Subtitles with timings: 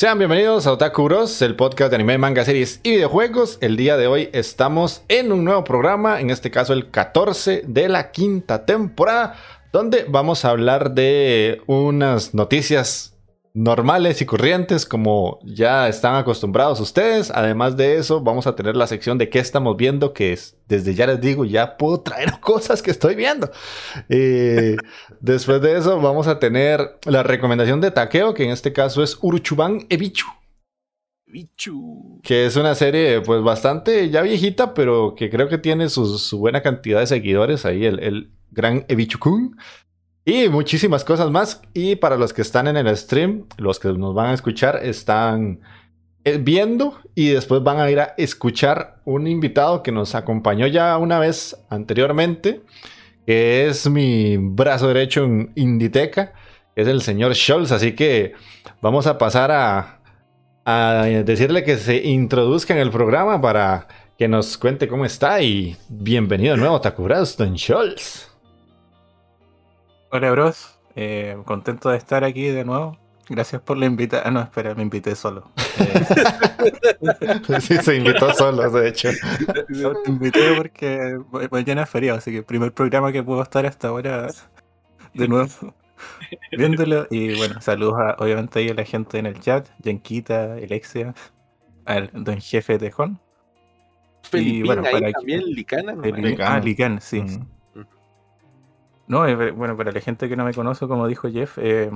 [0.00, 3.58] Sean bienvenidos a Otaku Bros, el podcast de anime, manga, series y videojuegos.
[3.60, 7.86] El día de hoy estamos en un nuevo programa, en este caso el 14 de
[7.90, 9.36] la quinta temporada,
[9.74, 13.14] donde vamos a hablar de unas noticias
[13.52, 17.30] normales y corrientes como ya están acostumbrados ustedes.
[17.30, 20.94] Además de eso, vamos a tener la sección de qué estamos viendo, que es, desde
[20.94, 23.50] ya les digo, ya puedo traer cosas que estoy viendo.
[24.08, 24.76] Eh,
[25.20, 29.18] después de eso, vamos a tener la recomendación de Takeo, que en este caso es
[29.20, 30.26] Uruchuban Ebichu.
[32.24, 36.60] Que es una serie pues bastante ya viejita, pero que creo que tiene su, buena
[36.60, 39.56] cantidad de seguidores ahí, el, el gran Ebichu-kun.
[40.24, 41.62] Y muchísimas cosas más.
[41.72, 45.60] Y para los que están en el stream, los que nos van a escuchar, están
[46.24, 50.98] eh, viendo y después van a ir a escuchar un invitado que nos acompañó ya
[50.98, 52.60] una vez anteriormente,
[53.26, 56.34] que es mi brazo derecho en Inditeca,
[56.76, 57.72] es el señor Scholz.
[57.72, 58.34] Así que
[58.82, 60.00] vamos a pasar a,
[60.64, 63.88] a decirle que se introduzca en el programa para
[64.18, 68.29] que nos cuente cómo está y bienvenido de nuevo, Takuras, Don Scholz.
[70.12, 70.76] Hola, bros.
[70.96, 72.98] Eh, contento de estar aquí de nuevo.
[73.28, 74.26] Gracias por la invitación.
[74.26, 75.52] Ah, no, espera, me invité solo.
[77.60, 79.10] sí, se invitó solo, de hecho.
[80.04, 81.16] te invité porque
[81.52, 84.26] mañana es feriado, así que el primer programa que puedo estar hasta ahora
[85.14, 85.46] de nuevo
[86.58, 87.06] viéndolo.
[87.08, 91.14] Y bueno, saludos obviamente ahí a la gente en el chat, Yanquita, Alexia,
[91.84, 93.20] al don jefe Tejón.
[94.32, 95.94] y bueno, para también Licana.
[96.44, 97.22] ah, Licana, sí.
[99.10, 99.22] No,
[99.56, 101.90] bueno, para la gente que no me conoce, como dijo Jeff, eh,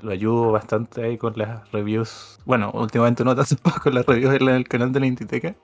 [0.00, 2.38] lo ayudo bastante ahí con las reviews.
[2.46, 5.54] Bueno, últimamente no tanto con las reviews en el canal de la Intiteca.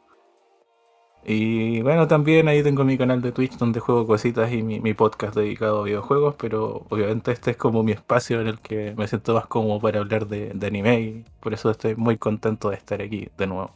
[1.25, 5.35] Y bueno, también ahí tengo mi canal de Twitch donde juego cositas y mi, podcast
[5.35, 9.33] dedicado a videojuegos, pero obviamente este es como mi espacio en el que me siento
[9.33, 13.01] más cómodo para hablar de, de anime y por eso estoy muy contento de estar
[13.01, 13.75] aquí de nuevo.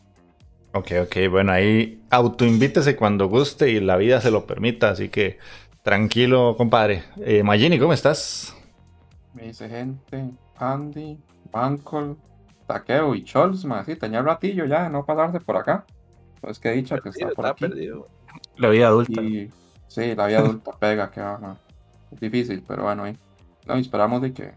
[0.75, 5.39] Ok, ok, bueno, ahí autoinvítese cuando guste y la vida se lo permita, así que
[5.83, 7.03] Tranquilo, compadre.
[7.19, 8.57] Eh, Magini, ¿cómo estás?
[9.35, 11.19] Me dice gente, Andy,
[11.51, 12.17] Bancol,
[12.67, 15.85] Taqueo y Chols, más sí, tenía ratillo ya no pasarse por acá.
[16.41, 17.67] Pues que he dicho que está por aquí.
[17.67, 18.09] Perdido.
[18.57, 19.21] La vida adulta.
[19.89, 21.57] sí, la vida adulta pega, que va,
[22.13, 23.19] Es difícil, pero bueno, ahí.
[23.67, 24.53] No, esperamos de que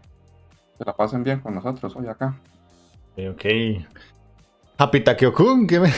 [0.78, 2.36] se la pasen bien con nosotros hoy acá.
[3.16, 3.44] Ok,
[4.76, 4.78] ok.
[4.78, 5.88] Happy Takeo-kun, ¿qué me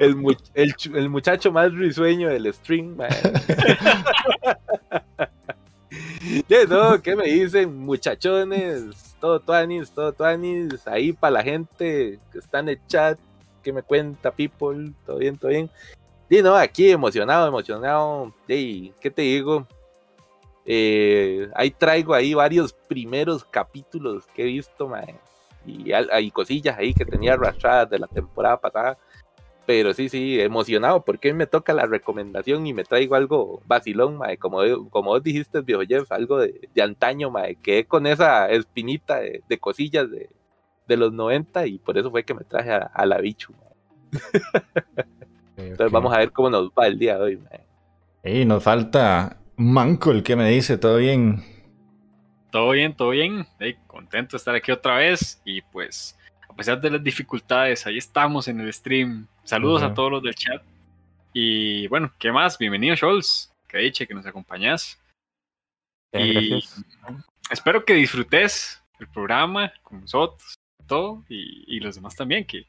[0.00, 0.36] el,
[0.94, 3.08] el, muchacho más risueño del stream, man.
[6.68, 9.16] no, ¿qué me dicen, muchachones?
[9.18, 13.18] Todo tuanis, todo tuanis, ahí para la gente que está en el chat,
[13.62, 15.70] que me cuenta, people, todo bien, todo bien.
[16.28, 18.34] Y no, aquí emocionado, emocionado.
[18.46, 19.66] Y, ¿qué te digo?
[20.66, 25.06] Eh, ahí traigo ahí varios primeros capítulos que he visto, man
[25.66, 28.98] y hay cosillas ahí que tenía arrastradas de la temporada pasada.
[29.66, 34.38] Pero sí, sí, emocionado porque me toca la recomendación y me traigo algo vacilón, mae,
[34.38, 34.60] como,
[34.90, 39.58] como vos dijiste, viejo Jeff, algo de, de antaño, mae, que con esa espinita de,
[39.58, 40.30] cosillas de,
[40.86, 43.52] de, los 90 y por eso fue que me traje a, la bichu.
[45.56, 47.40] Entonces vamos a ver cómo nos va el día de hoy.
[48.22, 51.42] Y nos falta Manco, el que me dice, ¿todo bien?
[52.56, 53.46] Todo bien, todo bien.
[53.86, 56.18] contento de estar aquí otra vez y pues
[56.48, 59.26] a pesar de las dificultades, ahí estamos en el stream.
[59.44, 60.62] Saludos a todos los del chat.
[61.34, 62.56] Y bueno, ¿qué más?
[62.56, 63.52] Bienvenido, Scholz.
[63.68, 64.98] Que diche que nos acompañas.
[66.14, 66.64] y
[67.50, 70.54] espero que disfrutes el programa con nosotros,
[70.86, 72.64] todo, y, los demás también, que,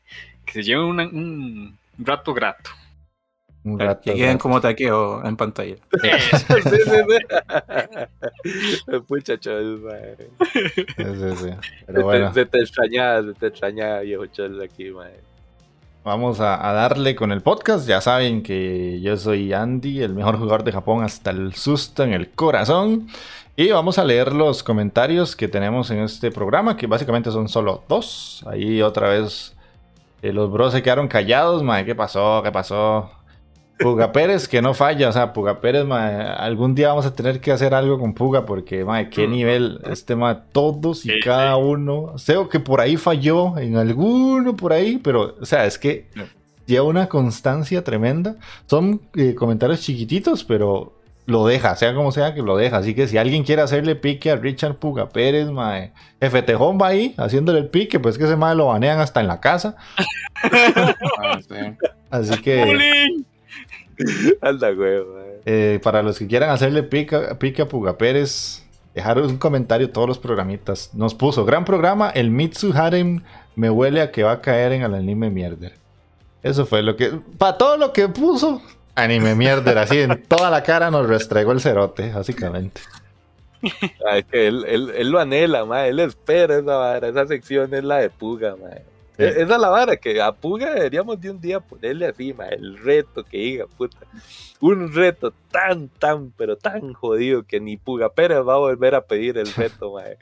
[0.47, 2.71] se lleven un rato grato.
[3.67, 5.75] Un rato, que queden como taqueo en pantalla.
[9.09, 9.81] Muchachos,
[11.85, 12.33] Pero bueno.
[12.33, 15.19] Se te extrañaba, se te extrañaba, viejo chol aquí, mae.
[16.05, 17.85] Vamos a, darle con el podcast.
[17.85, 22.13] Ya saben que yo soy Andy, el mejor jugador de Japón hasta el susto en
[22.13, 23.07] el corazón.
[23.57, 27.83] Y vamos a leer los comentarios que tenemos en este programa, que básicamente son solo
[27.89, 28.45] dos.
[28.47, 29.53] Ahí otra vez
[30.21, 31.83] eh, los bros se quedaron callados, mae.
[31.83, 32.41] ¿Qué pasó?
[32.41, 33.11] ¿Qué pasó?
[33.79, 37.51] Puga Pérez que no falla, o sea, Puga Pérez, algún día vamos a tener que
[37.51, 39.31] hacer algo con Puga porque, mae, qué mm.
[39.31, 44.73] nivel, este, mae, todos y cada uno, sé que por ahí falló, en alguno por
[44.73, 46.07] ahí, pero, o sea, es que
[46.65, 48.35] lleva una constancia tremenda,
[48.65, 50.93] son eh, comentarios chiquititos, pero
[51.27, 54.31] lo deja, sea como sea que lo deja, así que si alguien quiere hacerle pique
[54.31, 58.55] a Richard Puga Pérez, mae, FT va ahí, haciéndole el pique, pues que ese mae
[58.55, 59.75] lo banean hasta en la casa.
[62.09, 63.25] Así que...
[64.41, 65.01] Anda, güey.
[65.45, 68.63] Eh, para los que quieran hacerle pica, pica a Puga Pérez,
[68.93, 70.93] dejar un comentario todos los programitas.
[70.93, 73.21] Nos puso, gran programa, el Mitsu Harem
[73.55, 75.73] me huele a que va a caer en el anime mierder.
[76.43, 77.19] Eso fue lo que...
[77.37, 78.61] Para todo lo que puso,
[78.95, 82.81] anime mierder, así en toda la cara nos restregó el cerote, básicamente.
[84.07, 85.87] Ah, es que él, él, lo anhela, ma.
[85.87, 88.69] él espera esa, esa sección es la de Puga, ma.
[89.17, 93.23] Esa es la vara que a Puga deberíamos de un día ponerle así, el reto
[93.23, 93.97] que diga, puta.
[94.59, 99.01] Un reto tan, tan, pero tan jodido que ni Puga Pérez va a volver a
[99.01, 100.17] pedir el reto, mae.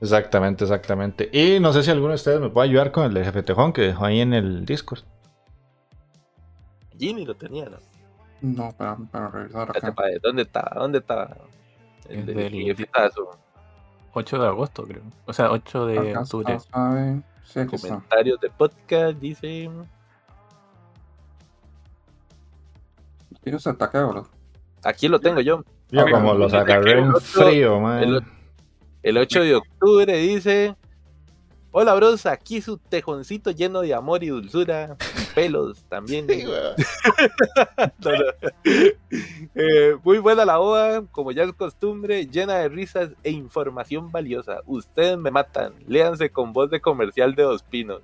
[0.00, 1.28] Exactamente, exactamente.
[1.32, 3.72] Y no sé si alguno de ustedes me puede ayudar con el de Jefe Tejón
[3.72, 5.00] que dejó ahí en el Discord.
[6.98, 7.78] Jimmy lo tenía, ¿no?
[8.40, 9.94] No, para, para revisar acá.
[10.22, 10.72] ¿Dónde estaba?
[10.74, 11.36] ¿Dónde estaba?
[12.08, 12.76] El, el del...
[14.14, 15.02] 8 de agosto, creo.
[15.26, 16.58] O sea, 8 de octubre.
[17.52, 19.70] Comentarios de podcast, dice.
[23.42, 24.26] ¿Tienes el taqueo,
[24.84, 25.64] Aquí lo tengo yo.
[25.90, 28.24] Yo como lo agarré en frío, man.
[29.02, 30.76] el 8 de octubre dice.
[31.76, 34.96] Hola, bros, aquí su tejoncito lleno de amor y dulzura.
[35.34, 36.28] Pelos también.
[39.56, 44.60] Eh, muy buena la OA, como ya es costumbre, llena de risas e información valiosa.
[44.66, 45.74] Ustedes me matan.
[45.88, 48.02] Léanse con voz de comercial de Dos Pinos.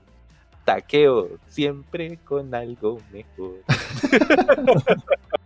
[0.64, 3.55] Taqueo, siempre con algo mejor.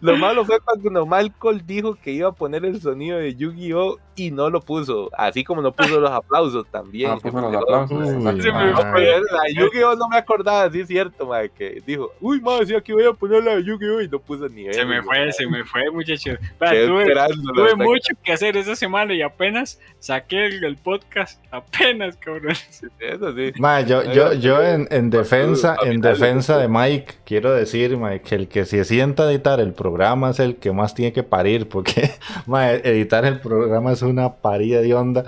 [0.00, 3.98] lo malo fue cuando Malcolm dijo que iba a poner el sonido de Yu-Gi-Oh!
[4.16, 5.10] y no lo puso.
[5.16, 7.10] Así como no puso los aplausos también.
[7.10, 8.22] Ah, los aplausos.
[8.22, 9.96] la Yu-Gi-Oh!
[9.96, 13.12] no me acordaba, sí es cierto, madre, que dijo, uy, madre, decía que voy a
[13.12, 14.00] poner la Yu-Gi-Oh!
[14.02, 16.38] y no puso ni Se me fue, se me fue, muchachos.
[16.58, 22.54] Tuve, mucho que hacer esa semana y apenas saqué el, podcast, apenas, cabrón.
[23.00, 23.52] Eso sí.
[23.86, 28.48] yo, yo, yo en, en defensa, en defensa de Mike, quiero decir, Mike, que el
[28.48, 31.68] que si es sienta a editar el programa es el que más tiene que parir,
[31.68, 32.12] porque
[32.84, 35.24] editar el programa es una parida de onda.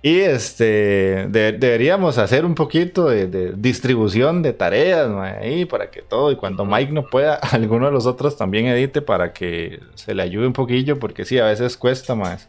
[0.00, 5.10] Y este deberíamos hacer un poquito de, distribución de tareas
[5.40, 9.00] ahí para que todo, y cuando Mike no pueda, alguno de los otros también edite
[9.00, 12.48] para que se le ayude un poquillo, porque sí, a veces cuesta más.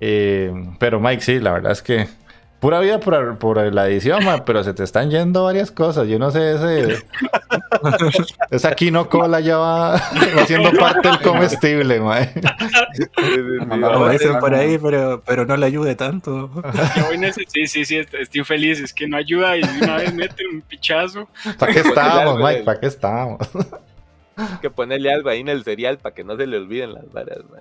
[0.00, 2.08] Eh, pero Mike, sí, la verdad es que
[2.64, 6.08] pura vida por, por la edición, pero se te están yendo varias cosas.
[6.08, 7.04] Yo no sé, ese.
[8.50, 12.32] esa no cola ya va, haciendo parte del comestible, mae.
[13.68, 16.50] Lo dicen por ahí, pero, pero no le ayude tanto.
[17.48, 18.80] sí, sí, sí, estoy feliz.
[18.80, 21.28] Es que no ayuda y una vez mete un pichazo.
[21.58, 22.62] ¿Para qué estábamos, Mike?
[22.62, 23.40] ¿Para qué estábamos?
[24.36, 27.12] Hay que ponerle algo ahí en el cereal para que no se le olviden las
[27.12, 27.60] varas, mae.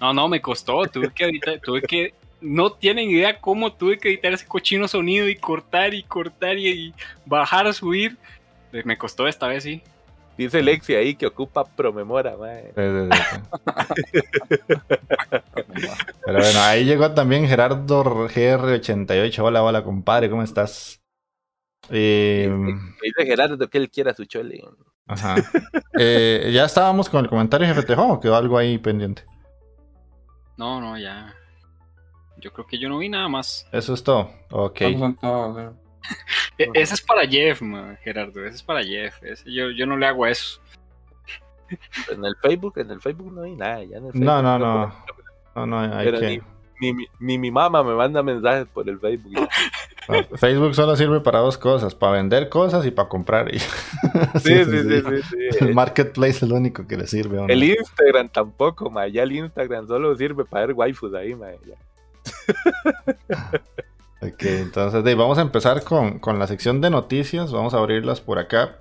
[0.00, 0.86] No, no, me costó.
[0.86, 5.28] Tuve que editar, tuve que no tienen idea cómo tuve que editar ese cochino sonido
[5.28, 6.94] y cortar y cortar y,
[7.26, 8.16] bajar a subir.
[8.72, 9.82] Eh, me costó esta vez, sí.
[10.36, 12.36] Dice Lexi ahí que ocupa promemora,
[12.74, 13.08] Pero
[16.26, 19.38] bueno, ahí llegó también Gerardo GR88.
[19.40, 21.00] Hola, hola, compadre, ¿cómo estás?
[21.90, 22.48] Eh,
[23.02, 24.62] dice Gerardo que él quiera su chole.
[25.08, 25.34] Ajá.
[25.98, 29.24] Eh, ya estábamos con el comentario de FTJ o quedó algo ahí pendiente.
[30.56, 31.34] No, no, ya.
[32.40, 33.66] Yo creo que yo no vi nada más.
[33.72, 34.30] Eso es todo.
[34.50, 34.80] Ok.
[34.80, 37.60] E, ese es para Jeff,
[38.02, 38.44] Gerardo.
[38.44, 39.14] Ese es para Jeff.
[39.44, 40.60] yo, yo no le hago eso.
[42.10, 43.84] En el Facebook, en el Facebook no hay nada.
[43.84, 44.94] Ya no, no, no, no.
[45.54, 46.42] No, no, hay que...
[46.80, 49.48] ni, ni, mi mamá me manda mensajes por el Facebook.
[50.36, 53.50] Facebook solo sirve para dos cosas, para vender cosas y para comprar.
[53.52, 53.68] sí,
[54.40, 57.44] sí, sí, sí, El marketplace es lo único que le sirve.
[57.46, 59.06] El Instagram tampoco, ma.
[59.08, 61.48] Ya el Instagram solo sirve para ver waifus ahí, ma.
[64.20, 67.52] Ok, entonces vamos a empezar con, con la sección de noticias.
[67.52, 68.76] Vamos a abrirlas por acá.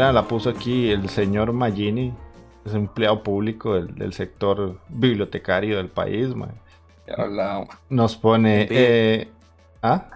[0.00, 2.14] Primera la puso aquí el señor Magini,
[2.64, 6.28] es empleado público del, sector bibliotecario del país.
[7.90, 8.66] Nos pone...
[8.70, 9.28] Eh,
[9.82, 10.06] ¿Ah?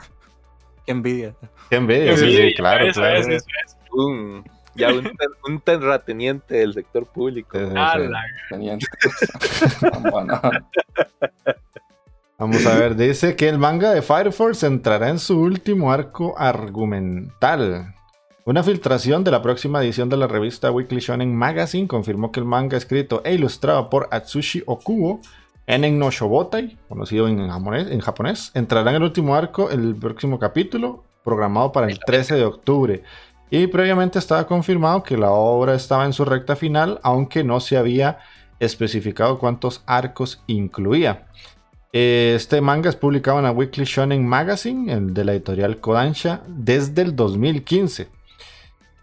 [0.86, 1.34] Qué envidia.
[1.68, 3.26] Qué envidia, sí, claro, claro.
[3.92, 4.42] un,
[4.74, 4.88] ya
[5.46, 7.58] un, terrateniente del sector público.
[12.38, 16.34] Vamos a ver, dice que el manga de Fire Force entrará en su último arco
[16.38, 17.93] argumental.
[18.46, 22.44] Una filtración de la próxima edición de la revista Weekly Shonen Magazine confirmó que el
[22.44, 25.22] manga escrito e ilustrado por Atsushi Okubo,
[25.66, 31.72] Enen no Shobotai, conocido en japonés, entrará en el último arco el próximo capítulo, programado
[31.72, 33.02] para el 13 de octubre.
[33.48, 37.78] Y previamente estaba confirmado que la obra estaba en su recta final, aunque no se
[37.78, 38.18] había
[38.60, 41.28] especificado cuántos arcos incluía.
[41.94, 47.00] Este manga es publicado en la Weekly Shonen Magazine, el de la editorial Kodansha, desde
[47.00, 48.12] el 2015.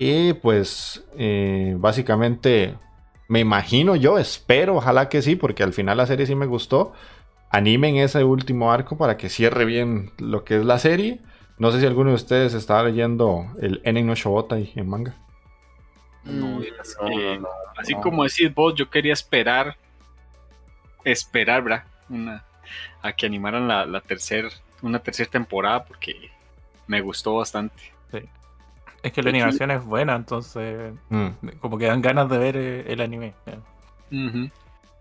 [0.04, 2.76] Y pues eh, básicamente
[3.28, 6.94] me imagino yo, espero, ojalá que sí, porque al final la serie sí me gustó.
[7.52, 11.20] Animen ese último arco para que cierre bien lo que es la serie.
[11.60, 15.14] No sé si alguno de ustedes estaba leyendo el Enen no Shobotai en manga.
[16.24, 16.62] No,
[17.78, 19.78] así como decís vos, yo quería esperar,
[21.04, 21.84] esperar, ¿verdad?
[22.10, 22.44] Una,
[23.04, 24.50] a que animaran la, la tercera,
[24.82, 26.32] una tercera temporada porque
[26.88, 27.94] me gustó bastante.
[28.12, 28.28] Sí.
[29.04, 31.28] Es que la animación es buena, entonces mm.
[31.60, 33.34] como que dan ganas de ver eh, el anime.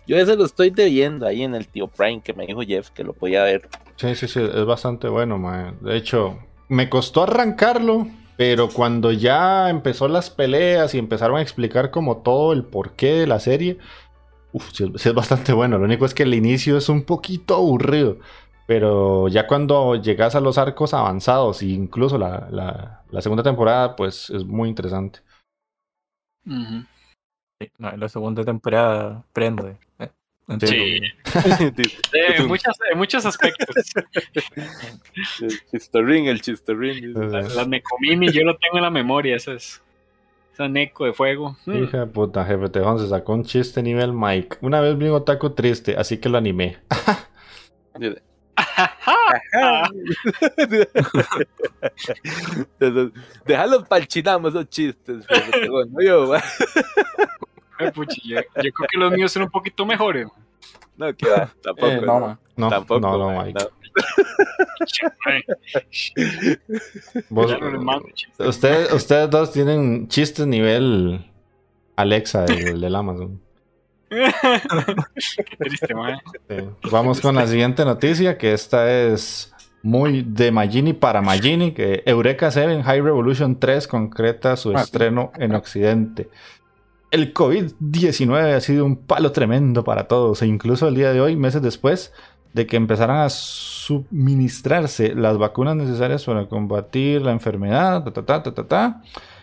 [0.06, 3.04] Yo ese lo estoy viendo ahí en el tío Prime que me dijo Jeff que
[3.04, 3.68] lo podía ver.
[3.96, 5.76] Sí, sí, sí, es bastante bueno, man.
[5.80, 6.38] De hecho,
[6.68, 12.52] me costó arrancarlo, pero cuando ya empezó las peleas y empezaron a explicar como todo
[12.52, 13.78] el porqué de la serie,
[14.52, 15.78] uff, sí, es bastante bueno.
[15.78, 18.16] Lo único es que el inicio es un poquito aburrido.
[18.70, 24.44] Pero ya cuando llegas a los arcos avanzados, e incluso la, segunda temporada, pues es
[24.44, 25.18] muy interesante.
[26.44, 26.86] no,
[27.90, 29.76] en la segunda temporada prende.
[29.98, 30.08] ¿eh?
[30.60, 31.00] Sí.
[32.12, 32.46] en,
[32.96, 33.74] muchos aspectos.
[35.40, 37.12] el chistorín, el chistorín.
[37.14, 39.82] La, la Necomini, yo lo tengo en la memoria, eso es.
[40.52, 41.56] Esa Neco de fuego.
[41.66, 44.58] Hija de puta, jefe, te se sacó un chiste nivel Mike.
[44.60, 46.78] Una vez vi un otaku triste, así que lo animé.
[53.46, 55.24] Déjalo palchinamos esos chistes.
[56.00, 56.34] yo, yo,
[58.54, 60.26] creo que los míos son un poquito mejores.
[60.96, 61.86] No, que va, tampoco.
[61.86, 62.38] Eh, no, ma.
[62.56, 63.60] No, Tampoco, no, no, Mike.
[67.30, 67.46] No
[68.46, 71.24] ustedes, ustedes dos tienen chistes nivel
[71.96, 73.40] Alexa del, del Amazon.
[74.10, 75.94] Qué triste.
[76.48, 76.56] Sí.
[76.90, 79.52] Vamos con la siguiente noticia, que esta es
[79.82, 84.84] muy de Magini para Magini, que Eureka 7 High Revolution 3 concreta su Ah, sí.
[84.84, 86.28] estreno en Occidente.
[87.10, 91.36] El COVID-19 ha sido un palo tremendo para todos, e incluso el día de hoy,
[91.36, 92.12] meses después
[92.52, 99.02] de que empezaran a suministrarse las vacunas necesarias para combatir la enfermedad, ta, ta, ta.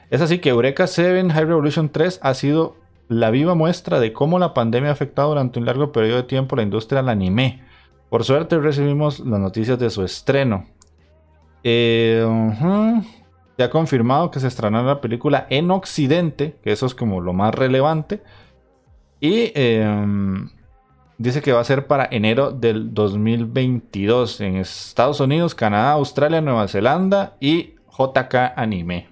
[0.10, 2.76] Es así que Eureka 7 High Revolution 3 ha sido
[3.10, 6.56] la viva muestra de cómo la pandemia ha afectado durante un largo periodo de tiempo
[6.56, 7.64] la industria del anime.
[8.10, 10.66] Por suerte recibimos las noticias de su estreno.
[11.64, 12.26] Eh.
[13.58, 17.34] Se ha confirmado que se estrenará la película en Occidente, que eso es como lo
[17.34, 18.22] más relevante.
[19.20, 20.50] Y em,
[21.18, 26.68] dice que va a ser para enero del 2022 en Estados Unidos, Canadá, Australia, Nueva
[26.68, 29.08] Zelanda y JK Anime.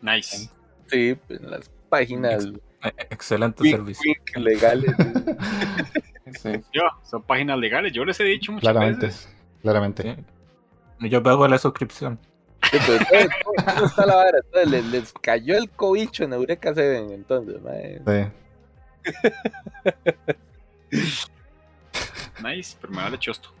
[0.00, 0.48] Nice.
[0.92, 2.44] Sí, pues, en las páginas
[2.84, 4.02] Eh, Excelente wink, servicio.
[4.12, 4.94] wink legales.
[6.40, 6.50] Sí.
[6.72, 9.28] Yo, son páginas legales, yo les he dicho muchas Claramente, veces.
[9.60, 10.16] claramente.
[11.00, 11.08] Sí.
[11.10, 12.18] Yo pago la suscripción.
[12.70, 14.38] Sí, pues, ¿cómo está la vara?
[14.38, 18.00] Entonces, les, les cayó el cobicho en Eureka 7, entonces, mae.
[20.90, 21.12] Sí.
[22.42, 23.51] Nice, pero me vale chosto.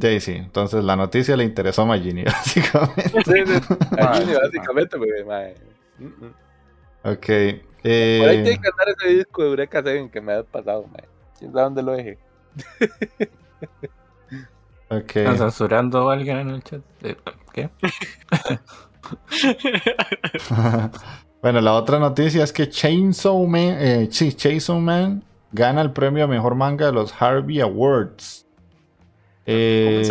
[0.00, 0.32] Sí.
[0.32, 3.22] Entonces la noticia le interesó a Magini, básicamente.
[3.24, 3.60] Sí, sí.
[3.98, 5.54] A Mae, Gini, básicamente, porque, mae.
[5.98, 6.34] mm, mm.
[7.04, 7.26] Ok.
[7.26, 7.90] Por ahí
[8.38, 11.08] eh, tiene que andar ese disco de Eureka 7 que me ha pasado, mae.
[11.38, 12.18] ¿Quién sabe dónde lo dejé?
[14.90, 15.16] ok.
[15.16, 16.82] ¿Están censurando a alguien en el chat?
[17.02, 17.16] Eh,
[17.52, 17.70] ¿Qué?
[21.42, 26.24] bueno, la otra noticia es que Chainsaw Man, eh, sí, Chainsaw Man gana el premio
[26.24, 28.46] a mejor manga de los Harvey Awards.
[29.50, 30.06] Eh,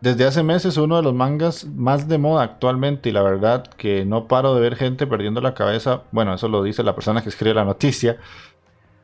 [0.00, 4.04] desde hace meses uno de los mangas más de moda actualmente y la verdad que
[4.04, 6.02] no paro de ver gente perdiendo la cabeza.
[6.12, 8.18] Bueno, eso lo dice la persona que escribe la noticia.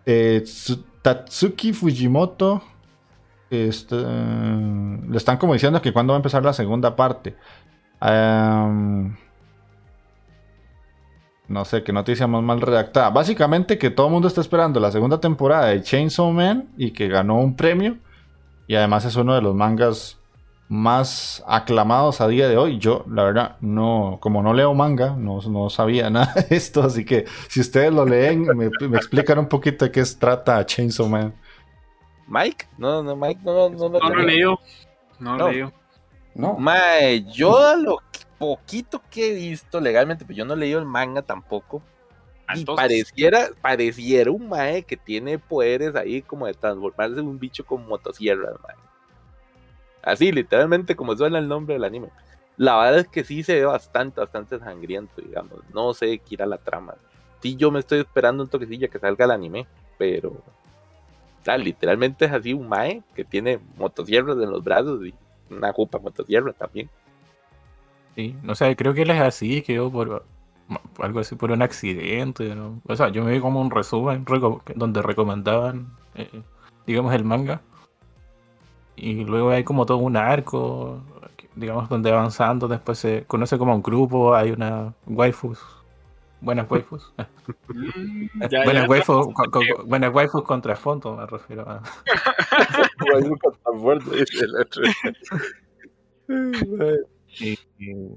[0.07, 2.63] Eh, Tsu- Tatsuki Fujimoto
[3.51, 7.37] este, le están como diciendo que cuándo va a empezar la segunda parte.
[11.49, 13.09] No sé qué noticia más mal redactada.
[13.11, 17.09] Básicamente que todo el mundo está esperando la segunda temporada de Chainsaw Man y que
[17.09, 17.97] ganó un premio.
[18.69, 20.19] Y además es uno de los mangas
[20.69, 22.79] más aclamados a día de hoy.
[22.79, 26.83] Yo, la verdad, no, como no leo manga, no, no sabía nada de esto.
[26.83, 30.65] Así que si ustedes lo leen, me, me explican un poquito de qué se trata
[30.65, 31.35] Chainsaw Man.
[32.29, 32.67] ¿Mike?
[32.77, 34.25] No, no, Mike, no, no, No lo he tenía.
[34.27, 34.59] leído.
[35.19, 35.49] No lo No.
[35.49, 35.73] he leído.
[36.35, 37.99] No, Mae, yo a lo
[38.39, 41.83] poquito que he visto legalmente, pues yo no he leído el manga tampoco.
[42.55, 47.65] Y pareciera, pareciera un mae que tiene poderes ahí como de transformarse en un bicho
[47.65, 48.77] con motosierras, mae.
[50.03, 52.09] Así, literalmente como suena el nombre del anime.
[52.57, 55.61] La verdad es que sí se ve bastante, bastante sangriento, digamos.
[55.75, 56.95] No sé qué irá la trama.
[57.41, 60.31] Sí, yo me estoy esperando un toquecillo que salga el anime, pero...
[60.31, 65.15] o sea, literalmente es así un mae que tiene motosierras en los brazos y
[65.51, 66.89] una jupa motosierra también.
[68.17, 70.25] Sí, no sé, creo que él es así, quedó por
[70.99, 72.55] algo así, por un accidente.
[72.55, 72.81] ¿no?
[72.87, 76.43] O sea, yo me vi como un resumen reco- donde recomendaban, eh,
[76.87, 77.61] digamos, el manga.
[78.97, 81.01] Y luego hay como todo un arco,
[81.55, 85.61] digamos, donde avanzando, después se conoce como un grupo, hay una waifus,
[86.41, 87.13] buenas waifus.
[87.69, 91.81] mm, ya, buenas, ya, waifus con- con- buenas waifus contra fondo, me refiero a...
[93.65, 94.83] tan fuerte, dice el otro.
[97.41, 98.15] Y, y- y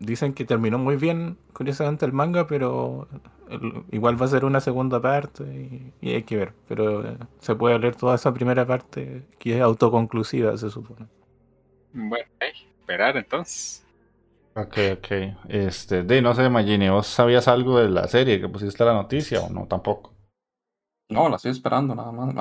[0.00, 3.08] dicen que terminó muy bien, curiosamente, el manga, pero
[3.50, 6.52] el- igual va a ser una segunda parte y, y hay que ver.
[6.68, 11.06] Pero eh, se puede leer toda esa primera parte que es autoconclusiva, se supone.
[11.92, 13.84] Bueno, hey, esperar entonces.
[14.54, 15.06] Ok, ok.
[15.50, 19.42] Este, de no sé, Magini, ¿vos sabías algo de la serie que pusiste la noticia
[19.42, 19.66] o no?
[19.68, 20.15] Tampoco.
[21.08, 22.34] No, la estoy esperando nada más.
[22.34, 22.40] no.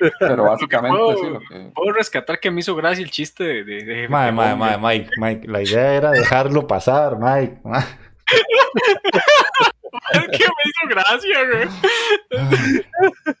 [0.00, 1.70] Pero Pero básicamente puedo- sí, lo que...
[1.74, 4.32] Puedo rescatar que me hizo gracia el chiste de, de, de- Homer.
[4.32, 7.58] mae, Mike, Mike, la idea era dejarlo pasar, Mike.
[7.64, 7.84] mae.
[10.12, 11.68] que me hizo gracia, güey.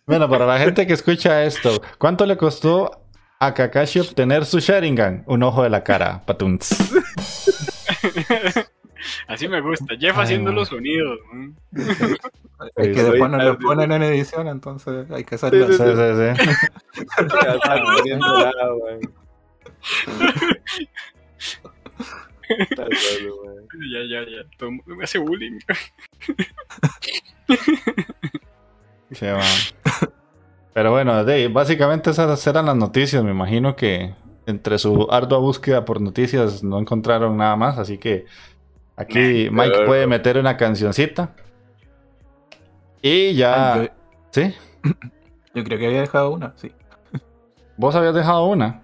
[0.06, 3.02] Bueno, para la gente que escucha esto, ¿cuánto le costó
[3.40, 5.24] a Kakashi obtener su Sharingan?
[5.26, 6.76] Un ojo de la cara, patunts.
[9.26, 9.94] Así me gusta.
[9.98, 11.18] Jeff Ay, haciendo los sonidos.
[11.32, 11.54] ¿no?
[12.76, 13.44] Es que Sí, después no sí.
[13.46, 16.56] lo ponen en edición, entonces hay que hacerlo Sí, Sí, sí, sí.
[17.44, 19.00] Ya está muriendo la, güey.
[22.48, 23.56] Está solo, güey.
[23.92, 24.42] Ya, ya, ya.
[24.58, 25.58] Todo el mundo me hace bullying.
[30.72, 33.22] Pero bueno, básicamente esas eran las noticias.
[33.24, 34.14] Me imagino que
[34.46, 37.78] entre su ardua búsqueda por noticias no encontraron nada más.
[37.78, 38.26] Así que
[38.96, 41.34] aquí Mike puede meter una cancioncita.
[43.02, 43.92] Y ya.
[44.30, 44.54] ¿Sí?
[45.54, 46.72] Yo creo que había dejado una, sí.
[47.76, 48.82] ¿Vos habías dejado una?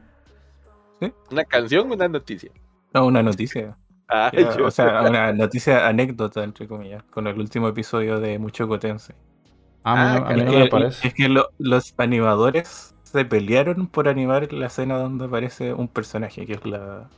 [1.00, 1.12] ¿Sí?
[1.30, 2.50] ¿Una canción o una noticia?
[2.92, 3.76] No, una noticia.
[4.08, 4.32] Ah,
[4.64, 9.14] o sea, una noticia anécdota, entre comillas, con el último episodio de Mucho Cotense.
[9.84, 11.08] Ah, a mí no me parece.
[11.08, 16.54] Es que los animadores se pelearon por animar la escena donde aparece un personaje, que
[16.54, 17.08] es la...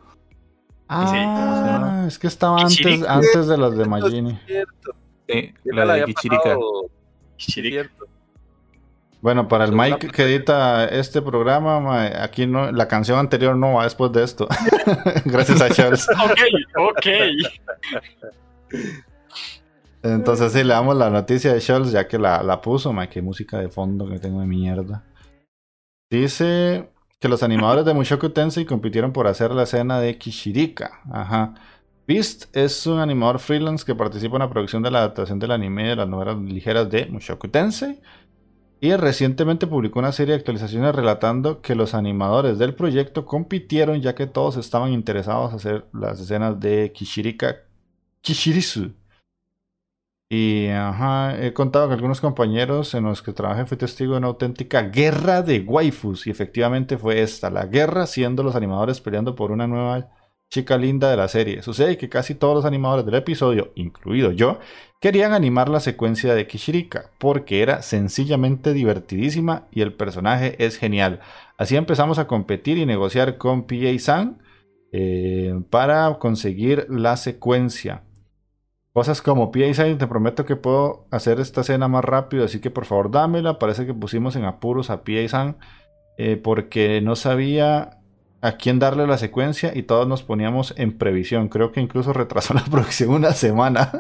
[0.95, 4.39] Ah, es que estaba antes, antes de los de Magini.
[5.27, 6.05] Sí, la de
[7.37, 7.91] Kichirika.
[9.23, 13.85] Bueno, para el Mike que edita este programa, aquí no, la canción anterior no va
[13.85, 14.49] después de esto.
[15.25, 16.07] Gracias a Charles.
[16.25, 16.41] ok,
[16.77, 17.07] ok.
[20.03, 23.23] Entonces sí, le damos la noticia de Charles ya que la, la puso, Mike, qué
[23.23, 25.05] música de fondo que tengo de mierda.
[26.11, 26.92] Dice
[27.23, 31.03] que los animadores de Mushoku Tensei compitieron por hacer la escena de Kishirika.
[31.09, 31.55] Ajá.
[32.09, 35.91] Beast es un animador freelance que participa en la producción de la adaptación del anime
[35.91, 38.01] de las novelas ligeras de Mushoku Tensei.
[38.81, 44.17] Y recientemente publicó una serie de actualizaciones relatando que los animadores del proyecto compitieron ya
[44.17, 47.55] que todos estaban interesados en hacer las escenas de Kishirika
[48.23, 48.95] Kishirisu.
[50.35, 54.81] Y he contado que algunos compañeros en los que trabajé fui testigo de una auténtica
[54.85, 56.27] guerra de waifus.
[56.27, 60.09] Y efectivamente fue esta, la guerra siendo los animadores peleando por una nueva
[60.49, 61.61] chica linda de la serie.
[61.61, 64.59] Sucede que casi todos los animadores del episodio, incluido yo,
[65.03, 71.21] querían animar la secuencia de Kishirika, porque era sencillamente divertidísima y el personaje es genial.
[71.59, 74.39] Así empezamos a competir y negociar con PA-san
[74.93, 78.05] eh, para conseguir la secuencia.
[78.93, 82.85] Cosas como PA-san, te prometo que puedo hacer esta escena más rápido, así que por
[82.85, 83.59] favor dámela.
[83.59, 85.57] Parece que pusimos en apuros a PA-san
[86.19, 88.03] eh, porque no sabía
[88.43, 91.49] a quién darle la secuencia y todos nos poníamos en previsión.
[91.49, 93.91] Creo que incluso retrasó la producción una semana.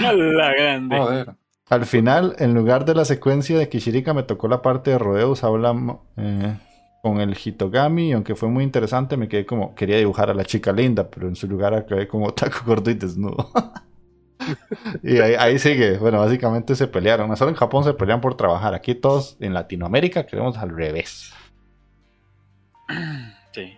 [0.00, 1.26] la grande.
[1.68, 5.44] Al final, en lugar de la secuencia de Kishirika, me tocó la parte de rodeos.
[5.44, 6.56] Hablamos eh,
[7.02, 8.08] con el Hitogami.
[8.08, 9.74] Y aunque fue muy interesante, me quedé como.
[9.74, 12.94] Quería dibujar a la chica linda, pero en su lugar acabé como taco gordo y
[12.94, 13.50] desnudo.
[15.02, 15.98] y ahí, ahí, sigue.
[15.98, 17.36] Bueno, básicamente se pelearon.
[17.36, 18.74] Solo en Japón se pelean por trabajar.
[18.74, 21.32] Aquí todos en Latinoamérica queremos al revés.
[23.52, 23.76] Sí.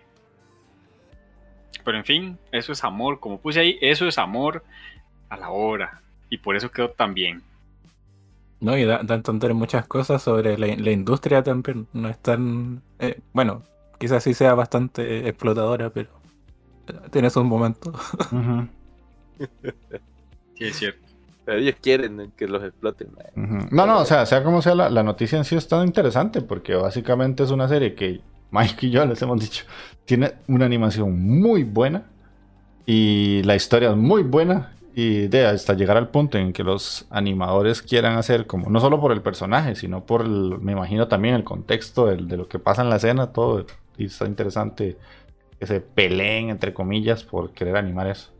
[1.83, 3.19] Pero en fin, eso es amor.
[3.19, 4.63] Como puse ahí, eso es amor
[5.27, 6.01] a la hora.
[6.29, 7.43] Y por eso quedó tan bien.
[8.61, 11.87] No, y da, da a entender muchas cosas sobre la, industria también.
[11.91, 12.81] No es tan.
[12.99, 13.63] Eh, bueno,
[13.99, 16.09] quizás sí sea bastante explotadora, pero
[17.11, 17.93] tiene un momento.
[20.57, 20.99] sí, es cierto.
[21.45, 23.09] Pero ellos quieren que los exploten.
[23.71, 26.41] No, no, o sea, sea como sea, la, la noticia en sí es tan interesante
[26.41, 29.65] porque básicamente es una serie que Mike y yo les hemos dicho,
[30.05, 32.05] tiene una animación muy buena
[32.85, 37.05] y la historia es muy buena y de hasta llegar al punto en que los
[37.09, 41.35] animadores quieran hacer como no solo por el personaje, sino por el, me imagino también
[41.35, 43.65] el contexto de, de lo que pasa en la escena, todo
[43.97, 44.97] y está interesante
[45.59, 48.34] que se peleen entre comillas por querer animar eso.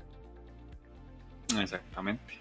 [1.60, 2.40] Exactamente.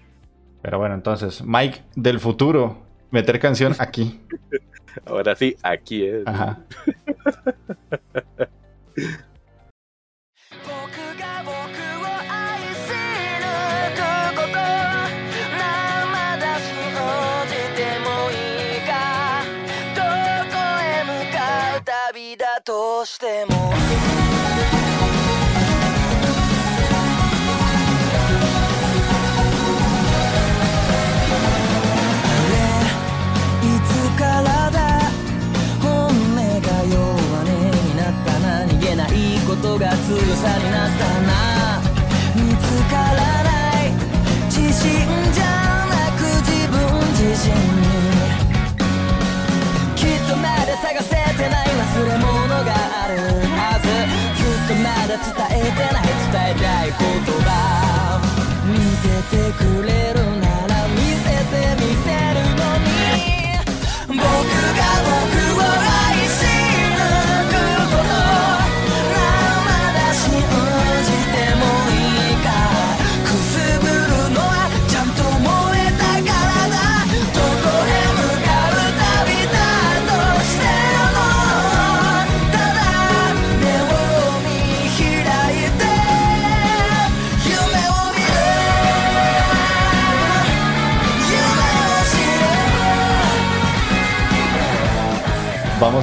[0.63, 4.21] Pero bueno, entonces, Mike del futuro, meter canción aquí.
[5.07, 6.27] Ahora sí, aquí es.
[6.27, 6.61] Ajá.
[23.05, 23.73] しても
[39.55, 41.31] ことが強さになったな。
[42.35, 43.15] 見つから
[43.45, 43.51] な
[43.85, 43.95] い。
[44.47, 44.91] 自信
[45.33, 46.77] じゃなく自分
[47.15, 47.55] 自身
[49.95, 52.73] きっとまだ探せてない忘れ物が
[53.05, 53.15] ある
[53.55, 53.87] はず。
[54.39, 56.03] ずっとまだ伝えてない。
[56.05, 57.03] 伝えたい言
[57.45, 57.49] 葉。
[58.67, 62.91] 見ててくれるなら見せてみせるのに。
[64.19, 64.64] 僕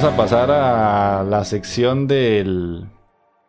[0.02, 2.88] vamos a pasar a la sección del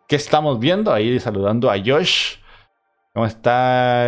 [0.06, 0.92] ¿Qué estamos viendo?
[0.92, 2.36] Ahí saludando a Josh.
[3.12, 4.04] ¿Cómo está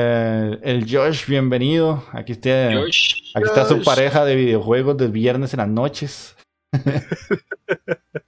[0.63, 1.27] el Josh?
[1.27, 2.05] Bienvenido.
[2.13, 6.37] Aquí está, aquí está su pareja de videojuegos del viernes en las noches.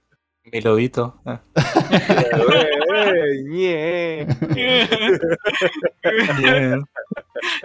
[0.51, 1.19] Mi lobito.
[1.25, 1.41] Ah.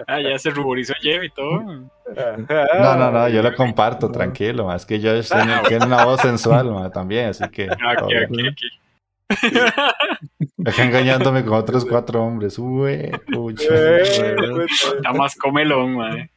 [0.07, 1.61] ah, ya se ruborizó Jeff y todo.
[1.61, 1.89] No,
[2.97, 4.73] no, no, yo lo comparto, tranquilo.
[4.73, 7.63] Es que Josh tiene, una voz sensual también, así que.
[7.63, 8.67] Aquí, aquí, aquí.
[10.77, 12.59] Engañándome con otros cuatro hombres.
[12.59, 13.11] Uy,
[13.57, 16.29] Está más comelón, man.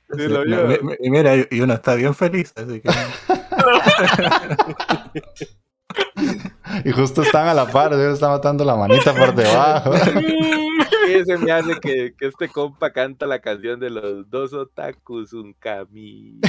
[1.01, 2.89] y mira, y uno está bien feliz, así que.
[6.85, 9.93] y justo están a la par, Dios está matando la manita por debajo.
[11.25, 15.55] se me hace que, que, este compa canta la canción de los dos otakus, un
[15.55, 16.41] camino.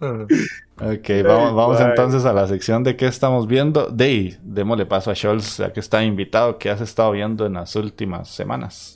[0.00, 3.88] ok, vamos, vamos entonces a la sección de qué estamos viendo.
[3.88, 7.74] Dey, démosle paso a Scholz, ya que está invitado, ¿qué has estado viendo en las
[7.76, 8.93] últimas semanas?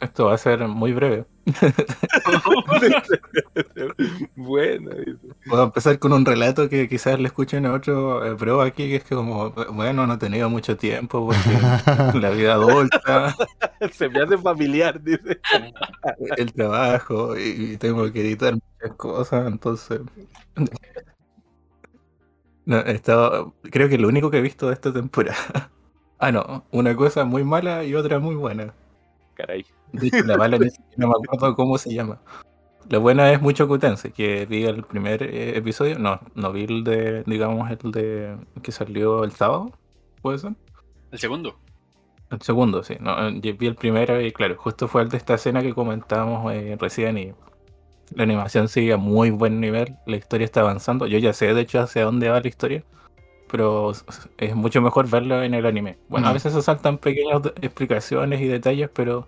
[0.00, 1.24] Esto va a ser muy breve.
[4.36, 4.90] bueno.
[5.48, 8.96] Puedo empezar con un relato que quizás le escuchen a otro eh, bro aquí, que
[8.96, 11.38] es que como, bueno, no he tenido mucho tiempo porque
[12.18, 13.36] la vida adulta.
[13.92, 15.40] Se me hace familiar, dice.
[16.36, 20.00] El trabajo y, tengo que editar muchas cosas, entonces...
[22.66, 22.82] No,
[23.70, 25.70] creo que lo único que he visto de esta temporada.
[26.18, 28.74] Ah, no, una cosa muy mala y otra muy buena.
[29.38, 29.64] Caray.
[30.26, 30.58] la mala
[30.96, 32.20] no me acuerdo cómo se llama.
[32.90, 35.98] La buena es mucho Cutense, que vi el primer eh, episodio.
[35.98, 39.70] No, no vi el de, digamos, el de que salió el sábado,
[40.22, 40.54] ¿puede ser?
[41.12, 41.56] El segundo.
[42.30, 42.96] El segundo, sí.
[42.98, 46.52] No, eh, vi el primero y claro, justo fue el de esta escena que comentábamos
[46.52, 47.32] eh, recién y
[48.14, 51.06] la animación sigue a muy buen nivel, la historia está avanzando.
[51.06, 52.84] Yo ya sé de hecho hacia dónde va la historia
[53.48, 53.92] pero
[54.36, 55.98] es mucho mejor verlo en el anime.
[56.08, 59.26] Bueno, a veces se saltan pequeñas explicaciones y detalles, pero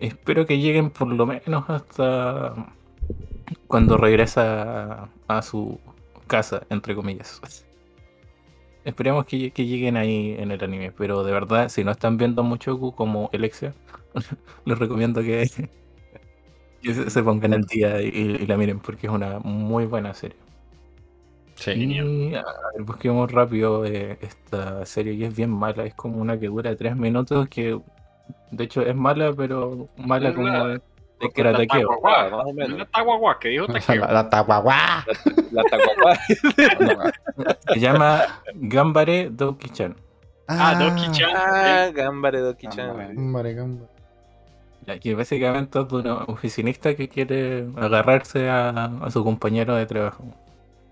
[0.00, 2.54] espero que lleguen por lo menos hasta
[3.66, 5.78] cuando regresa a, su
[6.26, 7.40] casa, entre comillas.
[8.84, 12.78] Esperemos que, lleguen ahí en el anime, pero de verdad, si no están viendo mucho
[12.92, 13.74] como Alexia,
[14.64, 15.46] les recomiendo que,
[16.82, 20.47] se, pongan al día y la miren, porque es una muy buena serie.
[21.58, 21.72] Sí.
[21.72, 25.84] Y, a ver, busquemos rápido eh, esta serie que es bien mala.
[25.84, 27.80] Es como una que dura tres minutos que
[28.52, 30.80] de hecho es mala, pero mala como de,
[31.20, 31.88] de que era taqueo.
[32.04, 34.06] La taguagua, que dijo taqueo.
[34.06, 35.04] La taguagua.
[35.50, 36.18] La taguagua.
[37.72, 38.22] Se llama
[38.54, 39.96] Gambare Doki-chan.
[40.46, 41.30] Ah, Doki-chan.
[41.34, 43.14] Ah, Gambare Doki-chan.
[43.14, 43.90] Gambare, Gambare.
[45.00, 50.24] Que básicamente es una oficinista que quiere agarrarse a, a su compañero de trabajo.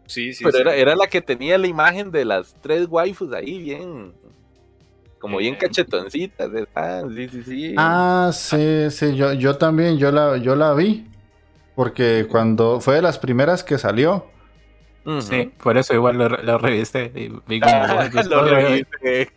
[0.07, 0.45] Sí, sí.
[0.45, 4.13] Pero Era, era la que tenía la imagen de las tres waifus ahí, bien.
[5.19, 6.51] Como bien cachetoncitas.
[6.75, 7.75] Ah, sí, sí, sí.
[7.77, 9.17] Ah, sí, sí.
[9.17, 11.07] Yo, yo también, yo la, yo la vi.
[11.75, 14.27] Porque cuando fue de las primeras que salió.
[15.21, 17.73] Sí, por eso igual lo, lo revisé y vi como...
[18.29, 19.31] lo revisé,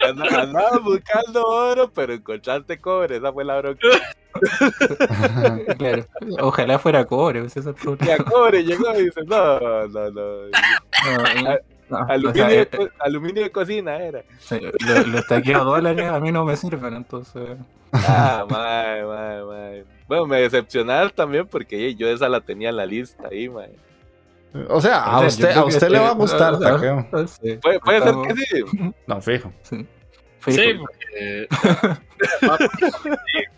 [0.00, 3.88] Andaba buscando oro, pero encontraste cobre, esa fue la bronca.
[5.78, 6.06] claro,
[6.40, 8.24] ojalá fuera cobre, ese es el problema.
[8.24, 10.50] Cobre llegó y dice, no, no, no.
[12.08, 14.22] aluminio, de, eh, aluminio, de, cocina era.
[14.86, 17.58] Los lo taqueos dólares a mí no me sirven, entonces...
[17.92, 19.84] Ah, mae, mae, mae.
[20.08, 23.70] Bueno, me decepcionaste también porque yo esa la tenía en la lista ahí, mae.
[24.68, 27.08] O sea, a usted, a usted le va a gustar, taqueo.
[27.62, 28.64] Puede, puede ser que sí.
[29.06, 29.52] No, fijo.
[29.62, 29.86] Sí,
[30.46, 31.48] sí porque...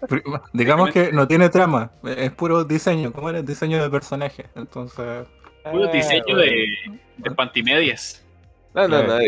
[0.53, 3.43] Digamos que no tiene trama, es puro diseño, ¿cómo era?
[3.43, 5.27] Diseño de personaje, entonces...
[5.71, 6.67] Puro diseño de,
[7.17, 8.24] de pantimedias.
[8.75, 9.19] No, no, no,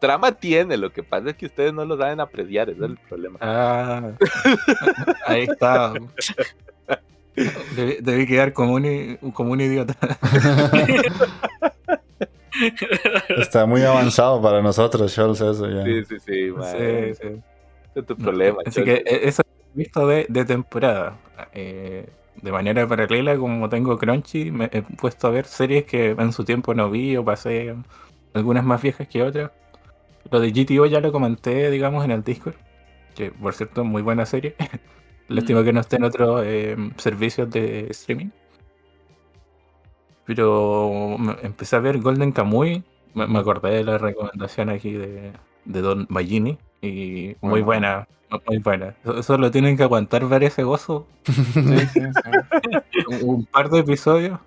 [0.00, 2.96] trama tiene, lo que pasa es que ustedes no lo saben apreciar, ese es el
[2.96, 3.38] problema.
[3.40, 4.10] Ah,
[5.26, 5.92] ahí está.
[8.00, 9.94] Debí, quedar como un, como un idiota.
[13.38, 15.84] Está muy avanzado para nosotros, Scholz, eso ya.
[15.84, 17.42] Sí, sí, sí, sí, sí.
[17.94, 18.58] Es tu problema.
[18.66, 21.16] Así que eso he visto de, de temporada.
[21.54, 22.06] Eh,
[22.42, 26.44] de manera paralela, como tengo Crunchy, me he puesto a ver series que en su
[26.44, 27.74] tiempo no vi o pasé
[28.34, 29.50] algunas más viejas que otras.
[30.30, 32.54] Lo de GTO ya lo comenté, digamos, en el Discord,
[33.14, 34.54] que por cierto, muy buena serie.
[35.28, 35.64] Lástima mm.
[35.64, 38.30] que no esté en otros eh, servicios de streaming.
[40.24, 42.84] Pero empecé a ver Golden Kamuy.
[43.14, 45.32] Me, acordé de la recomendación aquí de,
[45.64, 46.58] de Don Magini.
[46.82, 48.06] Y muy buena,
[48.46, 48.94] muy buena.
[49.22, 51.06] Solo tienen que aguantar ver ese gozo.
[53.22, 54.38] Un par de episodios.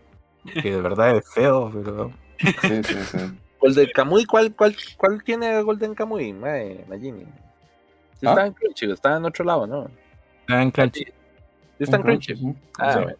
[0.61, 2.11] Que de verdad es feo, pero.
[2.39, 3.17] Sí, sí, sí.
[3.63, 7.23] Golden Kamuy, ¿cuál, cuál, cuál tiene Golden Kamuy, Magini?
[8.25, 8.29] ¿Ah?
[8.29, 9.89] Está en Crunchy, está en otro lado, ¿no?
[10.41, 11.05] Está en Crunchy.
[11.79, 12.55] Está en Crunchy.
[12.77, 13.17] Ah, bueno.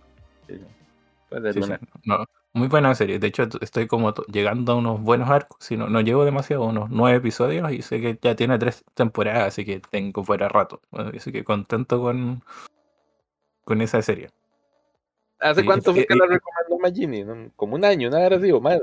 [2.04, 3.20] No, muy buena serie.
[3.20, 5.58] De hecho, estoy como llegando a unos buenos arcos.
[5.62, 9.48] Si no, no llevo demasiado, unos nueve episodios y sé que ya tiene tres temporadas,
[9.48, 10.82] así que tengo fuera rato.
[10.92, 12.44] Así que contento con,
[13.64, 14.30] con esa serie.
[15.40, 17.50] ¿Hace cuánto fue que la recomendó Magini?
[17.56, 18.80] Como un año, una hora así o más.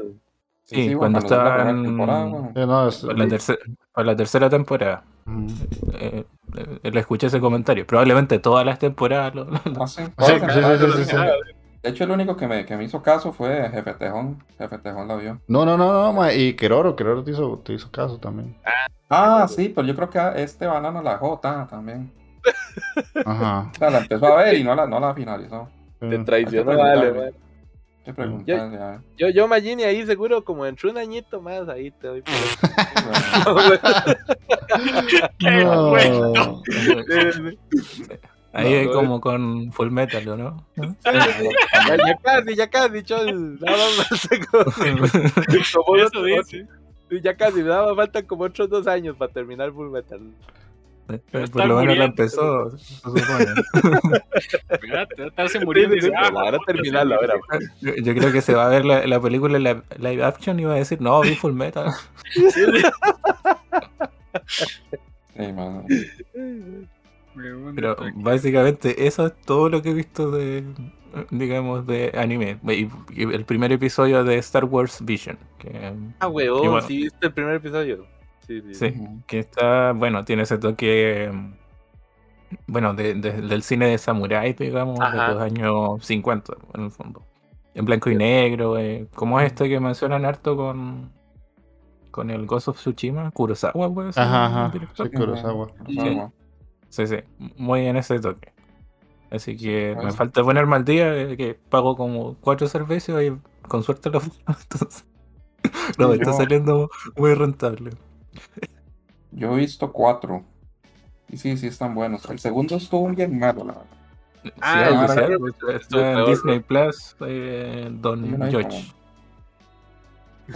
[0.70, 5.02] Sí, cuando estaba en la, tercera, temporada.
[5.94, 6.24] Eh,
[6.56, 7.85] eh, le escuché ese comentario.
[7.85, 9.46] Probablemente todas las temporadas lo,
[11.83, 14.44] de hecho, el único que me, que me hizo caso fue Jefe Tejón.
[14.59, 15.40] Jefe Tejón la vio.
[15.48, 18.56] No, no, no, no, y Queroro, Queroro te hizo, te hizo caso también.
[19.09, 22.12] Ah, sí, pero yo creo que este banano la J también.
[23.24, 23.70] Ajá.
[23.74, 25.68] O sea, la empezó a ver y no la, no la finalizó.
[25.98, 27.33] Te traicionó, vale,
[28.47, 28.57] Yo,
[29.19, 32.25] yo, yo Magini ahí seguro como entre un añito más ahí te doy
[35.41, 36.63] no.
[38.53, 40.67] Ahí es como con Full Metal, ¿no?
[40.77, 40.95] ya,
[42.23, 43.59] casi, ya casi, chol.
[43.61, 44.09] Nada más
[45.75, 46.67] como dice.
[47.23, 50.21] Ya casi, nada más faltan como otros dos años para terminar Full Metal.
[51.31, 53.46] Pero por lo menos la empezó, se supone.
[55.27, 57.35] Estarse muriendo y ah, ahora terminarla, ahora.
[57.81, 60.64] Yo, yo, creo que se va a ver la, la película la, live action y
[60.64, 61.92] va a decir, no, vi Full Metal.
[65.35, 65.55] Hey.
[67.75, 70.64] Pero básicamente eso es todo lo que he visto de,
[71.31, 72.59] digamos, de anime.
[72.68, 72.88] Y,
[73.23, 75.38] el primer episodio de Star Wars Vision.
[75.59, 78.07] Que, ah, weón, sí viste el primer episodio.
[78.51, 81.31] Sí, sí, sí, que está, bueno, tiene ese toque,
[82.67, 87.25] bueno, de, del cine de samurai, digamos, de los años 50, en el fondo.
[87.75, 91.13] En blanco y negro, eh, como es este que mencionan harto con,
[92.11, 94.19] con el Ghost of Tsushima, Kurosawa, pues.
[94.19, 94.73] Ajá, ajá.
[94.95, 95.69] Sí, Kurosawa.
[96.89, 97.17] Sí, sí,
[97.57, 98.53] muy en ese toque.
[99.31, 103.33] Así que me falta ponerme al día, eh, que pago como cuatro servicios y
[103.69, 105.07] con suerte lo Entonces,
[105.99, 107.93] no, me está saliendo muy rentable.
[109.33, 110.45] Yo he visto cuatro.
[111.29, 112.29] Y sí, sí están buenos.
[112.29, 114.01] El segundo estuvo bien malo, la verdad.
[114.61, 115.25] Ah, sí,
[115.69, 118.93] está en Disney Plus, eh, Don George.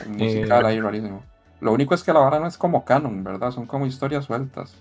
[0.08, 1.22] musical ahí rarísimo.
[1.60, 3.50] Lo único es que la vara no es como canon, ¿verdad?
[3.50, 4.74] Son como historias sueltas.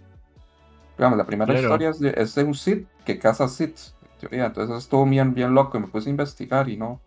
[0.98, 4.46] Digamos, la primera historia es de, un Sith que caza Siths, en teoría.
[4.46, 7.00] Entonces estuvo bien, bien loco y me puse a investigar y no.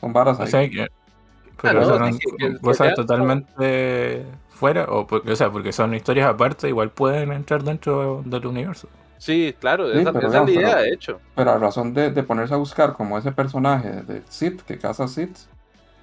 [0.00, 0.46] Son varas ahí.
[0.46, 0.86] O sea, que,
[1.60, 2.18] pero son
[2.60, 8.46] cosas totalmente fuera, o, o sea, porque son historias aparte, igual pueden entrar dentro del
[8.46, 8.88] universo.
[9.18, 11.20] Sí, claro, esa, es la idea, de hecho.
[11.34, 15.08] Pero a razón de, de, ponerse a buscar como ese personaje de Sith que caza
[15.08, 15.36] Sith,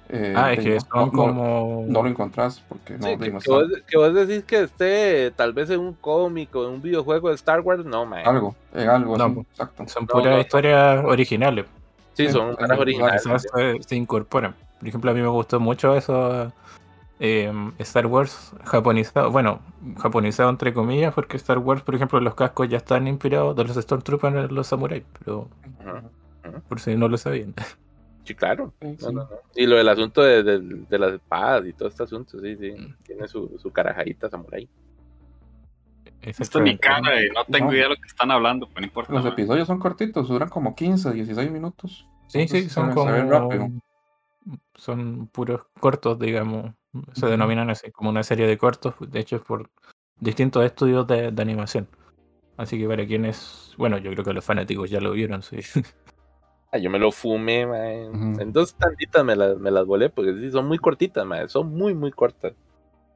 [0.08, 1.84] eh, ah, es que no, como...
[1.88, 6.54] no, lo encontrás porque no, que, vos, decís que esté tal vez en un cómic
[6.54, 8.26] o en un videojuego de Star Wars, no, man.
[8.26, 9.16] Algo, en algo,
[9.50, 9.88] exacto.
[9.88, 11.66] Son puras historias originales.
[12.12, 13.22] Sí, son historias originales.
[13.86, 14.54] Se, incorporan.
[14.78, 16.52] Por ejemplo, a mí me gustó mucho eso
[17.26, 19.60] eh, Star Wars japonizado, bueno,
[19.96, 23.76] japonizado entre comillas, porque Star Wars, por ejemplo, los cascos ya están inspirados de los
[23.76, 25.48] Stormtroopers en los samuráis, pero
[26.68, 27.54] por si no lo sabían.
[28.24, 28.74] Sí, claro.
[29.54, 32.72] Y lo del asunto de, de, las espadas y todo este asunto, sí, sí.
[32.72, 32.94] Mm.
[33.04, 34.68] Tiene su, su carajadita samurai.
[36.20, 39.12] Esto ni cara, no tengo idea de lo que están hablando, pero no importa.
[39.12, 42.06] Los episodios son cortitos, duran como 15, 16 minutos.
[42.28, 43.10] Sí, sí, son como.
[43.10, 43.68] rápido.
[44.74, 46.72] Son puros cortos, digamos.
[47.12, 49.70] Se denominan así, como una serie de cortos, de hecho, por
[50.18, 51.88] distintos estudios de, de animación.
[52.56, 53.74] Así que para quienes.
[53.76, 55.58] Bueno, yo creo que los fanáticos ya lo vieron, sí.
[56.72, 60.50] Ah, yo me lo fumé, En dos tantitas me las, me las volé, porque sí,
[60.50, 62.52] son muy cortitas, son muy, muy cortas.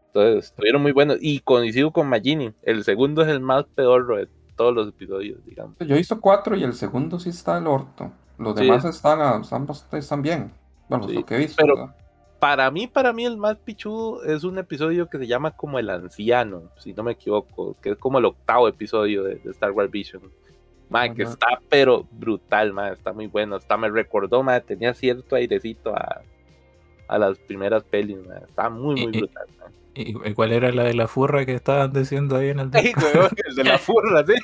[0.07, 1.19] Entonces, estuvieron muy buenos.
[1.21, 5.75] Y coincido con Magini, el segundo es el más peor de todos los episodios, digamos.
[5.81, 8.13] Yo he visto cuatro y el segundo sí está el orto.
[8.39, 10.53] Los demás están, están, bien.
[10.89, 11.61] Bueno, lo que he visto.
[11.61, 11.93] Pero
[12.39, 15.91] para mí, para mí, el más pichudo es un episodio que se llama como El
[15.91, 20.23] Anciano, si no me equivoco, que es como el octavo episodio de Star Wars Vision
[20.91, 23.57] Man, que está pero brutal, man, está muy bueno.
[23.57, 26.23] Hasta me recordó, man, tenía cierto airecito a,
[27.09, 28.43] a las primeras pelis, man.
[28.47, 29.73] Está muy, muy brutal, man.
[29.95, 33.65] ¿Y cuál era la de la furra que estaban diciendo ahí en el el de
[33.65, 34.35] la furra, sí.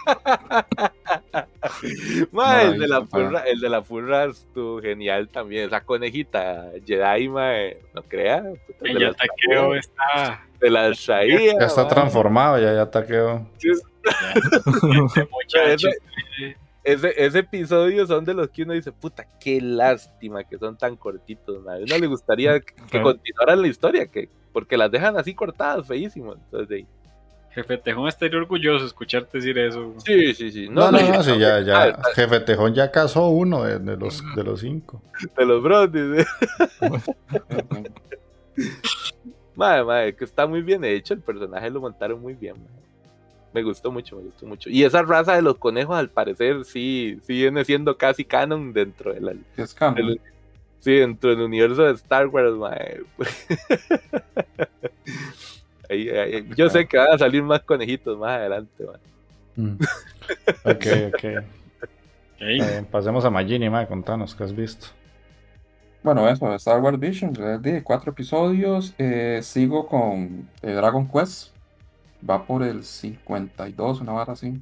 [2.63, 5.67] El, de la furra, el de la furra estuvo genial también.
[5.67, 8.43] Esa conejita Jedi, mae, no crea.
[8.83, 10.47] ya taqueo está.
[10.61, 11.59] De la traía.
[11.59, 13.47] Ya está transformado, ya, ya taqueo.
[16.85, 20.97] ese, ese, episodio son de los que uno dice, puta, qué lástima que son tan
[20.97, 25.87] cortitos, A uno le gustaría que, continuaran la historia, que, porque las dejan así cortadas,
[25.87, 26.37] feísimos.
[26.37, 26.85] Entonces,
[27.55, 29.95] Jefe Tejón estaría orgulloso de escucharte decir eso.
[30.05, 30.69] Sí, sí, sí.
[30.69, 31.97] No, no, no, sí, ya, ya.
[32.15, 35.01] Jefe Tejón ya casó uno de, los, de los cinco.
[35.37, 36.27] De los brownies.
[39.55, 41.15] madre, madre, que está muy bien hecho.
[41.15, 42.57] El personaje lo montaron muy bien.
[43.53, 44.69] Me gustó mucho, me gustó mucho.
[44.69, 49.15] Y esa raza de los conejos, al parecer, sí, sí viene siendo casi canon dentro
[49.15, 49.45] del.
[49.57, 50.19] Es canon.
[50.81, 53.05] sí, dentro del universo de Star Wars, madre.
[56.57, 58.85] yo sé que van a salir más conejitos más adelante,
[59.57, 59.77] mm.
[60.65, 61.25] Ok, ok.
[62.91, 64.87] pasemos a Magini, ma, contanos qué has visto.
[66.05, 68.95] Bueno, eso, Star Wars Vision, de cuatro episodios.
[68.99, 71.55] Eh, sigo con eh, Dragon Quest.
[72.29, 74.61] Va por el 52, una barra así.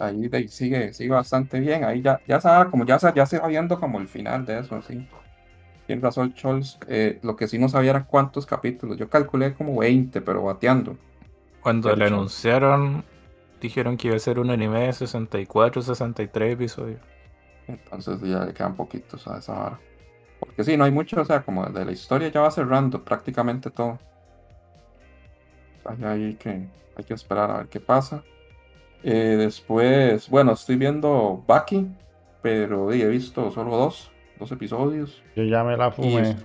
[0.00, 1.84] Ahí, sigue, sigue bastante bien.
[1.84, 4.82] Ahí ya, ya sabe, como ya, ya se va viendo como el final de eso,
[4.82, 5.06] sí.
[5.86, 6.78] Tiene razón Scholz.
[6.88, 8.96] Eh, lo que sí no sabía era cuántos capítulos.
[8.96, 10.96] Yo calculé como 20, pero bateando.
[11.60, 13.04] Cuando le anunciaron,
[13.60, 17.00] dijeron que iba a ser un anime de 64, 63 episodios.
[17.66, 19.80] Entonces ya le quedan poquitos a esa hora.
[20.40, 23.70] Porque sí, no hay mucho, o sea, como de la historia ya va cerrando prácticamente
[23.70, 23.98] todo.
[26.02, 28.22] hay que, hay que esperar a ver qué pasa.
[29.02, 31.88] Eh, después, bueno, estoy viendo Baki,
[32.42, 35.22] pero he visto solo dos dos episodios.
[35.36, 36.36] Yo ya me la fumé.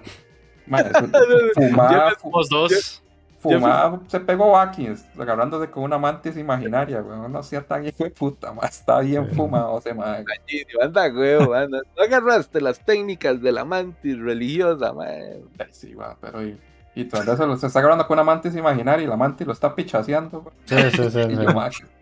[1.56, 2.16] fumada,
[2.50, 3.04] dos.
[3.40, 7.32] Fumada, se pegó aquí, agarrándose con una mantis imaginaria, weón.
[7.32, 10.26] No hacía tan hijo de puta, más está bien fumado ese man.
[10.82, 15.42] Anda, weón, no agarraste las técnicas de la mantis religiosa, man.
[15.72, 16.60] Sí, va, pero y,
[16.96, 19.74] y tras eso se está agarrando con una mantis imaginaria y la mantis lo está
[19.74, 21.20] pichaseando, Sí, sí, sí.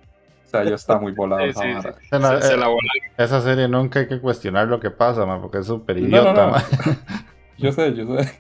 [0.47, 1.93] O sea, yo está muy volado esa eh,
[3.17, 6.63] Esa serie nunca hay que cuestionar lo que pasa, man, porque es súper idiota,
[7.57, 8.39] Yo sé, yo sé.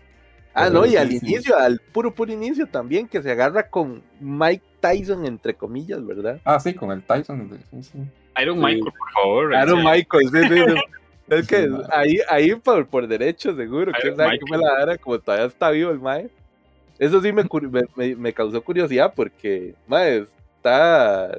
[0.53, 4.63] Ah, no, y al inicio, al puro, puro inicio también, que se agarra con Mike
[4.79, 6.39] Tyson, entre comillas, ¿verdad?
[6.45, 7.59] Ah, sí, con el Tyson.
[8.41, 9.53] Iron Michael, por favor.
[9.53, 10.75] Iron Michael, sí, sí.
[11.27, 13.91] Es que ahí, ahí por, por derecho, seguro.
[14.01, 16.29] Que me la dara, como todavía está vivo el Mae.
[16.97, 17.43] Eso sí me,
[17.95, 21.37] me, me causó curiosidad porque, Mae, está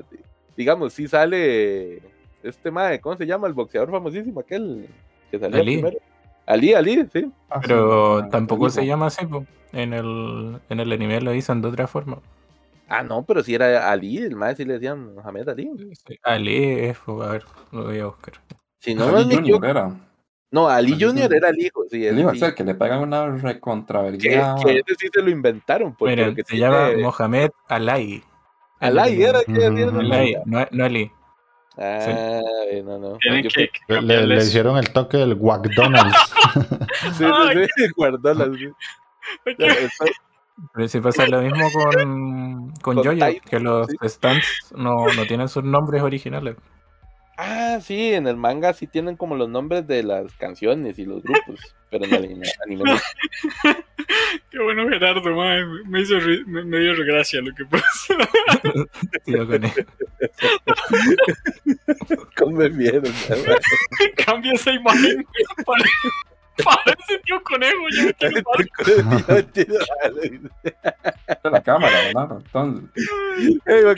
[0.58, 2.02] digamos, sí sale
[2.42, 3.46] este mae, ¿cómo se llama?
[3.46, 4.88] El boxeador famosísimo, aquel
[5.30, 5.74] que salió Ali.
[5.76, 5.98] primero.
[6.46, 7.30] Ali, Ali, sí.
[7.48, 9.24] Ah, Pero tampoco se llama así,
[9.72, 12.20] en el, en el anime lo dicen de otra forma.
[12.88, 15.70] Ah, no, pero si era Ali, el mae sí le decían Mohamed Ali.
[16.24, 18.34] Ali es, a ver, lo voy a buscar.
[18.78, 19.94] Si no, Ali Junior era.
[20.50, 22.04] No, Ali, Junior era el hijo, sí.
[22.04, 24.56] El hijo, o que le pegan una recontravergüenza.
[24.56, 25.94] Que, que ese sí se lo inventaron.
[25.94, 28.24] Porque Mira, se llama Mohamed Alay.
[28.80, 31.10] Alay era que Alay, no, no Ali.
[31.80, 32.42] Ah,
[32.84, 33.18] no, no.
[33.88, 36.16] Le, le, hicieron el toque del McDonald's.
[37.16, 38.60] sí, sí, sí, McDonald's.
[40.74, 45.48] Pero si pasa lo mismo con, con, con Jojo, que los stands no, no tienen
[45.48, 46.56] sus nombres originales.
[47.40, 51.22] Ah, sí, en el manga sí tienen como los nombres de las canciones y los
[51.22, 52.46] grupos, pero en el anime,
[52.84, 52.98] no.
[54.50, 55.22] Qué bueno Gerardo,
[55.86, 56.16] me, hizo
[56.46, 58.14] me, dio gracia lo que pasó.
[59.24, 59.86] Tío con él.
[62.36, 63.02] Come miedo,
[64.26, 65.24] Cambia esa imagen
[65.64, 65.84] para,
[66.64, 68.40] Parece tío conejo, yo me quiero
[71.44, 72.38] la cámara, ¿verdad?
[72.44, 72.90] Entonces.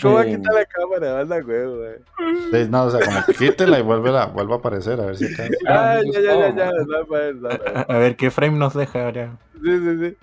[0.03, 1.21] ¿Cómo va a quitar la cámara?
[1.21, 2.69] Anda huevo, güey.
[2.69, 5.49] no, o sea, como quítela y vuelve a, vuelve a aparecer, a ver si acá.
[5.69, 7.85] Ah, ya, ya, ya, ya.
[7.89, 9.39] A ver, ¿qué frame nos deja ahora?
[9.63, 10.17] Sí, sí, sí.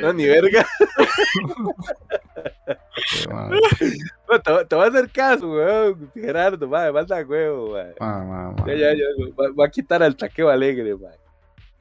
[0.00, 0.66] No, ni verga.
[4.68, 6.10] te, voy a hacer caso, weón.
[6.14, 7.94] Gerardo, madre, manda huevo, weón.
[8.66, 9.04] Ya, ya, ya.
[9.56, 11.12] Va, a quitar al taqueo alegre, man.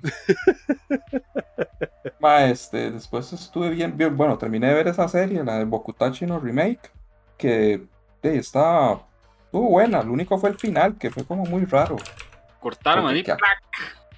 [2.19, 6.25] Ma, este, después estuve bien, bien, bueno, terminé de ver esa serie, la de Bokutachi
[6.25, 6.89] no Remake,
[7.37, 7.87] que eh,
[8.21, 9.05] estaba,
[9.45, 11.97] estuvo buena, lo único fue el final, que fue como muy raro.
[12.59, 13.23] Cortaron ahí,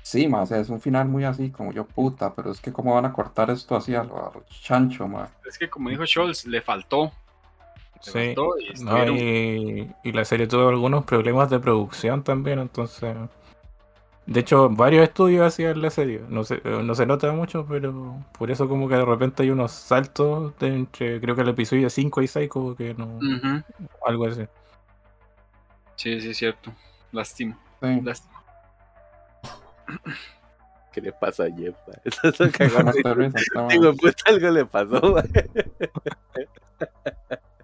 [0.04, 3.06] Sí, más es un final muy así, como yo puta, pero es que cómo van
[3.06, 5.32] a cortar esto así a lo, chancho, más.
[5.48, 7.14] Es que como dijo Scholz, le faltó.
[8.02, 8.36] sí,
[10.04, 13.16] y, la serie tuvo algunos problemas de producción también, entonces...
[14.26, 16.22] De hecho, varios estudios hacían la serie.
[16.30, 19.72] No se, no se nota mucho, pero por eso como que de repente hay unos
[19.72, 23.20] saltos de entre, creo que el episodio 5 y 6, como que no...
[24.06, 24.44] Algo así.
[25.96, 26.72] Sí, sí, es cierto.
[27.12, 27.58] Lástima.
[27.82, 28.02] Sí.
[28.02, 28.43] Lástima.
[30.94, 31.76] ¿Qué le pasa a Jeff?
[32.04, 32.84] Eso es lo que No,
[33.56, 33.68] no.
[33.68, 35.18] Digo, pues algo le pasó.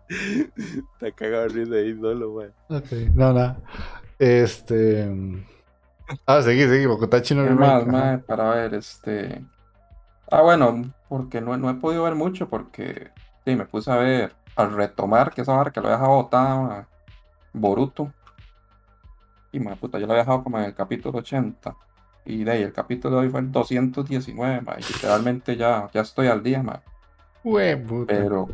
[0.10, 2.52] Está cagado de risa ahí solo, man.
[2.70, 3.60] Ok, no, nada.
[4.18, 5.08] Este.
[6.26, 6.88] Ah, seguí, seguí.
[6.88, 8.24] Bocotachi no ¿Qué remake, más?
[8.24, 9.46] Para ver, este.
[10.32, 13.12] Ah, bueno, porque no, no he podido ver mucho porque
[13.46, 16.88] sí, me puse a ver, al retomar, que esa que lo he dejado botada,
[17.54, 18.12] Boruto.
[19.52, 21.76] Y mae, puta, yo lo he dejado como en el capítulo 80.
[22.26, 24.80] Y de ahí, el capítulo de hoy fue el 219, mae.
[24.80, 26.62] y Literalmente ya, ya estoy al día,
[27.78, 28.08] puta.
[28.08, 28.48] Pero,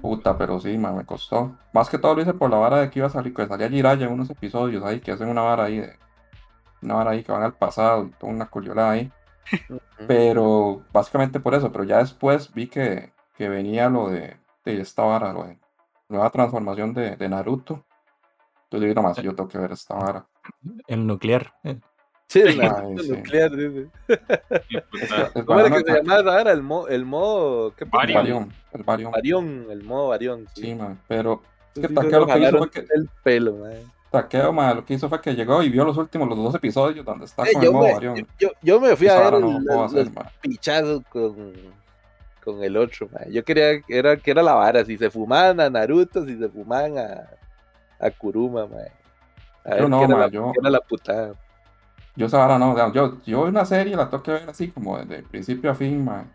[0.00, 1.56] puta, pero sí, mae, me costó.
[1.72, 3.68] Más que todo lo hice por la vara de que iba a salir, que salía
[3.68, 5.98] Jiraiya en unos episodios ahí, que hacen una vara ahí de.
[6.82, 9.12] Una vara ahí que van al pasado y toda una culiolada ahí.
[10.06, 15.02] Pero básicamente por eso, pero ya después vi que, que venía lo de, de esta
[15.04, 15.58] vara, lo de
[16.08, 17.84] nueva transformación de, de Naruto.
[18.64, 20.26] Entonces yo no más, yo tengo que ver esta vara.
[20.86, 21.54] El nuclear.
[21.64, 21.80] eh.
[22.28, 22.58] Sí, sí.
[23.10, 23.86] nuclear, dice.
[24.68, 26.52] Y, Es, puta, es ¿Cómo era que se llamaba ahora?
[26.52, 27.74] El, mo, el modo.
[27.74, 28.04] ¿Qué puta?
[28.04, 28.22] el Varion.
[28.48, 29.12] Varión, el Varión.
[29.12, 30.46] Varión, el modo Varión.
[30.54, 31.40] Sí, man, pero
[31.74, 33.72] Eso que sí se lo que hizo fue que- El pelo, man.
[34.10, 37.04] Takeo, man, lo que hizo fue que llegó y vio los últimos, los dos episodios
[37.04, 38.26] donde está Eh, con yo, el modo me, Varión.
[38.62, 40.26] yo, me fui a ver no el- lo puedo los, hacer, man.
[40.42, 41.52] pichazos con,
[42.44, 43.24] con el otro, man.
[43.30, 46.48] Yo quería que era, que era la vara, si se fumaban a Naruto, si se
[46.50, 47.26] fumaban a,
[47.98, 48.84] a Kuruma, man.
[49.64, 51.34] A Yo no, qué era, man, la, yo- qué era la putada.
[52.18, 55.70] Yo vara no, yo, yo una serie la tengo que ver así como desde principio
[55.70, 56.28] a fin, man.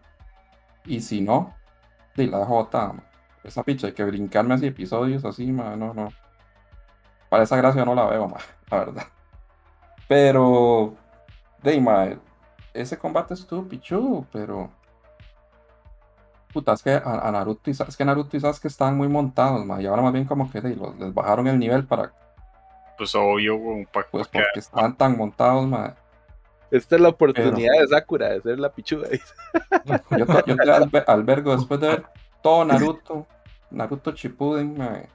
[0.86, 1.54] Y si no,
[2.16, 3.04] sí, la man.
[3.44, 6.08] Esa picha hay que brincarme así episodios así, man, no, no.
[7.28, 8.40] Para esa gracia no la veo, man,
[8.72, 9.04] la verdad.
[10.08, 10.96] Pero,
[11.62, 12.22] de man,
[12.74, 14.72] ese combate estuvo pichudo, pero.
[16.54, 19.82] Puta, es que a, Naruto y es que Naruto y Sasuke estaban muy montados, man,
[19.82, 22.14] y ahora más bien como que de, los, les bajaron el nivel para,
[23.04, 25.94] pues obvio, como pa- pues, porque estaban tan montados, man.
[26.72, 29.08] Esta es la oportunidad de Sakura de ser la pichuda.
[29.86, 32.04] Yo, te- yo te albe- albergo después de ver
[32.42, 33.28] todo Naruto,
[33.70, 35.08] Naruto Shippuden, mae,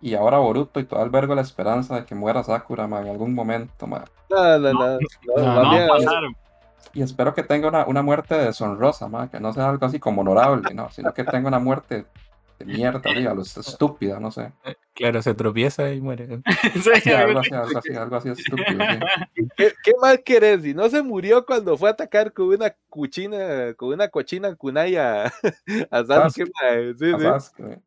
[0.00, 3.34] y ahora Boruto, y todo albergo la esperanza de que muera Sakura, mae, en algún
[3.34, 4.02] momento, mae.
[4.30, 4.98] No, no, no.
[5.36, 6.28] no, no, no.
[6.94, 10.20] Y espero que tenga una, una muerte deshonrosa, mae, que no sea algo así como
[10.22, 12.04] honorable, no, sino que tenga una muerte
[12.64, 14.52] mierda, dígalo, estúpida, no sé.
[14.94, 16.40] Claro, se tropieza y muere.
[17.04, 18.66] Sí, algo así, algo así, algo así estúpido,
[19.36, 19.48] sí.
[19.56, 20.62] ¿Qué, qué más querés?
[20.62, 24.96] Si no se murió cuando fue a atacar con una cuchina, con una cochina kunai
[24.96, 25.24] a,
[25.90, 26.94] a Sasuke, mae.
[26.98, 27.24] Sí, A sí.
[27.24, 27.80] Sasuke.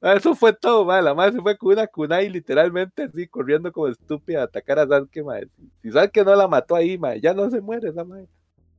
[0.00, 1.02] Ah, Eso fue todo, mae.
[1.02, 4.86] La madre se fue con una kunai literalmente así, corriendo como estúpida a atacar a
[4.86, 5.46] Sasuke, mae.
[5.82, 8.26] Si Sasuke no la mató ahí, mae, ya no se muere esa madre.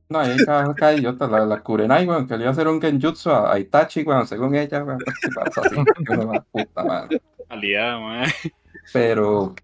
[0.08, 2.80] No, ahí cada, cada idiota, la, la Kurenai, weón, que le iba a hacer un
[2.80, 5.76] genjutsu a, a Itachi, weón, según ella, weón, ¿qué pasa así?
[6.52, 7.08] Puta.
[7.48, 8.28] Aliada, man.
[8.92, 9.54] Pero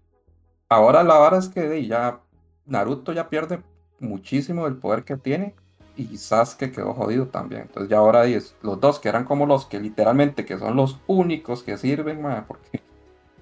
[0.69, 2.19] ahora la vara es que ya
[2.65, 3.61] Naruto ya pierde
[3.99, 5.55] muchísimo del poder que tiene
[5.95, 7.63] y Sasuke quedó jodido también.
[7.63, 10.99] Entonces ya ahora es, los dos que eran como los que literalmente que son los
[11.07, 12.81] únicos que sirven, ma, porque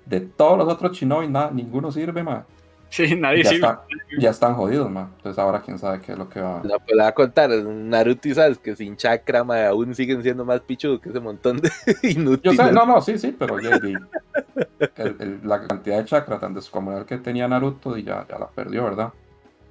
[0.05, 2.45] de todos los otros shinobi nada, ninguno sirve, ma.
[2.91, 3.83] Sí, nadie Ya, está-
[4.19, 5.09] ya están jodidos, ma.
[5.15, 6.61] Entonces ahora quién sabe qué es lo que va.
[6.61, 10.43] No, pues le va a contar, Naruto y Sasuke sin chakra, mae, aún siguen siendo
[10.43, 11.69] más pichudos que ese montón de
[12.03, 12.57] Yo inútiles.
[12.57, 16.53] sé, no, no, sí, sí, pero ya, ya, el- el- la cantidad de chakra tan
[16.53, 19.13] descomunal que tenía Naruto y ya, ya la perdió, ¿verdad?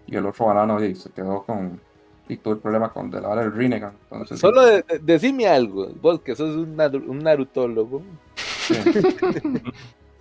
[0.06, 1.78] Y el otro banano y se quedó con.
[2.26, 3.92] Y tuvo el problema con Delar el Rinnegan.
[4.04, 8.02] Entonces, Solo de- de- decime algo, vos que sos un, un narutólogo.
[8.34, 8.74] sí.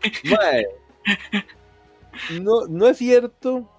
[2.42, 3.70] No, no es cierto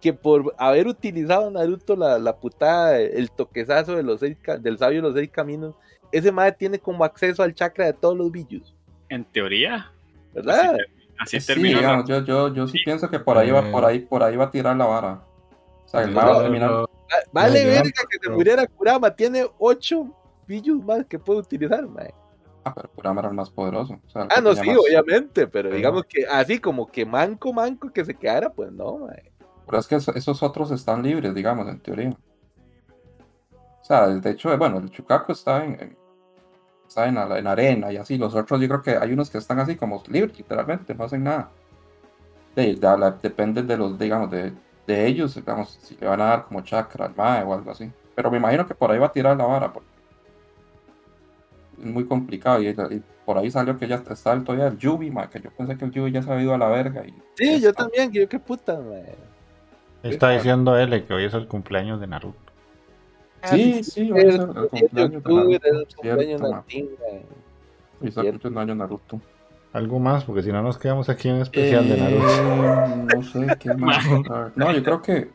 [0.00, 5.02] que por haber utilizado Naruto la, la putada, el toquezazo de los seis, del sabio
[5.02, 5.74] de los seis caminos,
[6.12, 8.74] ese mae tiene como acceso al chakra de todos los billos,
[9.08, 9.90] En teoría,
[10.34, 10.76] ¿verdad?
[11.18, 11.74] así Sí, terminó.
[11.80, 14.36] la- digamos, yo, yo, yo sí pienso que por ahí va, por ahí, por ahí
[14.36, 15.22] va a tirar la vara.
[15.84, 16.70] O sea, el mae va a terminar.
[16.70, 16.86] Va-
[17.32, 20.08] Vale verga que se muriera Kurama, tiene ocho
[20.46, 22.12] billos más que puede utilizar, mae.
[22.66, 24.00] Ah, pero Kurama era el más poderoso.
[24.04, 27.52] o sea, el Ah, no, sí, más- obviamente, pero digamos que así como que manco,
[27.52, 29.30] manco que se quedara, pues no, mae.
[29.66, 32.10] Pero es que eso- esos otros están libres, digamos, en teoría.
[33.80, 35.96] O sea, de hecho, bueno, el Chukaku está en, en-
[36.88, 38.18] está en, arena y así.
[38.18, 41.22] Los otros, yo creo que hay unos que están así como libres, literalmente, no hacen
[41.22, 41.50] nada.
[42.56, 44.52] De, de- la- depende de los, digamos, de,
[44.88, 47.92] de ellos, digamos, si le van a dar como chakra al mae o algo así.
[48.16, 49.88] Pero me imagino que por ahí va a tirar la vara, porque
[51.78, 52.62] muy complicado.
[52.62, 55.76] Y, y por ahí salió que ya está el todavía el Yubi, que yo pensé
[55.76, 57.04] que el Yubi ya se había ido a la verga.
[57.06, 57.84] Y Sí, yo está.
[57.84, 58.78] también, que yo qué puta.
[60.02, 62.54] Está diciendo L que hoy es el cumpleaños de Naruto.
[63.42, 66.40] Sí, sí, va a el el 7 de cumpleaños de Naruto, el cumpleaños.
[66.40, 66.66] Naruto.
[68.00, 69.22] Y está cumpliendo años Naruto.
[69.72, 72.42] algo más, porque si no nos quedamos aquí en especial de Naruto.
[72.42, 74.04] Eh, no sé, ¿qué más?
[74.54, 75.34] No, yo creo que.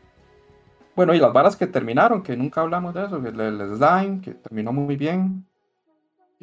[0.94, 4.34] Bueno, y las varas que terminaron, que nunca hablamos de eso, el, el Slime, que
[4.34, 5.46] terminó muy bien.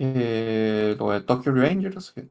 [0.01, 2.29] Eh, lo de Tokyo Rangers, que,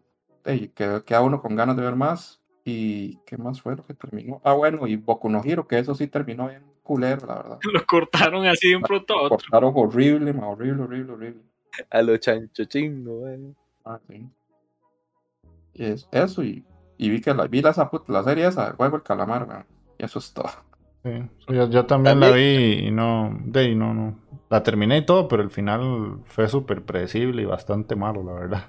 [0.70, 2.40] que queda uno con ganas de ver más.
[2.64, 4.40] ¿Y qué más fue lo que terminó?
[4.42, 7.58] Ah, bueno, y Boku no Hero, que eso sí terminó bien culero, la verdad.
[7.72, 11.42] Lo cortaron así de un pronto a Lo cortaron horrible, ma, horrible, horrible, horrible.
[11.90, 13.54] A lo chancho chingo, güey.
[13.84, 14.26] Ah, sí.
[15.74, 16.64] Y es eso, y,
[16.96, 19.64] y vi que la, vi la, la serie esa de Juego el Calamar, man,
[19.98, 20.50] y eso es todo.
[21.04, 21.10] Sí,
[21.48, 24.18] yo, yo también, la vi y no, de no, no.
[24.50, 28.64] La terminé y todo, pero el final fue súper predecible y bastante malo, la verdad.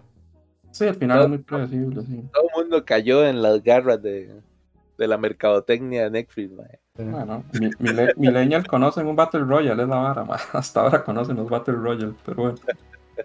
[0.72, 2.24] Sí, el final es muy predecible, sí.
[2.32, 4.42] Todo el mundo cayó en las garras de,
[4.98, 6.68] de la mercadotecnia de Netflix, man.
[6.96, 10.40] Bueno, mi, mi, millennials conocen un Battle Royale, es la vara, man.
[10.54, 12.58] Hasta ahora conocen los Battle Royale, pero bueno.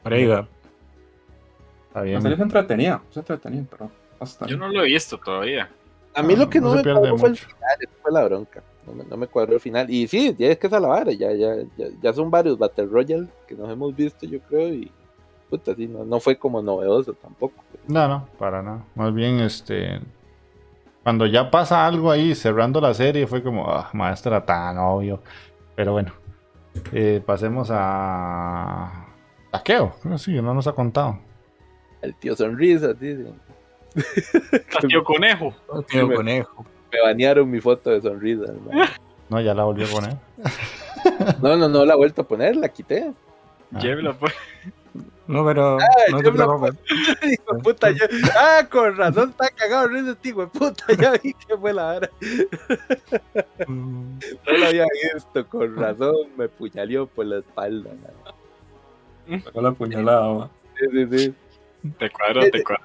[0.07, 0.49] Va.
[1.89, 2.15] Está bien.
[2.17, 3.91] La serie es entretenida, es entretenida, pero
[4.21, 5.69] hasta Yo no lo he visto todavía.
[6.15, 7.47] A mí lo que no, no se me pierde cuadró fue el mucho.
[7.47, 8.63] final, fue la bronca.
[8.87, 9.89] No me, no me cuadró el final.
[9.91, 12.59] Y sí, ya es que es a la vara, ya, ya, ya, ya son varios
[12.59, 14.91] Battle Royale que nos hemos visto, yo creo, y
[15.51, 17.63] puta, sí, no, no fue como novedoso tampoco.
[17.87, 18.85] No, no, para nada.
[18.95, 20.01] Más bien, este.
[21.03, 25.21] Cuando ya pasa algo ahí cerrando la serie, fue como, ah, maestra, tan obvio.
[25.77, 26.13] Pero bueno,
[26.93, 29.07] eh, pasemos a.
[29.51, 29.95] Taqueo.
[30.17, 31.19] Sí, no nos ha contado.
[32.03, 33.27] El tío Sonrisa, dice.
[34.89, 35.55] Tío Conejo.
[35.89, 36.65] Tío me- conejo.
[36.95, 38.45] Me banearon mi foto de Sonrisa.
[38.45, 38.91] hermano.
[39.29, 40.17] No, ya la volvió a poner.
[41.43, 43.13] No, no, no la he vuelto a poner, la quité.
[43.75, 43.79] Ah.
[43.79, 44.33] Llévela, pues.
[45.27, 45.77] No, pero.
[46.11, 46.73] no te preocupes.
[47.31, 48.07] Hijo de puta, yo-
[48.39, 50.85] Ah, con razón está cagado este hijo de puta.
[50.99, 52.11] Ya vi que fue la hora.
[53.67, 57.91] Mm, No lo había visto, con razón me puñaleó por la espalda.
[59.27, 60.49] Pegó la puñalada.
[60.79, 61.35] Sí, sí, sí.
[61.99, 62.85] Te cuadro, te cuadro.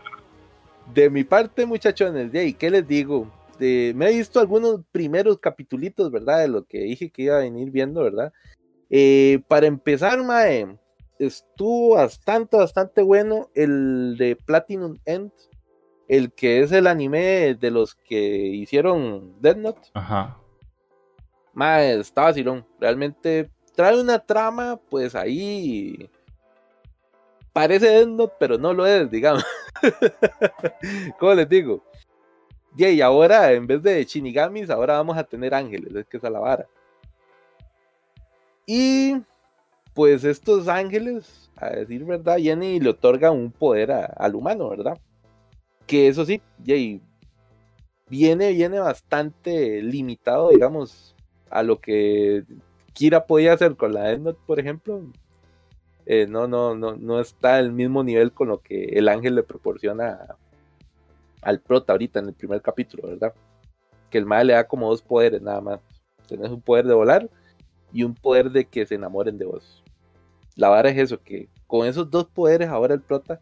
[0.94, 3.28] De mi parte, muchachones, de ahí, ¿qué les digo?
[3.60, 6.40] De- me he visto algunos primeros capitulitos, ¿verdad?
[6.40, 8.32] De lo que dije que iba a venir viendo, ¿verdad?
[8.90, 10.78] Eh, para empezar, Mae,
[11.20, 15.32] estuvo bastante, bastante bueno el de Platinum End,
[16.08, 19.82] el que es el anime de los que hicieron Death Note.
[19.94, 20.38] Ajá.
[21.54, 22.66] Mae, está vacilón.
[22.80, 26.10] Realmente trae una trama, pues ahí.
[27.54, 29.44] Parece Death Note, pero no lo es, digamos.
[31.20, 31.84] ¿Cómo les digo?
[32.88, 36.30] Y ahora, en vez de Shinigamis, ahora vamos a tener ángeles, es que es a
[36.30, 36.66] la vara.
[38.66, 39.18] Y
[39.94, 44.98] pues estos ángeles, a decir verdad, vienen y le otorgan un poder al humano, ¿verdad?
[45.88, 47.02] Que eso sí, yay,
[48.08, 51.16] viene, viene bastante limitado, digamos,
[51.50, 52.46] a lo que
[52.94, 55.02] Kira podía hacer con la Death Note, por ejemplo.
[56.06, 59.44] Eh, no, no, no, no está al mismo nivel con lo que el ángel le
[59.44, 60.38] proporciona
[61.42, 63.34] al prota ahorita en el primer capítulo, ¿verdad?
[64.10, 65.80] Que el mal le da como dos poderes nada más.
[66.28, 67.30] Tienes un poder de volar
[67.92, 69.84] y un poder de que se enamoren de vos.
[70.56, 73.40] La vara es eso, que con esos dos poderes ahora el prota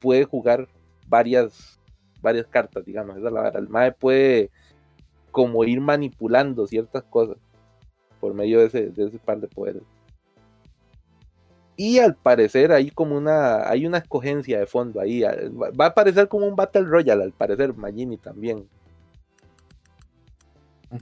[0.00, 0.68] puede jugar
[1.08, 1.78] varias,
[2.20, 3.16] varias cartas, digamos.
[3.16, 3.58] Esa es la vara.
[3.58, 4.50] El mae puede
[5.30, 7.36] como ir manipulando ciertas cosas
[8.20, 9.82] por medio de ese, de ese par de poderes.
[11.76, 15.22] Y al parecer hay como una, hay una escogencia de fondo ahí.
[15.22, 18.66] Va a parecer como un Battle Royale, al parecer, Magini también.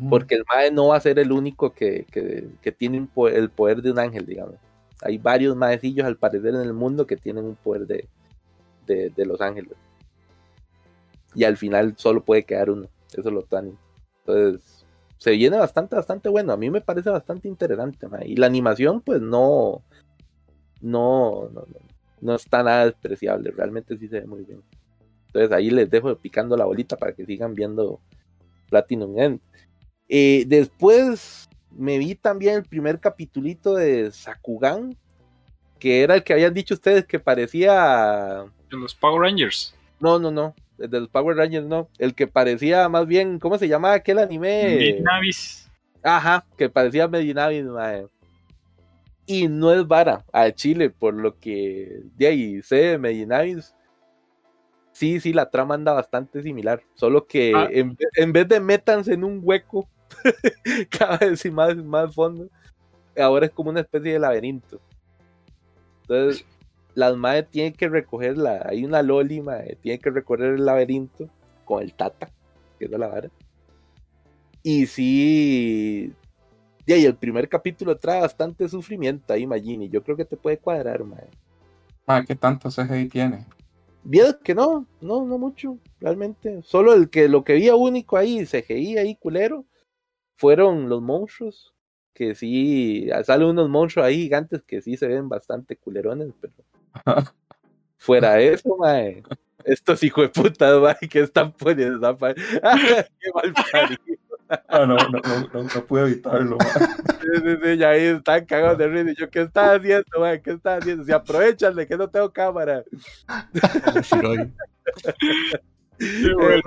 [0.08, 3.82] Porque el Mae no va a ser el único que, que- que tiene el poder
[3.82, 4.54] de un ángel, digamos.
[5.02, 8.08] Hay varios maecillos al parecer en el mundo que tienen un poder de,
[8.86, 9.72] de, de los ángeles.
[11.34, 12.88] Y al final solo puede quedar uno.
[13.16, 13.76] Eso lo tan.
[14.24, 14.84] Entonces,
[15.18, 16.52] se viene bastante, bastante bueno.
[16.52, 18.26] A mí me parece bastante interesante, mae.
[18.28, 19.82] Y la animación, pues no.
[20.84, 21.78] No, no, no,
[22.20, 23.50] no está nada despreciable.
[23.50, 24.62] Realmente sí se ve muy bien.
[25.28, 28.00] Entonces ahí les dejo picando la bolita para que sigan viendo
[28.68, 29.40] Platinum End.
[30.08, 34.94] Eh, después me vi también el primer capitulito de Sakugan,
[35.78, 38.44] que era el que habían dicho ustedes que parecía.
[38.70, 39.74] De los Power Rangers.
[40.00, 40.54] No, no, no.
[40.78, 41.88] El de los Power Rangers no.
[41.98, 43.38] El que parecía más bien.
[43.38, 44.76] ¿Cómo se llama aquel anime?
[44.76, 45.70] Big Navis.
[46.02, 48.06] Ajá, que parecía Medinavis, mae.
[49.26, 53.74] Y no es vara a Chile, por lo que de ahí sé de Medinavis.
[54.92, 56.82] Sí, sí, la trama anda bastante similar.
[56.94, 57.68] Solo que Ah.
[57.70, 59.88] en, en vez de métanse en un hueco,
[60.90, 62.48] cada vez y más, más fondo,
[63.18, 64.80] ahora es como una especie de laberinto.
[66.02, 66.44] Entonces,
[66.94, 68.62] las madres tienen que recoger la.
[68.68, 69.42] Hay una Loli,
[69.80, 71.28] tiene que recorrer el laberinto
[71.64, 72.30] con el Tata,
[72.78, 73.30] que es la vara.
[74.62, 76.12] Y sí.
[76.86, 79.88] Y ahí el primer capítulo trae bastante sufrimiento ahí, Magini.
[79.88, 81.28] Yo creo que te puede cuadrar, mae.
[82.06, 83.46] Ma, ¿qué tanto CGI tiene?
[84.02, 86.60] Vieron que no, no, no mucho, realmente.
[86.62, 89.64] Solo el que lo que vi único ahí, CGI ahí, culero,
[90.36, 91.72] fueron los monstruos.
[92.12, 96.54] Que sí, salen unos monstruos ahí gigantes que sí se ven bastante culerones, pero
[97.96, 99.22] fuera de eso, mae.
[99.64, 102.34] Estos hijos de puta, mae, que están poniendo qué
[103.34, 104.23] mal parido.
[104.70, 106.58] No, no, no, no, pude evitarlo.
[106.60, 109.10] Sí, sí, sí, ya ahí están cagados de risa.
[109.10, 110.40] Y yo, ¿qué estás haciendo, man?
[110.42, 111.04] ¿Qué estás haciendo?
[111.04, 112.84] Si aprovechan de que no tengo cámara.
[115.98, 116.62] Qué bueno,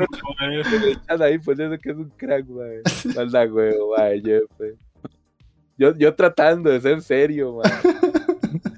[0.90, 2.82] Están ahí poniendo que es un crack, man.
[3.16, 4.22] Manda huevo, man,
[5.78, 7.72] Yo, yo tratando de ser serio, man.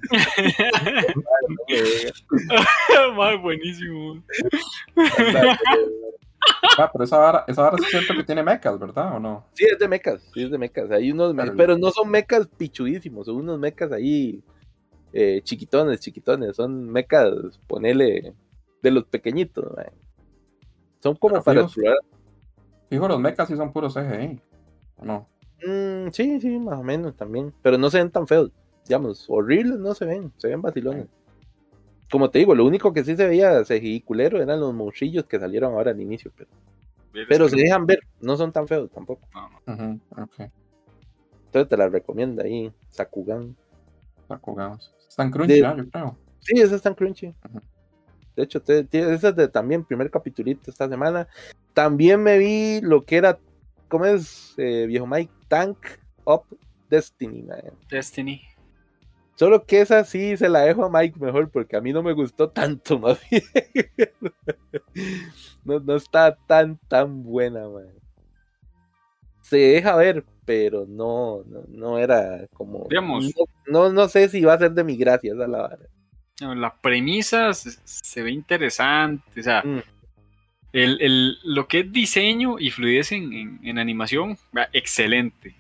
[3.16, 4.22] Más buenísimo.
[6.78, 9.16] Ah, pero esa vara, esa vara es cierto que tiene mecas, ¿verdad?
[9.16, 9.46] ¿O no?
[9.54, 10.90] Sí, es de mecas, sí, es de mecas.
[10.92, 14.42] Hay unos, pero, no son mecas pichudísimos, son unos mecas ahí
[15.12, 16.56] eh, chiquitones, chiquitones.
[16.56, 18.34] Son mecas, ponele,
[18.82, 19.66] de los pequeñitos,
[21.02, 21.98] Son como para explorar.
[22.90, 24.42] Fijo, los mecas sí son puros CGI,
[24.98, 25.28] ¿o no?
[25.66, 27.54] Mm, sí, sí, más o menos también.
[27.62, 28.52] Pero no se ven tan feos.
[28.88, 31.08] Digamos, horribles no se ven, se ven vacilones
[32.12, 35.40] como te digo, lo único que sí se veía CGI culero eran los monchillos que
[35.40, 36.50] salieron ahora al inicio, pero,
[37.28, 39.28] pero se dejan ver, no son tan feos tampoco.
[39.68, 43.56] Entonces te la recomiendo ahí, Sakugan.
[44.28, 44.80] Sakugan.
[45.08, 45.78] Están crunchy, ¿no?
[45.78, 46.18] yo creo.
[46.40, 47.34] Sí, esas están crunchy.
[48.36, 51.28] De hecho, te, esa es de también primer capitulito esta semana.
[51.74, 53.38] También me vi lo que era,
[53.88, 55.32] ¿cómo es, eh, viejo Mike?
[55.48, 55.78] Tank
[56.26, 56.44] Up
[56.90, 57.62] Destiny, man.
[57.90, 58.42] Destiny.
[59.40, 62.12] Solo que esa sí se la dejo a Mike mejor porque a mí no me
[62.12, 63.42] gustó tanto, más bien.
[65.64, 67.88] no, no está tan, tan buena, man.
[69.42, 72.86] Se deja ver, pero no, no, era como.
[72.90, 73.34] Digamos.
[73.66, 76.56] No, no, sé si va a ser de mi gracia esa la vara.
[76.60, 79.64] La premisa se, ve interesante, o sea.
[79.64, 79.82] Mm.
[80.74, 84.38] El, lo que es diseño y fluidez en, en animación,
[84.74, 85.56] excelente.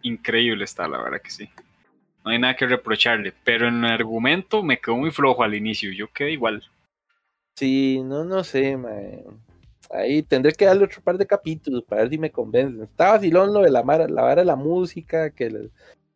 [0.00, 1.50] Increíble está, la verdad que sí
[2.24, 5.92] no hay nada que reprocharle, pero en el argumento me quedó muy flojo al inicio,
[5.92, 6.62] yo quedé igual.
[7.56, 9.40] Sí, no, no sé, man.
[9.90, 12.82] Ahí tendré que darle otro par de capítulos para ver si me convencen.
[12.82, 15.70] Está vacilón lo de la, vara, la vara de la música, que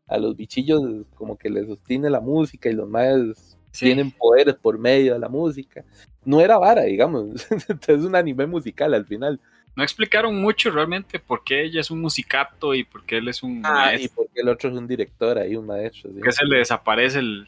[0.07, 0.83] a los bichillos
[1.15, 5.29] como que les sostiene la música y los más tienen poderes por medio de la
[5.29, 5.85] música.
[6.25, 7.47] No era vara, digamos.
[7.89, 9.41] es un anime musical al final
[9.77, 13.43] no explicaron mucho realmente por qué ella es un musicato y por qué él es
[13.43, 14.05] un ah, maestro.
[14.05, 16.11] y por qué el otro es un director ahí, un maestro.
[16.23, 17.47] Que se le desaparece el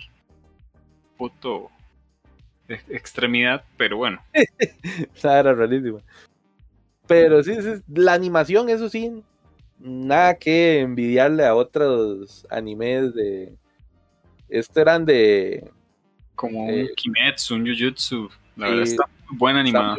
[1.17, 1.71] puto
[2.69, 4.21] extremidad, pero bueno.
[5.23, 6.01] era rarísima.
[7.07, 7.57] Pero sí,
[7.95, 9.23] la animación, eso sí,
[9.79, 13.55] nada que envidiarle a otros animes de...
[14.49, 15.71] Estos eran de...
[16.35, 18.29] Como un Kimetsu, un Jujutsu.
[18.57, 19.99] La verdad está buena animada.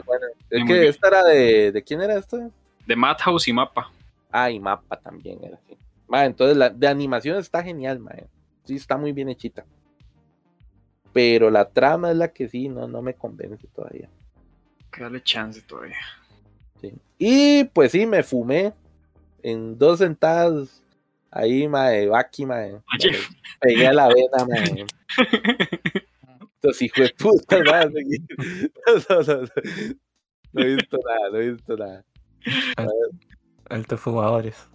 [0.50, 1.72] Es que esta era de.
[1.72, 2.52] ¿De quién era esto?
[2.86, 3.92] De Madhouse y Mapa.
[4.32, 5.78] Ah, y Mapa también era así.
[6.26, 8.28] entonces la de animación está genial, man.
[8.64, 9.66] Sí, está muy bien hechita.
[11.14, 14.10] Pero la trama es la que sí, no, no me convence todavía.
[14.92, 15.98] Que darle chance todavía.
[16.82, 16.94] Sí.
[17.18, 18.74] Y pues sí, me fumé
[19.42, 20.84] en dos sentadas
[21.32, 22.80] ahí, mae, Baki, mae.
[23.60, 24.86] Pegué a la vena, mae.
[26.68, 27.86] Estos hijos de puta, nada.
[27.86, 29.42] No, no, no,
[30.54, 32.06] no, he visto nada, no he visto nada.
[33.70, 34.68] Altos fumadores.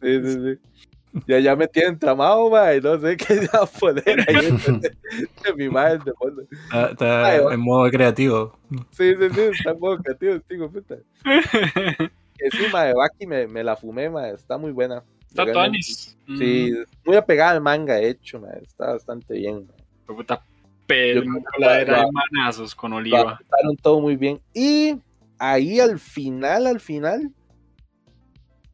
[0.00, 1.20] Sí, sí, sí.
[1.26, 5.68] Ya, ya me tienen tramado, y no sé qué va a poner ahí en, mi
[5.68, 6.42] madre de fondo.
[6.90, 8.58] Está, en modo creativo.
[8.90, 10.96] Sí, sí, sí, está en modo creativo, tío, puta.
[11.24, 15.04] Que sí, de Baki me, me la fumé, ma, está muy buena.
[15.28, 16.16] Está Tonis.
[16.38, 17.08] Sí, mm.
[17.08, 19.68] muy apegada al manga hecho, ma, está bastante bien.
[20.06, 20.42] Puta
[20.86, 23.38] Película de manazos con Oliva.
[23.40, 24.40] Estaron todo muy bien.
[24.52, 24.98] Y
[25.38, 27.32] ahí al final, al final,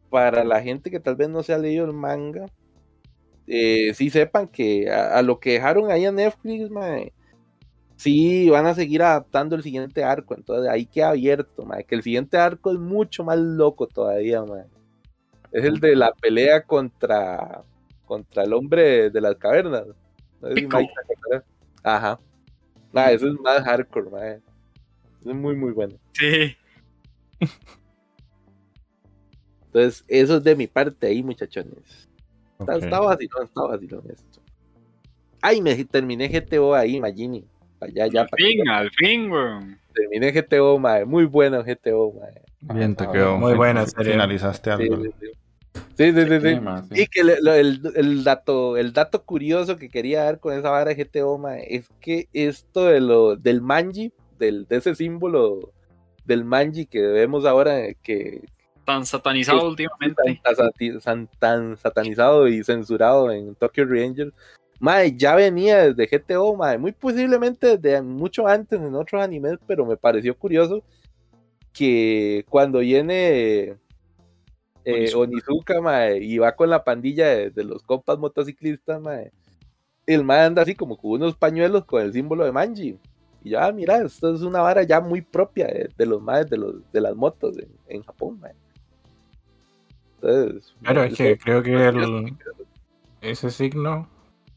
[0.08, 2.46] para la gente que tal vez no se ha leído el manga,
[3.46, 7.12] eh, sí sepan que a, lo que dejaron ahí a Netflix, mae,
[7.96, 10.34] sí van a seguir adaptando el siguiente arco.
[10.34, 14.64] Entonces ahí queda abierto, mae, que el siguiente arco es mucho más loco todavía, mae.
[15.52, 17.64] Es el de la pelea contra,
[18.04, 19.84] contra el hombre de las cavernas.
[20.40, 20.48] No
[21.82, 22.18] Ajá.
[22.94, 24.40] Ah, eso es más hardcore, mae.
[25.20, 25.96] Es muy, muy bueno.
[26.12, 26.56] Sí.
[29.66, 32.08] Entonces, eso es de mi parte ahí, muchachones.
[32.58, 32.84] Está, okay.
[32.84, 34.40] está vacilón, está vacilón esto.
[35.40, 37.44] Ay, me terminé GTO ahí, Magini.
[37.80, 39.78] Allá, ya, al fin, al fin, weón.
[39.94, 41.04] Terminé GTO, mae.
[41.04, 42.42] Muy bueno GTO, mae.
[42.74, 43.38] Bien, te quedó.
[43.38, 44.12] Muy buena serie.
[44.12, 45.02] Finalizaste algo.
[45.02, 45.26] Sí, sí,
[45.74, 45.80] sí.
[45.96, 47.02] Sí, sí, sí, sí.
[47.02, 51.40] Y que el, dato, el dato curioso que quería dar con esa vara de GTO,
[51.66, 55.72] es que esto de lo, del manji, del, de ese símbolo
[56.24, 58.42] del manji que vemos ahora que
[58.84, 60.40] tan satanizado últimamente
[61.02, 64.32] tan, tan, satanizado y censurado en Tokyo Revengers
[64.80, 69.84] Mae, ya venía desde GTO, mae, muy posiblemente desde mucho antes en otros animes, pero
[69.84, 70.82] me pareció curioso
[71.74, 73.76] que cuando viene
[74.84, 79.32] eh, Onizuka, mae, y va con la pandilla de, los compas motociclistas, mae,
[80.06, 82.98] el mae anda así como con unos pañuelos con el símbolo de Manji.
[83.42, 86.92] Y ya, mira, esto es una vara ya muy propia de, los maes de, los,
[86.92, 87.56] de las motos
[87.88, 88.52] en, Japón, mae.
[90.16, 92.34] Entonces, claro, es que creo que
[93.22, 94.08] ese signo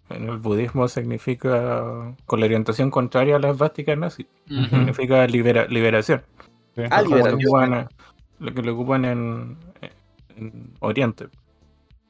[0.09, 6.23] en el budismo significa, con la orientación contraria a las vásticas nazis, significa liberación.
[6.89, 7.87] Ah, liberación.
[8.39, 9.57] Lo que lo ocupan en,
[10.79, 11.27] Oriente.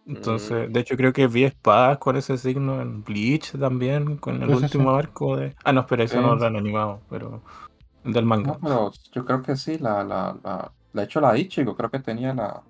[0.06, 0.74] Entonces, mm.
[0.74, 4.92] de hecho creo que vi espadas con ese signo en Bleach también, con el último
[4.92, 5.56] arco de...
[5.64, 7.42] Ah, no, espera, eso no lo han animado, pero
[8.04, 8.58] del manga.
[8.62, 12.34] pero yo creo que sí, la, la, la, la hecho la Ichigo, creo que tenía
[12.34, 12.62] la,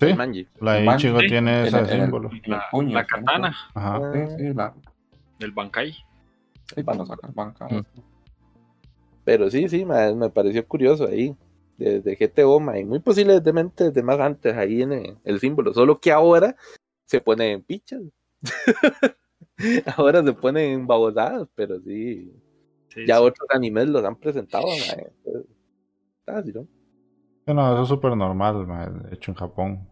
[0.00, 0.14] Sí,
[0.60, 2.30] la Ichigo tiene ese símbolo.
[2.46, 3.56] la, katana.
[3.74, 4.12] Ajá.
[4.36, 4.72] Sí, la...
[5.38, 5.92] Del Bankai.
[6.74, 7.66] Sí, para sacar banca.
[7.66, 7.84] Mm.
[9.24, 11.34] Pero sí, sí, me, pareció curioso ahí.
[11.78, 15.72] Desde GTO, y muy posiblemente desde más antes ahí en el, símbolo.
[15.72, 16.54] Solo que ahora
[17.04, 18.02] se pone en pichas.
[19.96, 22.30] ahora se ponen en babosadas, pero sí.
[23.06, 24.66] ya otros animes los han presentado,
[26.20, 26.66] Está así, ¿no?
[27.54, 29.88] No, eso es súper normal, hecho en Japón.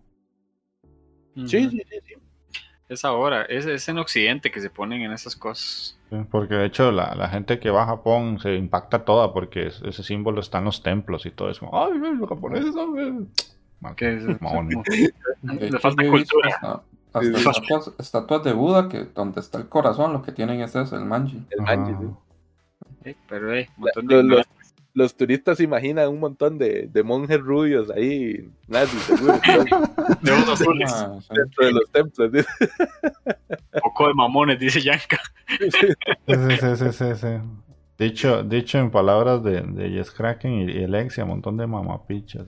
[1.46, 2.14] Sí, sí, sí,
[2.88, 5.98] Es ahora, es, en Occidente que se ponen en esas cosas.
[6.30, 10.40] porque de hecho la, gente que va a Japón se impacta toda porque ese símbolo
[10.40, 11.68] está en los templos y todo eso.
[11.72, 13.28] Ay, los japoneses son...
[13.96, 16.82] ¿Qué es Le falta cultura.
[17.12, 21.04] Hasta estatuas, de Buda que donde está el corazón lo que tienen es eso, el
[21.06, 21.42] manji.
[21.50, 21.94] El manji,
[23.04, 23.16] sí.
[23.28, 24.46] pero eh, un montón de los
[25.14, 29.34] turistas se imaginan un montón de, de monjes rubios ahí, nazis, seguro.
[30.22, 30.90] de unos azules.
[31.28, 32.46] Dentro de los templos.
[33.82, 35.20] Poco de mamones, dice Yanka.
[35.58, 37.28] Sí, sí, sí, sí, sí.
[37.98, 42.46] Dicho, dicho en palabras de, de Yes Kraken y, Alexia, un montón de mamapichas.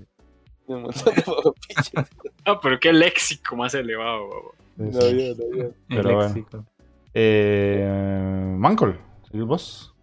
[0.67, 2.11] Un montón de mamapichas.
[2.47, 6.67] no, pero qué léxico más elevado, No, no, no, Pero bueno.
[7.13, 8.99] Eh, Mancol,
[9.33, 9.95] vos?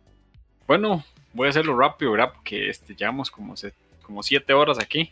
[0.67, 1.03] Bueno,
[1.35, 2.31] voy a hacerlo rápido, ¿verdad?
[2.33, 3.53] Porque este, llevamos como,
[4.01, 5.11] como siete horas aquí.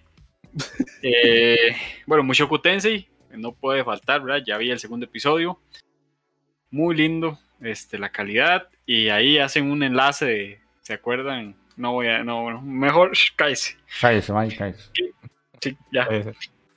[1.03, 1.76] eh,
[2.07, 4.43] bueno, Mushoku Tensei, no puede faltar, ¿verdad?
[4.45, 5.59] Ya vi el segundo episodio.
[6.71, 8.69] Muy lindo, este, la calidad.
[8.86, 11.55] Y ahí hacen un enlace de, ¿se acuerdan?
[11.76, 13.78] No voy a, no, mejor cállese.
[13.99, 14.91] Cállese, cállese.
[15.61, 16.07] Sí, ya.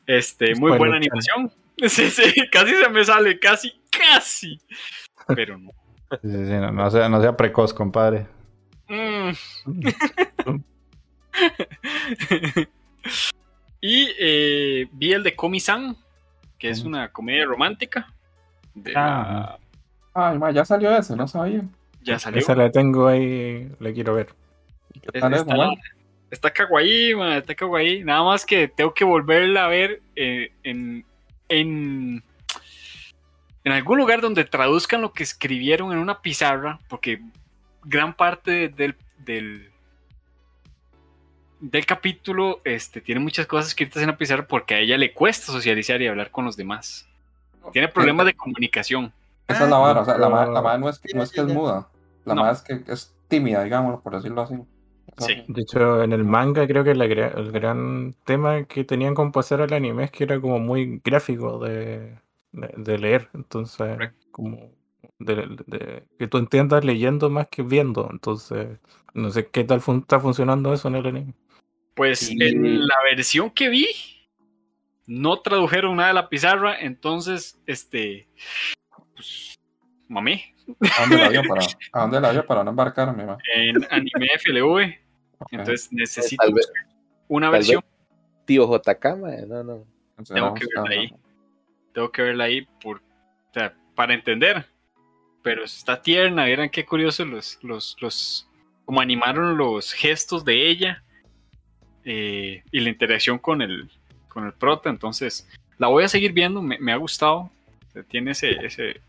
[0.07, 1.51] Este, muy buena animación.
[1.88, 4.59] Sí, sí, casi se me sale, casi, casi.
[5.34, 5.72] Pero no.
[6.22, 8.26] Sí, sí, no, no, sea, no sea precoz, compadre.
[8.89, 9.30] Mm.
[13.80, 15.97] y eh, vi el de Komi-san,
[16.59, 18.12] que es una comedia romántica.
[18.95, 19.59] ah,
[20.53, 21.62] ya salió eso, no sabía.
[22.03, 22.41] Ya salió.
[22.41, 24.28] Esa la tengo ahí, la quiero ver.
[25.12, 25.28] Está,
[26.30, 28.05] está kawaii, está kawaii.
[28.05, 31.05] Nada más que tengo que volverla a ver eh, en,
[31.49, 32.22] en,
[33.64, 37.20] en algún lugar donde traduzcan lo que escribieron en una pizarra, porque
[37.87, 39.70] gran parte del, del,
[41.87, 46.03] capítulo este, tiene muchas cosas escritas en la pizarra porque a ella le cuesta socializar
[46.03, 47.09] y hablar con los demás.
[47.72, 49.12] Tiene problemas de comunicación.
[49.49, 51.47] Esa es la vara, o sea, la, madre no es que, no es, que es
[51.47, 51.89] muda,
[52.24, 54.57] la madre es que es tímida, digamos, por decirlo así.
[55.18, 55.45] Sí.
[55.49, 59.72] De hecho, en el manga creo que el gran tema que tenían con pasar al
[59.72, 62.18] anime es que era como muy gráfico de,
[62.53, 63.30] de, leer.
[63.32, 63.97] Entonces,
[64.30, 64.72] como
[65.19, 68.09] de, que tú entiendas leyendo más que viendo.
[68.11, 68.79] Entonces,
[69.14, 71.35] no sé qué tal está funcionando eso en el anime.
[71.95, 73.87] Pues en la versión que vi,
[75.07, 78.29] no tradujeron nada de la pizarra, entonces, este,
[79.14, 79.59] pues,
[80.09, 80.43] mami.
[80.99, 83.25] ¿A dónde la vio para, ¿a dónde la vio para no embarcarme?
[83.55, 85.07] En anime FLV.
[85.51, 86.45] Entonces necesito
[87.29, 87.83] una versión.
[88.45, 89.05] Tío JK,
[89.47, 89.87] no, no.
[90.25, 91.14] Tengo que verla ahí.
[91.93, 94.67] Tengo que verla ahí por, o sea, para entender
[95.47, 98.49] pero está tierna, vieran qué curioso los, los, los,
[98.84, 101.05] como animaron los gestos de ella
[102.05, 103.88] eh, y la interacción con el,
[104.26, 107.49] con el prota, entonces la voy a seguir viendo, me, ha gustado,
[108.09, 109.01] tiene ese, ese,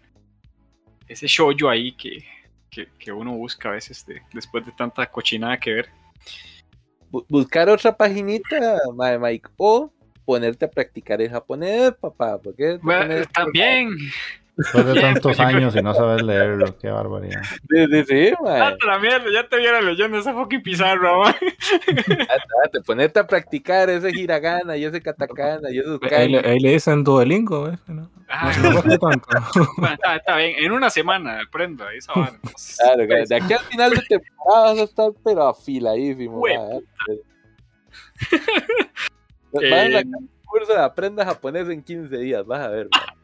[1.07, 2.23] ese shoujo ahí que,
[2.69, 5.89] que, uno busca a veces después de tanta cochinada que ver.
[7.09, 8.77] Buscar otra paginita,
[9.19, 9.91] Mike, o
[10.23, 12.39] ponerte a practicar el japonés, papá.
[12.39, 12.79] Porque
[13.33, 13.89] también,
[14.57, 17.41] Después de tantos años y no sabes leerlo, qué barbaridad.
[17.43, 18.33] Sí, sí, sí.
[18.45, 21.35] Ah, la mierda, ya te viera leyendo esa fucking pizarra, man.
[22.71, 27.03] Te ponete a practicar ese hiragana y ese katakana y esos Ahí, ahí le dicen
[27.03, 27.79] Duolingo, ¿ves?
[27.87, 29.27] No, Ah, no cuesta tanto.
[29.77, 32.11] bueno, está, está bien, en una semana aprendo ahí esa.
[32.13, 36.45] Claro, que de aquí al final de temporada vas a estar pero afiladísimo.
[36.47, 36.81] Eh,
[39.51, 42.87] Vas a sacar un curso de aprenda japonés en 15 días, vas a ver.
[42.91, 43.16] mae.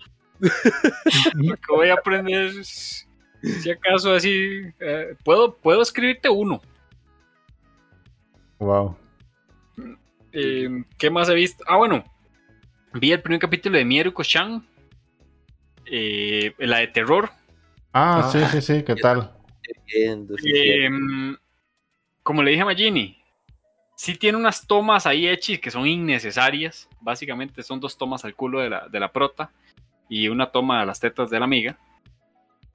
[1.36, 6.62] Lo que voy a aprender si acaso así, eh, puedo, puedo escribirte uno.
[8.60, 8.96] Wow.
[10.32, 11.64] Eh, ¿Qué más he visto?
[11.68, 12.04] Ah, bueno,
[12.94, 14.66] vi el primer capítulo de Mieruko-chan,
[15.86, 17.30] eh, la de terror.
[17.92, 18.30] Ah, Ah.
[18.32, 19.32] sí, sí, sí, ¿qué tal?
[19.94, 20.90] Eh,
[22.24, 23.22] como le dije a Magini,
[23.98, 26.88] sí tiene unas tomas ahí hechas que son innecesarias.
[27.02, 29.52] Básicamente son dos tomas al culo de la, de la prota
[30.14, 31.76] y una toma a las tetas de la amiga.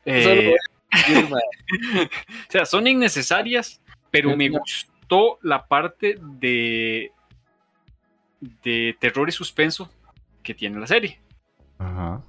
[0.05, 0.57] Eh,
[1.28, 3.80] o sea, son innecesarias,
[4.11, 7.12] pero me gustó la parte de,
[8.41, 9.89] de terror y suspenso
[10.43, 11.20] que tiene la serie.
[11.78, 12.20] Ajá.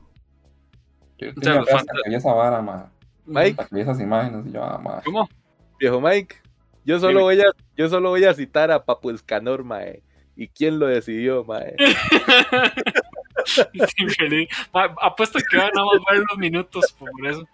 [1.18, 2.92] Yo O sea, tenía los esa vara, ma.
[3.26, 5.02] Mike, esas imágenes y yo, ah, ma.
[5.04, 5.28] ¿Cómo?
[5.80, 6.36] viejo Mike,
[6.86, 7.46] yo solo voy a,
[7.76, 10.04] yo solo voy a citar a Papu Escanor, mae.
[10.36, 11.76] ¿Y quién lo decidió, mae?
[15.02, 17.48] Apuesto que van a ver los minutos por eso.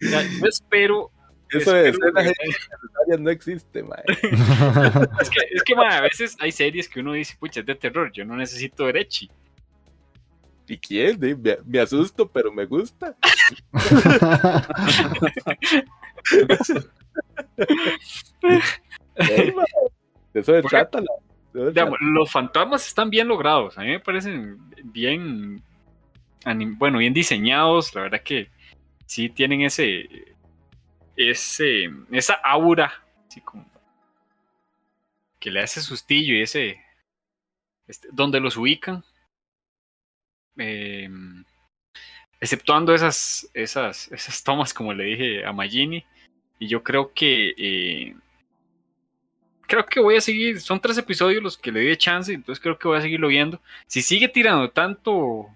[0.00, 1.10] Sea, yo espero.
[1.50, 2.32] Eso de escenas
[3.08, 4.02] que- no existe, mae.
[5.20, 8.12] Es que, es que a veces hay series que uno dice, pucha, es de terror,
[8.12, 9.30] yo no necesito ver Echi.
[10.66, 11.18] ¿Y quién?
[11.18, 11.34] Me,
[11.64, 13.16] me asusto, pero me gusta.
[19.18, 21.00] De eso trata.
[21.00, 21.27] la- de se
[22.00, 25.62] Los fantasmas están bien logrados, a mí me parecen bien,
[26.76, 28.48] bueno, bien diseñados, la verdad que
[29.06, 30.08] sí tienen ese,
[31.16, 32.92] ese, esa aura,
[33.26, 33.68] así como
[35.40, 36.80] que le hace sustillo y ese,
[37.86, 39.02] este, donde los ubican,
[40.58, 41.08] eh,
[42.40, 46.04] exceptuando esas, esas, esas tomas, como le dije a Magini,
[46.58, 48.16] y yo creo que eh,
[49.68, 52.78] creo que voy a seguir, son tres episodios los que le di chance, entonces creo
[52.78, 53.60] que voy a seguirlo viendo.
[53.86, 55.54] Si sigue tirando tanto, o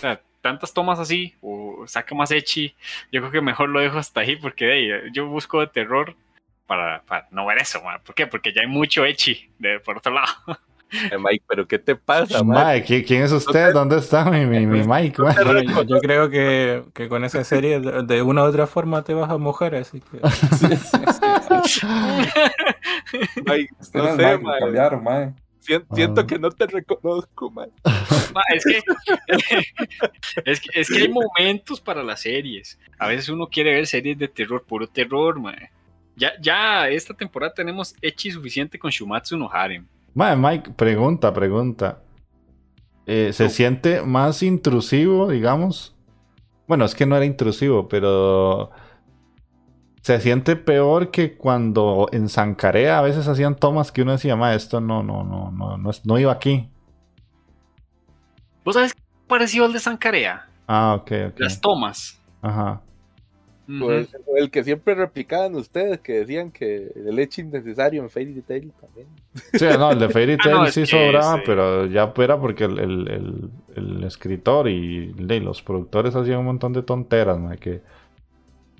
[0.00, 2.74] sea, tantas tomas así, o saca más echi,
[3.10, 6.14] yo creo que mejor lo dejo hasta ahí, porque yo busco de terror
[6.66, 7.82] para, no ver eso.
[8.04, 8.26] ¿por qué?
[8.26, 10.28] Porque ya hay mucho echi de, por otro lado.
[11.12, 12.42] Eh, Mike, pero ¿qué te pasa?
[12.44, 13.72] Mae, ¿qui- ¿quién es usted?
[13.72, 14.82] ¿Dónde está mi, mi, mi?
[15.18, 19.02] Bueno, yo, yo creo que, que con esa serie de, de una u otra forma
[19.02, 20.98] te vas a mojar, así que Sí, sí,
[21.66, 21.86] sí.
[23.44, 24.60] Mike, no sé, Mike, mae.
[24.60, 25.34] cambiaron.
[25.60, 26.26] Sien- Siento Ah.
[26.26, 27.68] que no te reconozco, mae.
[28.32, 28.80] Ma, es, que,
[30.44, 32.78] es que es que hay momentos para las series.
[32.98, 35.70] A veces uno quiere ver series de terror, puro terror, mae.
[36.14, 39.86] Ya, ya esta temporada tenemos echi suficiente con Shumatsu no Harem.
[40.16, 41.98] Mae, Mike, pregunta, pregunta.
[43.04, 45.94] Eh, ¿Se siente más intrusivo, digamos?
[46.66, 48.70] Bueno, es que no era intrusivo, pero...
[50.00, 54.54] ¿Se siente peor que cuando en Zancarea a veces hacían tomas que uno decía, ma,
[54.54, 56.66] esto no, no, no, no, no, no iba aquí?
[58.64, 60.48] ¿Vos sabes qué pareció al de Sankarea?
[60.66, 61.40] Ah, ok, ok.
[61.40, 62.18] Las tomas.
[62.40, 62.80] Ajá.
[63.80, 68.72] Pues, el que siempre replicaban ustedes, que decían que el hecho innecesario en Fairy Tail
[68.80, 69.08] también.
[69.54, 72.12] Sí, no, el de Fairy Ah, Tail no, es sí que sobraba, ese- pero ya
[72.16, 76.82] era porque el, el- el- el escritor y, y los productores hacían un montón de
[76.84, 77.80] tonteras, ma, que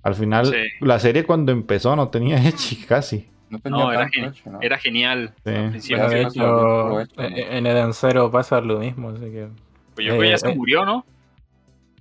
[0.05, 0.55] al final Sí.
[0.81, 3.29] la serie cuando empezó no tenía Echi casi.
[3.51, 4.61] No tenía No, era, gen- hecho, ¿no?
[4.61, 5.33] era genial.
[5.45, 5.53] Sí.
[5.71, 6.09] principio.
[6.09, 9.49] De hecho, en Eden Zero pasa lo mismo, así que
[9.95, 10.55] Pues yo creo que ya Eh, se eh.
[10.55, 11.05] murió, ¿no?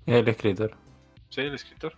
[0.05, 0.71] es el escritor.
[1.29, 1.93] Sí, el escritor.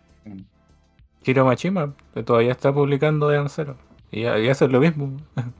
[1.28, 3.76] Hiro Machima, que todavía está publicando Eden Zero.
[4.12, 5.18] Y, y hace lo mismo.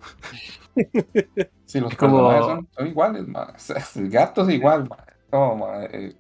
[1.66, 3.26] Sí, los Es como- personajes son, son iguales.
[3.36, 4.88] O sea, el gato es igual.
[5.32, 5.90] No, mae.
[5.92, 6.16] eh,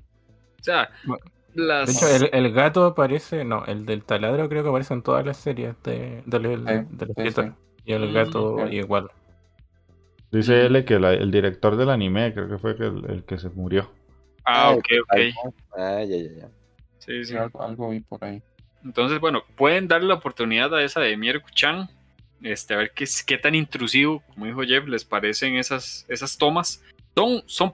[0.59, 1.23] O sea, Bueno,
[1.53, 1.87] las...
[1.87, 5.25] De hecho, el, el gato aparece, no, el del taladro creo que aparece en todas
[5.25, 7.41] las series de, del, Sí, del sí.
[7.85, 8.75] Y el Mm, gato sí.
[8.75, 9.09] igual.
[10.31, 13.49] Dice él que la- el director del anime creo que fue el, el que se
[13.49, 13.89] murió.
[14.43, 15.17] Ah, ok, ok.
[15.77, 16.47] Ah, ya, ya, ya.
[16.99, 17.37] Sí, Sí, sí.
[17.37, 18.41] algo, algo vi por ahí.
[18.87, 21.89] Entonces, bueno, pueden darle la oportunidad a esa de Mieruko-chan.
[22.41, 26.37] Este, a ver qué, es- qué tan intrusivo, como dijo Jeff, les parecen esas, esas
[26.37, 26.81] tomas.
[27.13, 27.73] Son, son,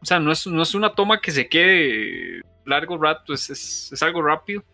[0.00, 3.92] o sea, no es, no es una toma que se quede largo rato, es, es,
[3.92, 4.64] es algo rápido.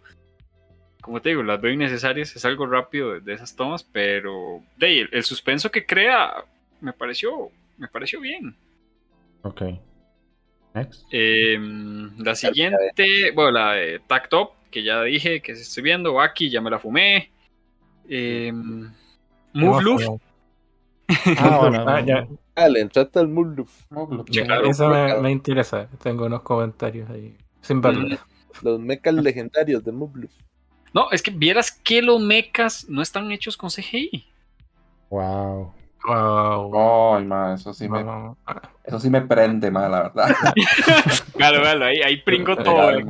[1.02, 5.00] Como te digo, las veo innecesarias, es algo rápido de, de esas tomas, pero de
[5.00, 6.44] el, el suspenso que crea
[6.80, 8.56] me pareció, me pareció bien.
[9.42, 9.62] Ok.
[11.10, 16.14] Em, la siguiente, bueno, la de Tact Top, que ya dije que se estoy viendo.
[16.14, 17.30] Waki, ya me la fumé.
[18.08, 18.52] Eh,
[19.52, 20.20] Move
[21.38, 21.84] Ah, bueno.
[21.88, 22.28] ah, ya.
[22.54, 23.30] Ah, le entraste al
[24.68, 24.88] Eso
[25.22, 25.88] me, interesa.
[26.02, 27.36] Tengo unos comentarios ahí.
[27.62, 28.08] Sin verlo.
[28.08, 28.18] Mm.
[28.62, 30.28] Los mechas legendarios de Move
[30.92, 34.26] No, es que vieras que los mechas no están hechos con CGI.
[35.10, 35.72] Wow.
[36.06, 37.16] Wow.
[37.16, 38.04] Ay, ma, eso sí me.
[38.84, 40.36] Eso sí me prende, ma, la verdad.
[41.36, 42.98] claro, claro, ahí, ahí pringo todo.
[42.98, 43.04] Yo,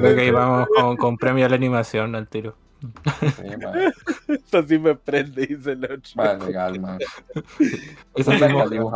[0.00, 2.54] creo que ahí vamos con, con premio a la animación al tiro.
[2.80, 6.00] Sí, Eso sí me prende, dice el otro.
[6.14, 6.98] Vale, legal, man.
[8.14, 8.92] Eso es lo, lo, único,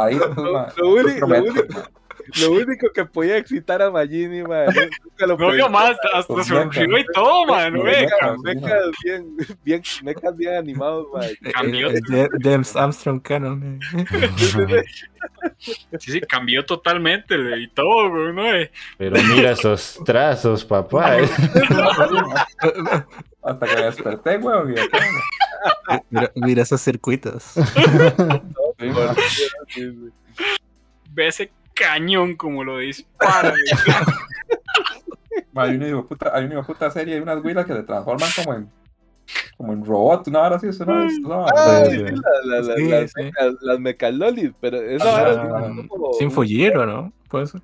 [0.77, 1.27] lo, único,
[2.41, 4.67] lo único que podía excitar a Magini, man.
[5.05, 7.75] Nunca lo no, más, hasta se rompió y todo, man.
[7.75, 11.29] Mecas, mecas bien, bien, mecas bien animados, man.
[11.53, 11.89] Cambió.
[12.41, 13.81] James Armstrong Canon.
[15.59, 18.43] Sí, sí, cambió totalmente y todo, ¿no?
[18.99, 21.17] Pero mira esos trazos, papá.
[23.45, 24.75] Hasta que me desperté, weón.
[26.11, 27.55] Mira, mira esos circuitos.
[31.13, 33.53] Ve ese cañón como lo dispara.
[35.55, 38.71] hay una puta, hay una puta serie, hay unas huilas que se transforman como en
[39.57, 41.19] como en robot, una hora así, eso no es.
[41.21, 43.31] No, ah, sí, las, sí, las, sí.
[43.61, 46.13] las mecalolis, pero eso ah, ahora es como...
[46.15, 47.13] Sin Fullero, ¿no?
[47.29, 47.63] Puede ser.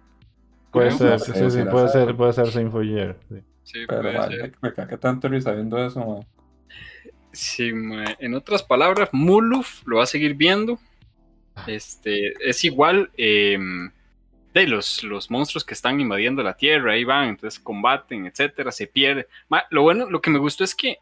[0.70, 3.16] Puede ser, sí, sí, puede ser, puede ser sin Fullero.
[3.28, 3.42] Sí.
[3.72, 6.26] Sí, Pero, me, me caga tanto risa viendo eso, man.
[7.32, 10.80] Sí, en otras palabras, Muluf lo va a seguir viendo.
[11.68, 13.92] Este, es igual em,
[14.52, 18.88] de los, los monstruos que están invadiendo la Tierra, ahí van, entonces combaten, etcétera, se
[18.88, 19.28] pierde.
[19.70, 20.98] lo bueno, lo que me gustó es que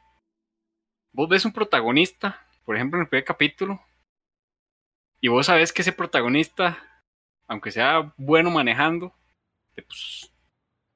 [1.12, 3.80] vos ves un protagonista, por ejemplo, en el primer capítulo,
[5.20, 6.78] y vos sabés que ese protagonista,
[7.46, 9.14] aunque sea bueno manejando,
[9.74, 10.30] pues,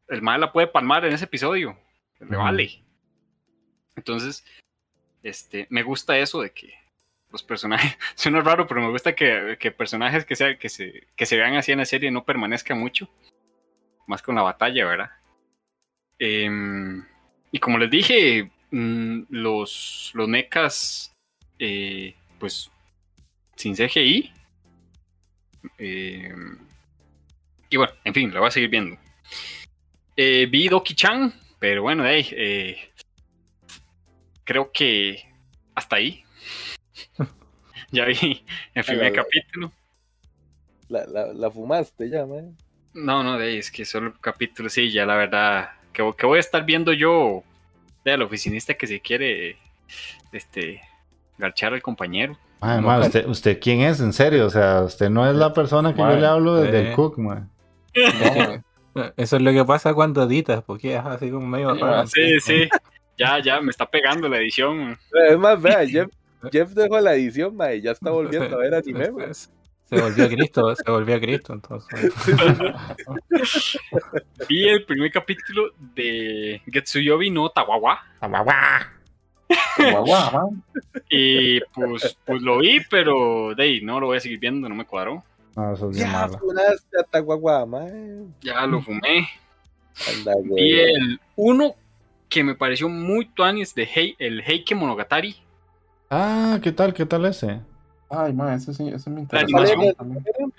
[0.09, 1.77] el mal la puede palmar en ese episodio.
[2.21, 2.83] Me vale.
[3.97, 4.45] Entonces,
[5.23, 6.75] este, me gusta eso de que
[7.31, 11.37] los personajes, suena raro, pero me gusta que, personajes que, sea, que, se, que se
[11.37, 13.09] vean así en la serie no permanezcan mucho.
[14.07, 15.11] Más con la batalla, ¿verdad?
[16.19, 17.05] Em,
[17.51, 21.15] y como les dije, mm, los, los mechas,
[21.59, 22.71] eh, pues,
[23.57, 24.33] sin CGI.
[25.79, 26.59] Em,
[27.71, 28.99] y bueno, en fin, lo voy a seguir viendo.
[30.17, 32.77] Eh, vi Doki-chan, pero bueno, eh,
[34.45, 35.25] creo que
[35.75, 36.25] hasta ahí.
[37.91, 38.45] ya vi
[38.75, 39.73] el primer capítulo.
[40.89, 42.55] La, la, fumaste ya, man.
[42.93, 45.71] No, no, de es que solo el capítulo, sí, ya la verdad.
[45.93, 47.43] Que, voy a estar viendo yo
[48.05, 49.57] de al oficinista que se quiere
[50.33, 50.83] este
[51.39, 52.37] garchar al compañero.
[52.61, 54.01] Además, usted, ¿usted quién es?
[54.01, 56.95] En serio, o sea, usted no es la persona que yo le hablo desde el
[56.95, 57.51] cook, man.
[57.95, 58.63] No,
[59.16, 62.07] eso es lo que pasa cuando editas, porque es así como medio raro.
[62.07, 62.68] Sí, sí.
[63.18, 64.99] Ya, ya, me está pegando la edición.
[65.28, 66.09] Es más, vea, Jeff,
[66.51, 70.28] Jeff dejó la edición, ma, y ya está volviendo a ver anime, Se volvió a
[70.28, 72.12] Cristo, se volvió a Cristo, entonces.
[74.49, 78.01] Vi el primer capítulo de Getsuyobi no Tawawa.
[78.18, 78.90] Tawawa.
[81.11, 84.74] y pues, pues lo vi, pero de ahí no lo voy a seguir viendo, no
[84.74, 85.22] me cuadró.
[85.57, 86.39] No, eso es ya malo.
[88.41, 89.29] Ya lo fumé.
[90.57, 91.75] y el uno
[92.29, 95.37] que me pareció muy tuanis de Hei, el Heike Monogatari.
[96.09, 96.95] Ah, ¿qué tal?
[96.95, 97.61] ¿Qué tal ese?
[98.09, 99.47] Ay, ma, ese sí, ese me interesa.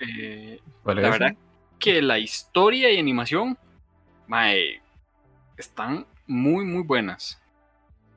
[0.00, 1.34] Eh, la, verdad
[1.78, 3.58] que la historia y animación
[5.56, 7.40] están muy, muy buenas.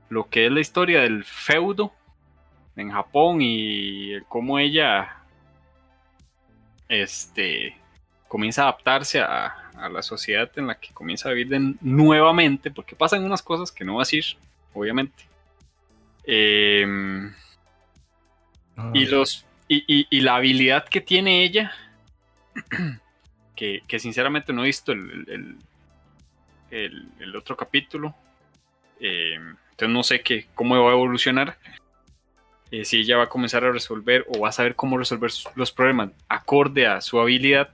[0.10, 1.92] Lo que es la historia del feudo
[2.76, 5.17] en Japón y cómo ella
[6.90, 7.78] este,
[8.28, 13.24] comienza a adaptarse a, la sociedad en la que comienza a vivir nuevamente, porque pasan
[13.24, 14.26] unas cosas que no va a decir,
[14.74, 15.24] obviamente.
[16.24, 17.32] Em,
[18.76, 18.92] ah.
[18.92, 21.72] y, los, y, la habilidad que tiene ella,
[23.56, 25.58] que, sinceramente no he visto el,
[26.72, 28.16] el, otro capítulo,
[29.00, 31.60] em, entonces no sé qué, cómo va a evolucionar,
[32.72, 35.72] eh, si ella va a comenzar a resolver o va a saber cómo resolver los
[35.72, 37.70] problemas acorde a su habilidad,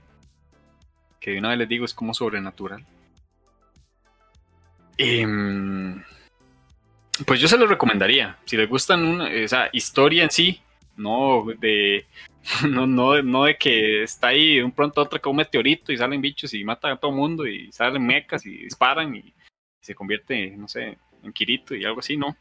[1.20, 2.84] que de una vez les digo es como sobrenatural.
[4.96, 6.02] Em,
[7.26, 8.38] pues yo se lo recomendaría.
[8.44, 10.60] Si les gustan esa historia en sí,
[10.96, 12.06] no de,
[12.68, 15.96] no, no, de que está ahí de un pronto a otro como un meteorito y
[15.96, 19.32] salen bichos y matan a todo el mundo y salen mecas y disparan y,
[19.80, 22.34] se convierte, no sé, en Kirito y algo así, no.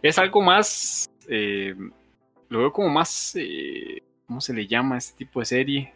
[0.00, 1.74] Es algo más eh,
[2.48, 5.94] lo veo como más, eh, ¿cómo se le llama a este tipo de serie?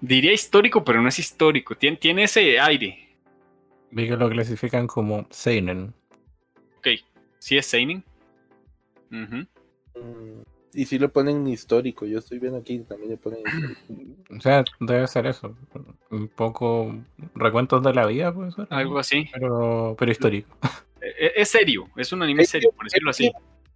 [0.00, 1.74] Diría histórico, pero no es histórico.
[1.76, 3.08] Tiene, tiene ese aire.
[3.90, 5.94] Vi que lo clasifican como Seinen.
[6.78, 6.88] Ok,
[7.38, 8.04] sí es Seinen.
[9.10, 9.42] Mm,
[10.74, 13.42] y si lo ponen histórico, yo estoy viendo aquí también le ponen
[14.30, 15.56] O sea, debe ser eso.
[16.10, 16.94] Un poco
[17.34, 18.66] recuentos de la vida, puede ser.
[18.70, 19.28] Algo así.
[19.32, 20.56] Pero, pero histórico.
[21.18, 23.30] E, es, serio, es un anime serio, por decirlo así.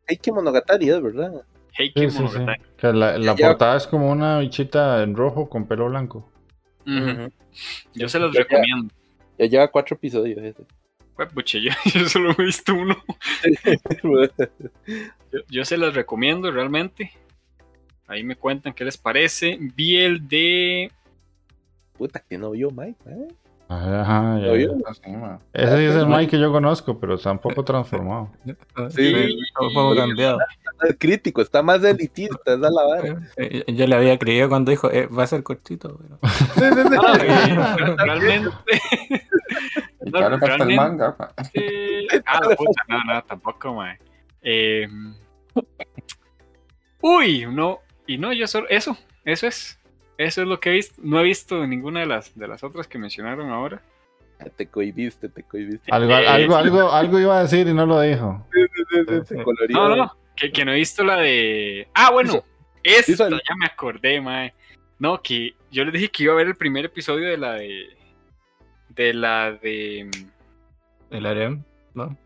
[0.06, 1.44] Heike Monogatari, es verdad.
[1.78, 2.62] Heike Monogatari.
[2.76, 6.30] Que la, la portada es como una bichita en rojo con pelo blanco.
[7.94, 8.92] Yo se los recomiendo.
[9.38, 10.42] Ya lleva cuatro episodios.
[10.42, 10.64] Este.
[11.94, 12.96] yo, solo he visto uno.
[15.48, 17.12] yo, se los recomiendo realmente.
[18.06, 19.58] Ahí me cuentan qué les parece.
[19.74, 20.90] Vi el de.
[21.92, 23.28] Puta, que no vio Mike, ¿eh?
[23.72, 24.38] Ajá,
[25.52, 28.30] Ese sí es el Mike que yo conozco, pero está un poco transformado.
[28.90, 30.38] Sí, está un poco cambiado.
[30.80, 33.20] Está crítico, está más elitista, es la vara.
[33.36, 35.98] Eh, yo le había creído cuando dijo, eh, va a ser cortito.
[35.98, 36.18] Pero...
[37.96, 38.50] realmente.
[40.00, 41.16] no, realmente el manga.
[41.18, 43.98] ah, puta, no, no, tampoco, mae.
[44.42, 44.88] Eh...
[47.00, 49.78] Uy, no, y no, yo solo, eso, eso es.
[50.22, 51.00] Eso es lo que he visto.
[51.02, 53.82] No he visto ninguna de las, de las otras que mencionaron ahora.
[54.38, 55.90] Ah, te cohibiste, te cohibiste.
[55.92, 58.46] Algo, algo, algo, algo iba a decir y no lo dijo.
[59.70, 61.88] no, no, que, que, no he visto la de.
[61.94, 62.44] Ah, bueno,
[62.82, 64.54] esta, ya me acordé, mae.
[64.98, 67.86] No, que yo les dije que iba a ver el primer episodio de la de.
[68.90, 70.08] De la de.
[71.10, 72.16] El harem, ¿no?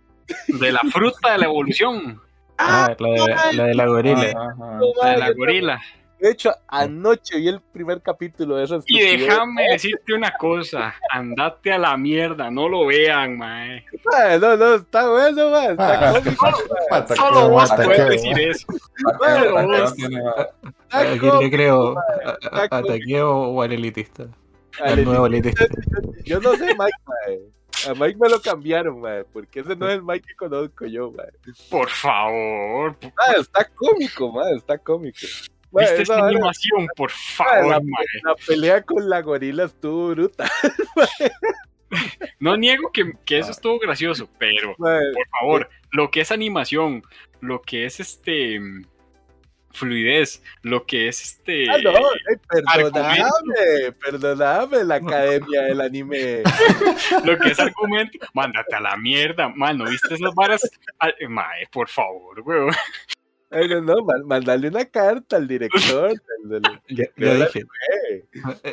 [0.49, 2.21] De la fruta de la evolución.
[2.59, 4.55] Ah, la de la, de la gorila.
[5.03, 5.83] La de la gorila.
[6.19, 8.85] De hecho, anoche vi el primer capítulo de esas.
[8.87, 13.85] Y déjame decirte una cosa, andate a la mierda, no lo vean, mae.
[14.41, 15.73] no, no, está bueno, mae.
[15.73, 16.11] Está
[16.91, 18.67] ah, Solo vos puedes decir eso.
[21.41, 21.97] ¿Qué creo?
[22.71, 24.27] ¿Ataqueo o al elitista?
[24.81, 25.67] Al nuevo elitista.
[26.25, 27.41] Yo no sé, Mike, mae.
[27.91, 31.13] A Mike me lo cambiaron, mae, porque ese no es el Mike que conozco yo,
[31.13, 31.29] mae.
[31.71, 32.97] Por favor.
[33.19, 35.27] Ah, está cómico, mae, está cómico.
[35.73, 37.81] ¿Viste esa animación, por favor, la,
[38.25, 40.51] la, pelea con la gorila estuvo brutal.
[42.41, 47.03] no niego que, que, eso estuvo gracioso, pero por favor, lo que es animación,
[47.41, 48.61] lo que es este
[49.77, 51.71] fluidez, lo que es este.
[51.71, 51.93] Ah, no,
[52.75, 56.43] perdoname, perdoname la academia del anime.
[57.25, 60.63] lo que es argumento, mándate a la mierda, mano, ¿viste esas varas?
[61.29, 62.75] Mae, por favor, weón
[63.69, 66.13] no, no, mandarle una carta al director.
[66.45, 67.65] Del, ya, dije.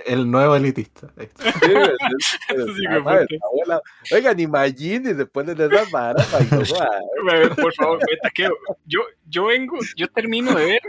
[0.06, 1.12] El nuevo elitista.
[4.12, 6.28] Oigan, imagínense, después de esas varas.
[7.56, 8.00] Por favor,
[8.86, 10.82] yo, yo vengo, yo termino de ver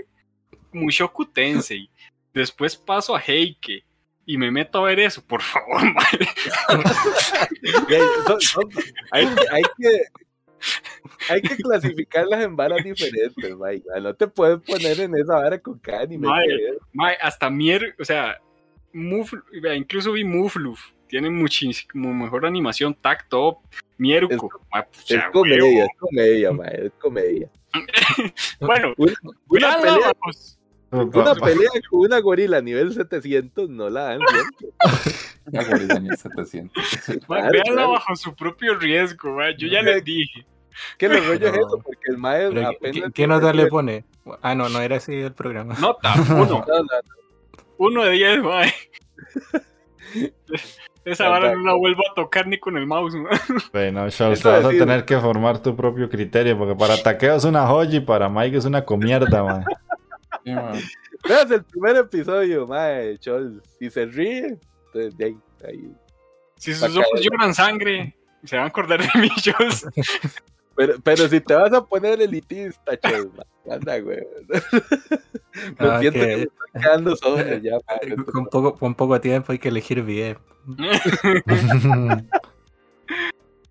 [0.73, 1.89] Mushoku Tensei.
[2.35, 3.83] Después paso a Heike
[4.27, 6.29] y me meto a ver eso, por favor, madre.
[9.11, 10.03] hay, hay, que,
[11.29, 13.85] hay que clasificarlas en varas diferentes, Mike.
[14.01, 16.29] No te puedes poner en esa vara con cada anime.
[17.21, 18.41] hasta Mier, o sea,
[18.93, 20.81] incluso vi Mufluf.
[21.09, 23.59] Tiene muchísimo mejor animación, Tac Top,
[23.99, 24.51] Mierco.
[25.09, 27.51] Es, comedia, es comedia, es comedia.
[28.61, 28.95] bueno,
[29.49, 30.13] una, pelea,
[30.91, 34.21] una pelea con una gorila a nivel 700 no la dan
[35.47, 36.85] Una gorila a nivel 700.
[37.29, 40.47] Veanla bajo su propio riesgo, yo ya les dije.
[40.99, 41.81] ¿Qué le rollo es eso?
[41.83, 43.13] Porque el maestro apenas.
[43.13, 44.05] ¿Qué, nota le pone?
[44.43, 45.75] Ah, no, no era así el programa.
[45.79, 46.65] Nota, uno.
[47.77, 48.73] Uno de diez, mae.
[51.05, 53.15] Esa vara no la vuelvo a tocar ni con el mouse.
[53.15, 53.29] ¿no?
[53.73, 57.67] Bueno, Charles, vas a tener que formar tu propio criterio, porque para Taqueo es una
[57.67, 59.65] joya y para Mike es una comierda, man.
[61.29, 63.63] Veas el primer episodio, mae, Charles.
[63.79, 65.37] Si se ríe, entonces de ahí,
[65.69, 65.93] ahí.
[66.57, 69.87] Si sus ojos lloran sangre, se van a acordar de mí, Charles.
[70.77, 74.19] Pero, pero si te vas a poner elitista, chaval, anda, güey.
[75.79, 76.27] Me ah, siento que...
[76.27, 77.79] me estoy quedando sobre ya.
[78.33, 80.37] Con poco, con poco tiempo hay que elegir bien.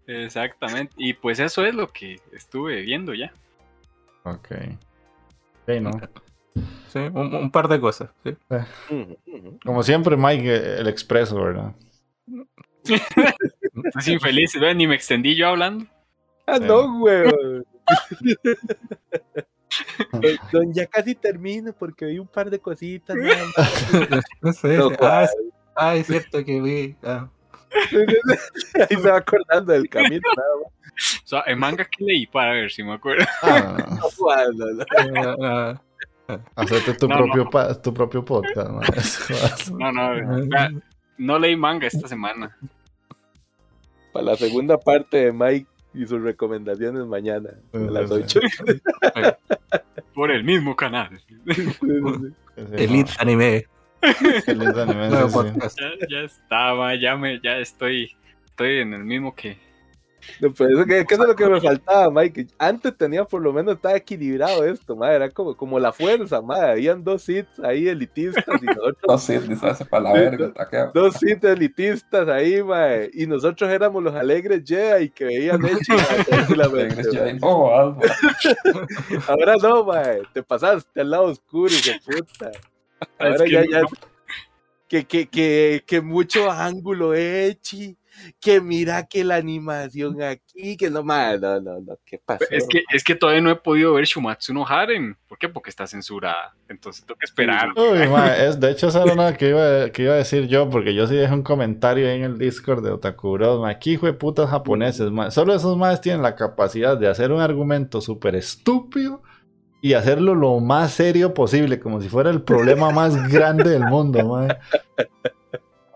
[0.08, 0.94] Exactamente.
[0.98, 3.34] Y pues eso es lo que estuve viendo ya.
[4.24, 4.50] Ok.
[5.66, 5.92] Sí, ¿no?
[6.88, 8.10] Sí, un, par de cosas.
[8.24, 8.36] ¿sí?
[9.66, 11.74] Como siempre, Mike, el expreso, ¿verdad?
[13.96, 14.76] es infeliz, ¿ves?
[14.76, 15.86] Ni me extendí yo hablando.
[16.46, 17.64] Ah, no, güey.
[20.52, 23.16] Don, ya casi termino porque vi un par de cositas.
[24.42, 24.78] no sé.
[25.02, 25.28] ah,
[25.76, 26.96] ah, es cierto que vi.
[27.04, 27.30] Ah.
[28.90, 30.28] Ahí se va acordando del camino.
[30.28, 33.26] O sea, el manga que leí para ver si me acuerdo.
[33.42, 33.78] Ah.
[33.90, 35.82] No, no, no.
[36.56, 37.50] Hacerte tu, propio,
[37.82, 39.70] tu propio podcast.
[39.72, 40.14] no, no,
[41.18, 42.56] no leí manga esta semana.
[44.12, 48.40] Para la segunda parte de Mike y sus recomendaciones mañana a las 8.
[50.14, 51.20] Por el mismo canal.
[52.56, 53.66] Elite Anime.
[54.48, 55.10] Elite Anime.
[55.10, 58.16] Ya, ya estaba, ya me, ya estoy,
[58.46, 59.58] estoy en el mismo que
[60.40, 62.48] no, pues eso, ¿qué, es lo que me faltaba, Mike?
[62.58, 65.16] Antes tenía por lo menos, estaba equilibrado esto, madre.
[65.16, 66.72] Era como, como la fuerza, madre.
[66.72, 68.98] Habían dos hits ahí elitistas y nosotros.
[69.08, 69.60] dos hits,
[69.90, 73.12] para la verga, Dos hits elitistas ahí, madre.
[73.14, 75.94] Y nosotros éramos los alegres Jedi que veían hecho.
[79.28, 80.22] Ahora no, madre.
[80.34, 82.52] Te pasaste al lado oscuro, y puta.
[83.20, 83.82] Ahora ya, ya.
[84.88, 87.98] Que, que, que, que mucho ángulo hechi
[88.40, 92.46] que mira que la animación aquí, que no, más, no, no, no, ¿qué pasa?
[92.50, 95.18] Es que, es que todavía no he podido ver Shumatsu no Haren.
[95.28, 95.50] ¿Por qué?
[95.50, 96.56] Porque está censurada.
[96.68, 97.70] Entonces tengo que esperar.
[97.76, 98.00] Uy,
[98.40, 101.08] es, de hecho, eso era una que iba, que iba a decir yo, porque yo
[101.08, 103.68] sí dejé un comentario ahí en el Discord de Otaku Bros.
[103.68, 108.02] Aquí, hijo de putas japoneses, solo esos más tienen la capacidad de hacer un argumento
[108.02, 109.22] súper estúpido
[109.82, 114.26] y hacerlo lo más serio posible, como si fuera el problema más grande del mundo,
[114.26, 114.58] man.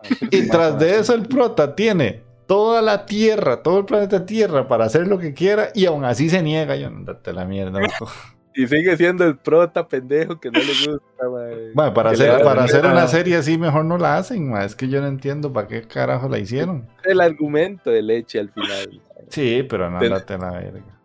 [0.31, 4.85] Y tras de eso el prota tiene toda la Tierra, todo el planeta Tierra para
[4.85, 6.75] hacer lo que quiera y aún así se niega.
[6.75, 7.79] Yo no date la mierda.
[8.55, 11.27] y sigue siendo el prota pendejo que no le gusta,
[11.73, 14.99] Bueno, para hacer, para hacer una serie así mejor no la hacen, Es que yo
[15.01, 16.87] no entiendo para qué carajo la hicieron.
[17.03, 19.01] El argumento de leche al final.
[19.29, 20.97] Sí, pero no date la verga.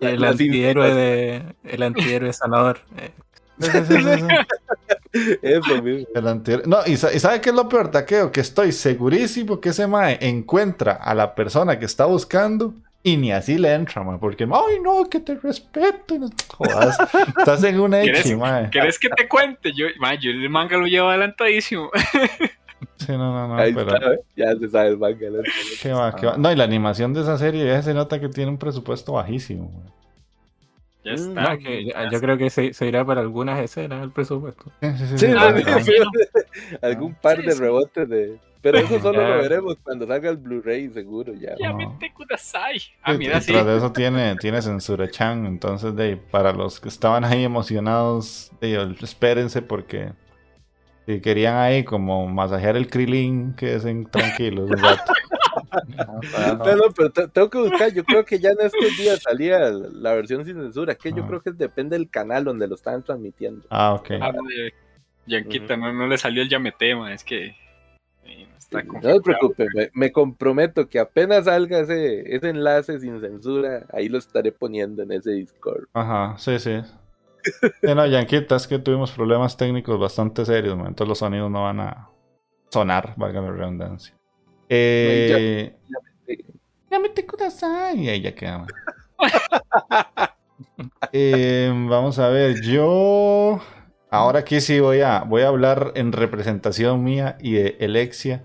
[0.00, 2.78] El, antihéroe de el antihéroe sanador.
[2.98, 3.10] Eh.
[5.42, 6.08] Eso mismo.
[6.66, 8.30] No, y, ¿sabe qué es lo peor, Taqueo?
[8.30, 13.32] Que estoy segurísimo que ese mae encuentra a la persona que está buscando y ni
[13.32, 16.18] así le entra, mae, porque, ay, no, que te respeto.
[16.56, 16.98] Jodas,
[17.38, 17.98] estás en una
[18.36, 18.68] mae.
[18.70, 19.72] ¿Quieres que te cuente?
[19.72, 21.90] Yo, mae, yo el manga lo llevo adelantadísimo.
[22.96, 23.56] Sí, no, no, no.
[23.56, 23.94] Ahí pero...
[23.94, 24.20] está, ¿eh?
[24.36, 25.26] Ya se sabe el manga.
[25.80, 26.36] ¿Qué va, qué va?
[26.36, 29.70] No, y la animación de esa serie ya se nota que tiene un presupuesto bajísimo.
[29.72, 29.97] Mae.
[31.16, 32.10] Ya mm, está.
[32.10, 34.70] yo creo que se, irá para algunas escenas el presupuesto.
[35.16, 35.26] Sí,
[36.82, 38.38] algún par de rebotes de.
[38.60, 41.54] Pero eso solo lo veremos cuando salga el Blu-ray, seguro ya.
[41.58, 42.80] Ya me te kudasai.
[43.02, 43.52] Ah, mira, sí.
[43.52, 45.46] de eso tiene, tiene censura Chan.
[45.46, 50.12] Entonces, de, para los que estaban ahí emocionados, de, espérense porque
[51.06, 55.12] si querían ahí como masajear el Krillin, queden tranquilos un rato.
[56.58, 57.92] No, no, pero tengo que buscar.
[57.92, 60.94] Yo creo que ya en estos días salía la versión sin censura.
[60.94, 63.66] Que yo creo que depende del canal donde lo estaban transmitiendo.
[63.70, 64.10] Ah, ok.
[64.20, 64.32] Ah,
[65.26, 67.12] Yanquita, no, le salió el llametema.
[67.12, 67.54] Es que.
[68.70, 74.18] No se preocupe, me, comprometo que apenas salga ese, ese enlace sin censura, ahí lo
[74.18, 75.84] estaré poniendo en ese Discord.
[75.94, 76.82] Ajá, sí, sí.
[77.82, 82.10] no, Yanquita, es que tuvimos problemas técnicos bastante serios, entonces los sonidos no van a
[82.68, 84.17] sonar, valga la redundancia.
[84.68, 85.72] Eh,
[86.90, 87.26] ya, me te
[87.96, 88.68] Y ahí ya quedamos.
[91.12, 93.60] eh, vamos a ver, yo
[94.10, 98.44] ahora aquí sí voy a, voy a hablar en representación mía y de Alexia.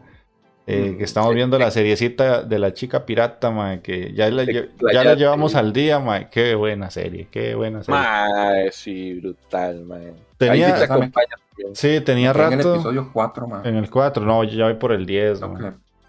[0.65, 4.45] Eh, mm, que estamos viendo la seriecita de la chica pirata, ma, que ya la,
[4.45, 6.29] ya la llevamos al día, ma.
[6.29, 7.99] Qué buena serie, qué buena serie.
[7.99, 9.97] Ma, sí, brutal, ma.
[10.37, 10.87] Tenía,
[11.73, 12.53] sí, tenía rato.
[12.53, 13.61] En el episodio 4, ma.
[13.65, 15.41] En el 4, no, ya voy por el 10,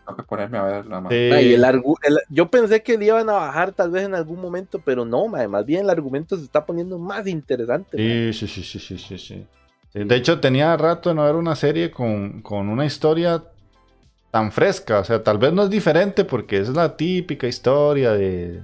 [0.04, 1.82] tengo que ponerme a ver la
[2.28, 5.64] yo pensé que le iban a bajar tal vez en algún momento, pero no, más
[5.64, 7.96] bien el argumento se está poniendo más interesante.
[8.32, 9.46] Sí, sí, sí, sí, sí, sí,
[9.92, 13.42] De hecho, tenía rato de no ver una serie con, una historia
[14.30, 15.00] tan fresca.
[15.00, 18.62] O sea, tal vez no es diferente porque es la típica historia de,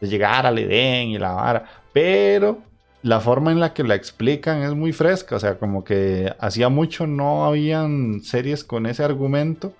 [0.00, 1.64] de llegar al Edén y la vara.
[1.92, 2.58] Pero
[3.02, 5.36] la forma en la que la explican es muy fresca.
[5.36, 9.72] O sea, como que hacía mucho no habían series con ese argumento.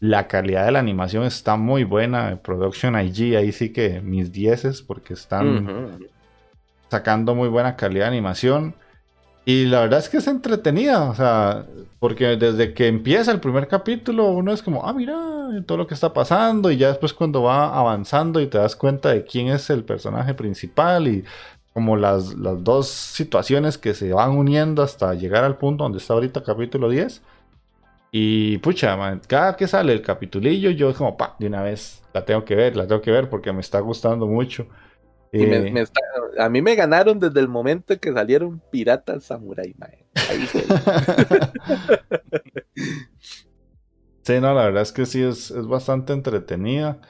[0.00, 2.40] La calidad de la animación está muy buena.
[2.42, 5.98] Production IG, ahí sí que mis dieces, porque están
[6.90, 8.74] sacando muy buena calidad de animación.
[9.46, 11.66] Y la verdad es que es entretenida, o sea,
[11.98, 15.18] porque desde que empieza el primer capítulo uno es como, ah, mira,
[15.66, 19.10] todo lo que está pasando, y ya después cuando va avanzando y te das cuenta
[19.10, 21.24] de quién es el personaje principal y
[21.74, 26.14] como las, las dos situaciones que se van uniendo hasta llegar al punto donde está
[26.14, 27.20] ahorita capítulo 10,
[28.16, 28.96] y pucha,
[29.26, 32.76] cada que sale el capitulillo, yo como, pa, de una vez la tengo que ver,
[32.76, 34.68] la tengo que ver porque me está gustando mucho.
[35.32, 35.84] Eh,
[36.38, 39.74] a mí me ganaron desde el momento que salieron Piratas Samurai,
[44.22, 47.00] sí, no, la verdad es que sí, es, es bastante entretenida.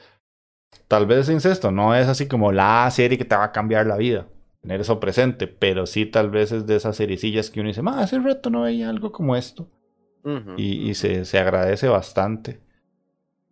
[0.87, 3.97] Tal vez incesto, no es así como la serie que te va a cambiar la
[3.97, 4.25] vida.
[4.59, 7.97] tener eso presente, pero sí tal vez es de esas sericillas que uno dice, más
[7.97, 9.69] hace rato no veía algo como esto.
[10.57, 12.59] Y, se, se, agradece bastante.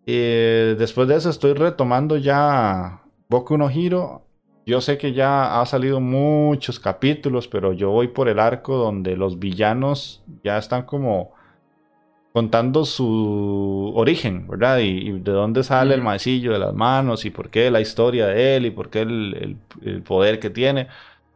[0.06, 4.24] Eh, después de eso estoy retomando ya Boku no Hiro.
[4.66, 9.18] Yo sé que ya ha salido muchos capítulos, pero yo voy por el arco donde
[9.18, 11.34] los villanos ya están como
[12.32, 14.80] contando su origen, ¿verdad?
[14.80, 18.56] Y, de dónde sale el maecillo de las manos y por qué la historia de
[18.56, 19.58] él y por qué el,
[20.06, 20.88] poder que tiene.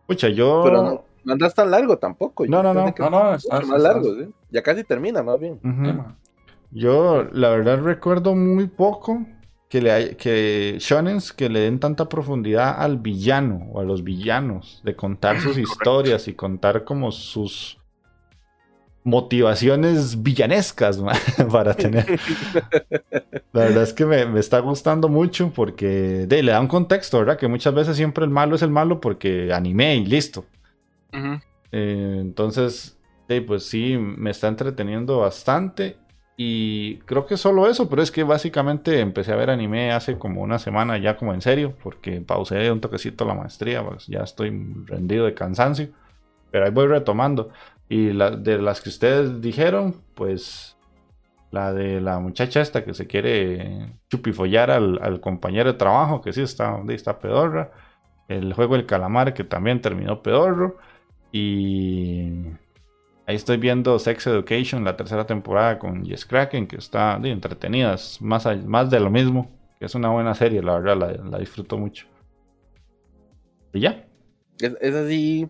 [0.08, 0.62] Pucha, yo...
[0.64, 2.46] Pero no, no andas tan largo tampoco.
[2.48, 2.94] No, no, no.
[2.98, 4.14] No, no, más largo,
[4.50, 5.60] Ya casi termina, más bien.
[6.72, 9.26] Yo, la verdad, recuerdo muy poco
[9.70, 14.82] que, le que shonens que le den tanta profundidad al villano o a los villanos,
[14.84, 17.78] de contar sus historias y contar como sus
[19.08, 21.02] motivaciones villanescas
[21.52, 22.06] para tener.
[23.54, 27.38] La verdad es que me, está gustando mucho porque de, le da un contexto, ¿verdad?
[27.38, 30.46] Que muchas veces siempre el malo es el malo porque animé y listo.
[31.72, 32.97] Eh, entonces,
[33.46, 35.98] pues sí, me está entreteniendo bastante.
[36.38, 40.42] Y creo que solo eso, pero es que básicamente empecé a ver anime hace como
[40.42, 44.52] una semana ya como en serio, porque pausé un toquecito la maestría, pues ya estoy
[44.86, 45.90] rendido de cansancio,
[46.52, 47.50] pero ahí voy retomando.
[47.90, 50.78] Y la, de las que ustedes dijeron, pues
[51.52, 56.42] la de la muchacha esta que se quiere chupifollar al, compañero de trabajo, que sí
[56.42, 57.72] está, está pedorra.
[58.28, 60.78] El juego del calamar que también terminó pedorro.
[61.32, 62.44] Y
[63.28, 67.94] Ahí estoy viendo Sex Education, la tercera temporada con Jess Kraken, que está de, entretenida,
[68.22, 72.08] más, más de lo mismo, que es una buena serie, la verdad, la, disfruto mucho.
[73.74, 74.08] Y ya.
[74.58, 75.46] Es, así,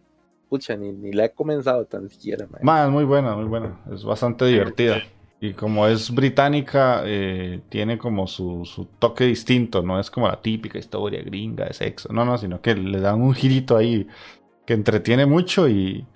[0.49, 2.47] pucha, ni, la he comenzado tan siquiera.
[2.63, 5.03] Más, muy buena, muy buena, es bastante divertida.
[5.39, 10.41] Y como es británica, eh, tiene como su, su, toque distinto, no es como la
[10.41, 14.07] típica historia gringa de sexo, no, no, sino que le dan un girito ahí
[14.65, 16.07] que entretiene mucho y,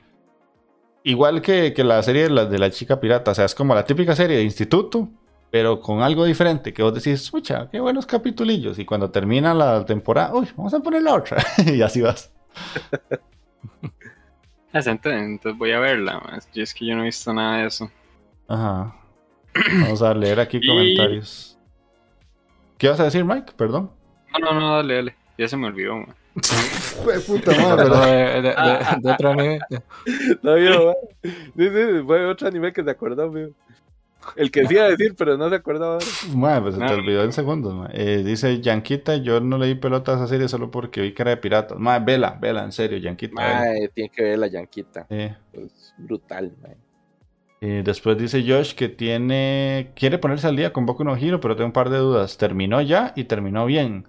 [1.03, 3.85] Igual que, la serie de la, de la chica pirata, o sea, es como la
[3.85, 5.09] típica serie de instituto,
[5.49, 9.83] pero con algo diferente, que vos decís, escucha, qué buenos capitulillos, y cuando termina la
[9.85, 12.31] temporada, uy, vamos a poner la otra, y así vas.
[14.73, 17.91] Entonces voy a verla, yo es que yo no he visto nada de eso.
[18.47, 18.95] Ajá.
[19.81, 21.57] Vamos a leer aquí comentarios.
[22.77, 23.53] ¿Qué vas a decir, Mike?
[23.57, 23.91] Perdón.
[24.33, 25.15] No, no, no, dale, dale.
[25.37, 26.15] Ya se me olvidó, man.
[27.27, 27.89] Puta madre.
[27.89, 28.55] de, de,
[29.01, 29.59] de, otro anime.
[30.41, 30.93] No, yo,
[31.23, 33.31] sí, sí, fue otro anime que se acordó,
[34.35, 35.99] El que sí iba a decir, pero no se acordaba.
[36.33, 37.89] Madre, pues se te olvidó en segundos.
[37.93, 41.31] Eh, dice Yanquita, yo no leí pelota a esa serie solo porque vi que era
[41.31, 41.77] de piratas.
[41.77, 43.35] Madre, vela, vela, en serio, Yanquita.
[43.35, 45.07] Madre, tiene que ver la Yanquita.
[45.09, 46.77] Es brutal, madre.
[47.63, 51.55] Eh, después dice Josh que tiene quiere ponerse al día con Boku no Hero, pero
[51.55, 52.37] tengo un par de dudas.
[52.37, 54.07] Terminó ya y terminó bien.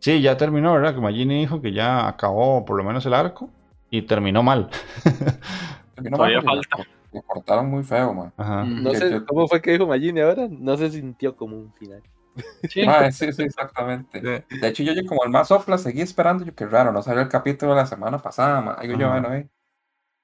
[0.00, 0.94] Sí, ya terminó, ¿verdad?
[0.94, 3.50] Que Magini dijo que ya acabó por lo menos el arco
[3.90, 4.70] y terminó mal.
[5.94, 6.90] terminó Todavía mal falta.
[7.12, 8.32] Le cortaron muy feo, man.
[8.36, 8.64] Ajá.
[8.64, 10.48] No sé cómo fue que dijo Magini ahora.
[10.48, 12.02] No se sintió como un final.
[12.70, 14.20] Sí, ah, sí, sí, exactamente.
[14.20, 16.44] De hecho, yo, como el más sopla seguí esperando.
[16.44, 18.76] Yo, qué raro, no salió el capítulo la semana pasada, man.
[18.80, 19.48] Digo yo, bueno, eh.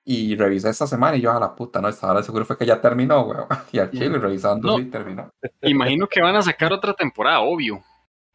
[0.04, 1.88] Y revisé esta semana y yo a la puta, ¿no?
[1.88, 3.46] Estaba seguro fue que ya terminó, weón.
[3.72, 5.30] Y al chile revisando, sí, terminó.
[5.62, 7.82] Imagino que van a sacar otra temporada, obvio.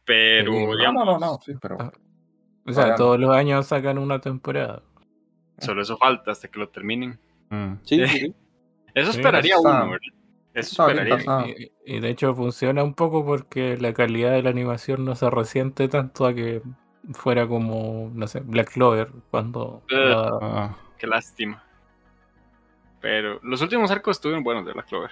[0.04, 0.52] Pero,
[0.92, 1.76] no, no, no, sí, pero.
[1.80, 1.92] Ah,
[2.66, 4.82] o sea, todos los años sacan una temporada.
[5.58, 7.18] Solo eso falta hasta que lo terminen.
[7.50, 7.74] Mm.
[7.82, 8.34] Sí, sí.
[8.94, 9.98] Eso esperaría uno, ¿verdad?
[10.52, 11.46] Eso esperaría.
[11.86, 15.88] Y, de hecho funciona un poco porque la calidad de la animación no se resiente
[15.88, 16.60] tanto a que
[17.14, 19.82] fuera como, no sé, Black Clover cuando...
[19.90, 20.76] Ah.
[20.98, 21.64] Qué lástima.
[23.00, 25.10] Pero los últimos arcos estuvieron buenos de Black Clover.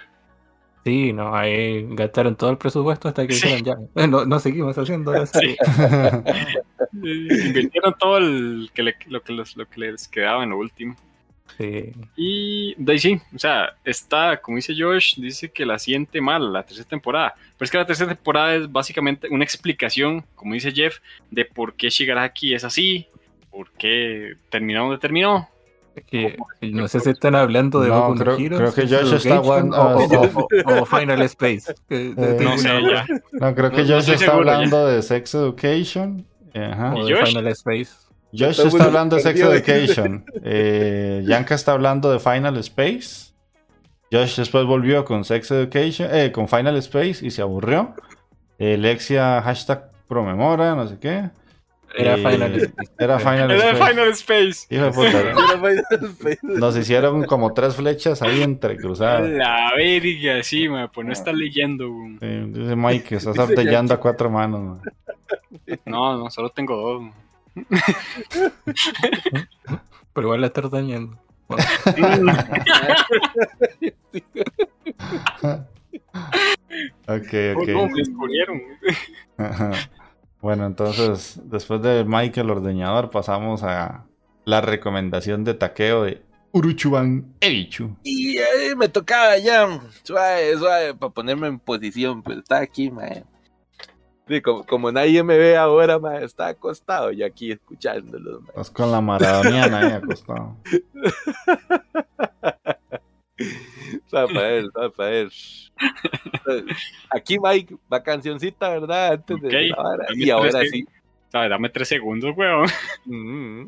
[0.83, 3.75] Sí, no, ahí gastaron todo el presupuesto hasta que dijeron ya,
[4.07, 5.39] no, no, seguimos haciendo eso.
[6.93, 8.91] Invirtieron todo el, que lo,
[9.21, 10.95] que lo que les quedaba en lo último.
[11.57, 11.91] Sí.
[12.15, 16.51] Y de ahí sí, o sea, está, como dice Josh, dice que la siente mal
[16.51, 17.35] la tercera temporada.
[17.35, 20.99] Pero es que la tercera temporada es básicamente una explicación, como dice Jeff,
[21.29, 23.07] de por qué Shigaraki es así,
[23.51, 25.49] por qué terminó donde terminó,
[26.07, 29.37] que, no sé si están hablando de no, Boku creo, Hero, creo que Josh está
[29.37, 29.77] hablando
[30.65, 31.73] o, Final Space.
[31.89, 33.05] Eh, no sé, ya.
[33.33, 36.25] No, creo que Josh está hablando de Sex Education.
[36.53, 36.93] Ajá.
[36.95, 37.91] O de Final Space.
[38.33, 40.25] Josh está hablando de Sex Education.
[40.43, 43.31] Eh, Yanka está hablando de Final Space.
[44.11, 47.95] Josh después volvió con Sex Education, eh, con Final Space y se aburrió.
[48.59, 51.31] Eh, Lexia hashtag promemora, no sé qué.
[51.95, 52.91] Era Final Space.
[52.97, 53.69] Era Final Space.
[53.69, 54.67] Era Final Space.
[54.69, 56.37] Hijo de puta.
[56.59, 59.29] Nos hicieron como tres flechas ahí entrecruzadas.
[59.29, 61.89] La verga, sí, man, pues no está leyendo.
[62.19, 64.79] dice Mike que estás artellando a cuatro manos.
[65.85, 67.03] No, no, solo tengo dos.
[70.13, 71.17] Pero igual la está dañando.
[77.07, 77.69] ok, ok.
[80.41, 84.05] Bueno, entonces, después de Michael Ordeñador, pasamos a
[84.43, 87.95] la recomendación de taqueo de Uruchuban Ebichu.
[88.03, 88.37] Y
[88.75, 89.67] me tocaba ya,
[90.03, 93.23] suave, suave, para ponerme en posición, pues está aquí, man.
[94.27, 98.41] Sí, como, nadie me ve ahora, man, está acostado y aquí escuchándolo.
[98.47, 100.57] Estás con la maradoniana ahí acostado.
[104.11, 105.31] Rafael, Rafael.
[107.09, 109.13] Aquí, Mike, va cancioncita, ¿verdad?
[109.13, 110.85] Antes de la Y ahora sí.
[111.31, 112.67] Dame tres segundos, weón.
[113.05, 113.67] Y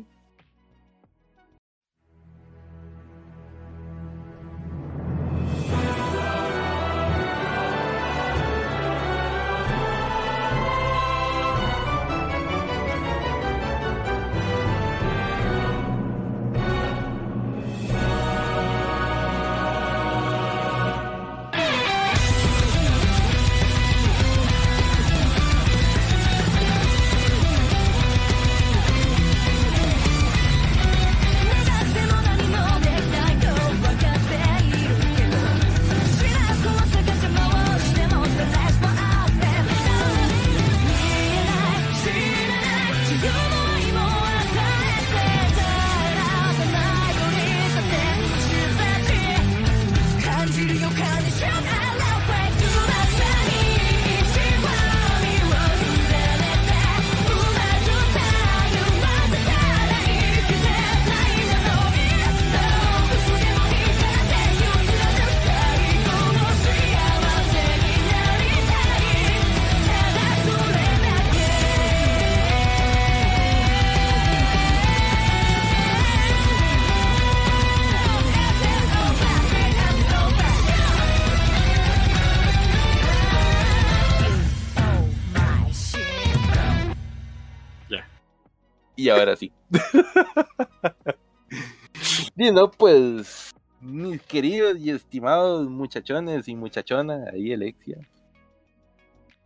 [92.44, 97.98] y no, pues, mis queridos y estimados muchachones y muchachonas, ahí Alexia.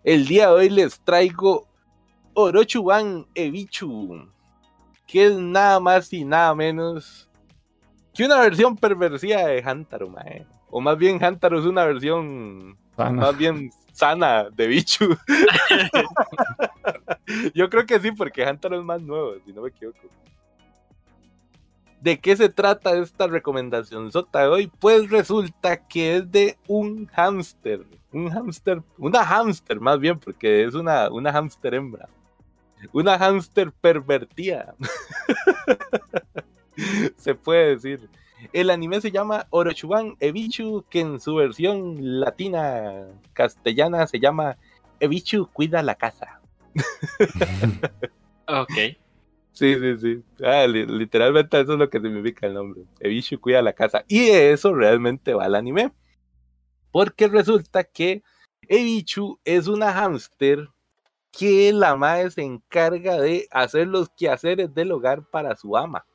[0.04, 1.68] El día de hoy les traigo
[2.34, 4.28] Orochuban Ebichu,
[5.06, 7.28] que es nada más y nada menos
[8.14, 10.12] que una versión perversiva de Hantaro,
[10.70, 15.16] O más bien Hantaro es una versión más bien sana de Bichu.
[17.54, 19.98] Yo creo que sí, porque Hunter es más nuevo, si no me equivoco.
[22.00, 24.70] ¿De qué se trata esta recomendación sota hoy?
[24.78, 27.84] Pues resulta que es de un hámster.
[28.12, 32.08] Un hámster, una hámster más bien, porque es una, una hámster hembra.
[32.92, 34.74] Una hámster pervertida.
[37.16, 38.08] se puede decir.
[38.52, 44.56] El anime se llama Orochuban Ebichu, que en su versión latina castellana se llama
[45.00, 46.40] Ebichu cuida la casa.
[48.46, 48.98] ok.
[49.58, 50.24] Sí, sí, sí.
[50.44, 52.84] Ah, literalmente eso es lo que significa el nombre.
[53.00, 54.04] Ebichu cuida la casa.
[54.06, 55.90] Y de eso realmente va el anime.
[56.92, 58.22] Porque resulta que
[58.68, 60.68] Ebichu es una hámster
[61.32, 66.06] que la madre se encarga de hacer los quehaceres del hogar para su ama.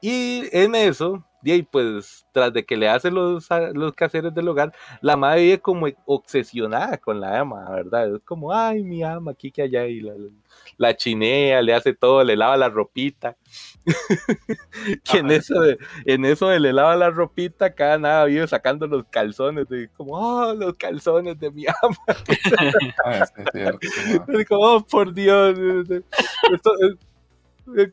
[0.00, 4.72] Y en eso, y pues tras de que le hace los, los quehaceres del hogar,
[5.00, 8.14] la madre vive como obsesionada con la ama, ¿verdad?
[8.14, 10.02] Es como, ay, mi ama, aquí que allá, y
[10.76, 13.36] la, chinea, le hace todo, le lava la ropita.
[15.04, 18.86] que en eso, de, en eso de le lava la ropita, cada nada vive sacando
[18.86, 21.96] los calzones, y como, oh, los calzones de mi ama.
[23.04, 23.26] Ah,
[24.28, 25.58] es como, oh, por Dios.
[26.52, 26.72] Esto,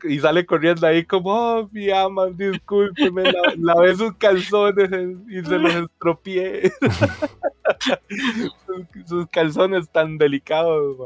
[0.04, 4.90] y sale corriendo ahí como, oh, mi ama, discúlpeme, la, lavé sus calzones
[5.28, 6.72] y se los estropié.
[9.06, 10.96] sus, calzones tan delicados,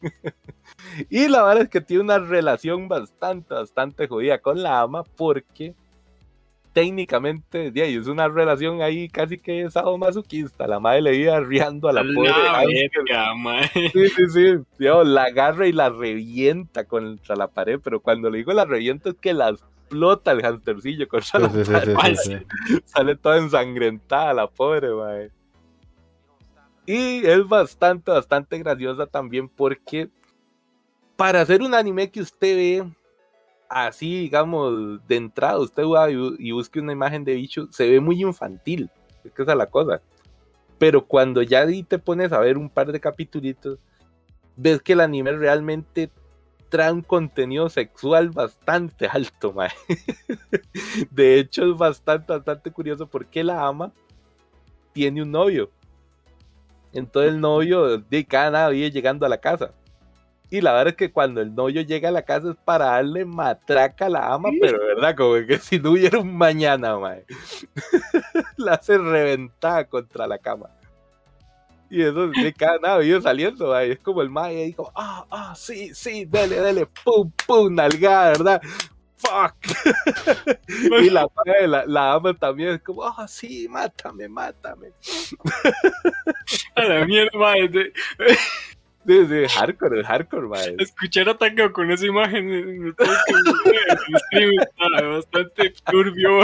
[1.10, 5.74] y la verdad es que tiene una relación bastante, bastante jodida con la ama porque
[6.78, 9.68] técnicamente es una relación ahí casi que
[9.98, 10.68] masoquista.
[10.68, 12.30] La madre le iba riando a la pobre.
[13.92, 14.84] Sí, sí, sí.
[15.04, 19.16] la agarra y la revienta contra la pared, pero cuando le digo la revienta es
[19.20, 22.16] que la explota el hamstercillo contra la pared.
[22.84, 25.32] Sale toda ensangrentada la pobre, madre.
[26.86, 30.10] Y es bastante, bastante graciosa también porque
[31.16, 32.92] para hacer un anime que usted ve
[33.68, 38.20] así, digamos, de entrada, usted va y, busque una imagen de bicho, se ve muy
[38.22, 38.90] infantil.
[39.24, 40.00] Es que esa es la cosa.
[40.78, 43.78] Pero cuando ya te pones a ver un par de capítulos,
[44.56, 46.10] ves que el anime realmente
[46.68, 49.70] trae un contenido sexual bastante alto, mae.
[51.10, 53.92] De hecho, es bastante, bastante curioso porque la ama
[54.92, 55.70] tiene un novio.
[56.92, 59.72] Entonces el novio de cada vive llegando a la casa.
[60.50, 63.24] Y la verdad es que cuando el novio llega a la casa es para darle
[63.26, 67.24] matraca a la ama, pero verdad, como que si no hubiera un mañana, mae.
[68.56, 70.70] la hace reventada contra la cama.
[71.90, 73.92] Y eso de cada nada vive saliendo, mae.
[73.92, 78.30] Es como el mae ahí como, ah, ah, sí, sí, dale, dale, pum, pum, nalgada,
[78.30, 78.62] ¿verdad?
[79.16, 79.54] Fuck.
[81.02, 81.26] y la,
[81.66, 84.92] la, la ama también es como, ah, sí, mátame, mátame.
[86.74, 87.68] a la mierda, mae.
[89.08, 90.76] Desde hardcore, hardcore, mae.
[90.78, 96.40] Escuchar a con esa imagen en el stream está bastante turbio.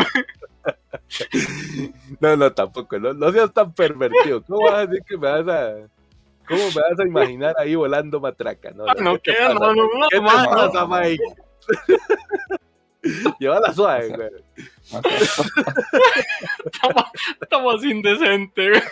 [2.20, 4.42] No, no, tampoco, no, no seas tan pervertido.
[4.44, 5.74] ¿Cómo vas a decir que me vas a.
[6.48, 8.70] ¿Cómo me vas a imaginar ahí volando matraca?
[8.70, 11.22] No, no, no queda, no, no, no, ¿Qué te pasa, Mike?
[13.38, 14.30] Llévala suave, güey.
[16.64, 17.04] estamos,
[17.42, 18.82] estamos indecentes, güey.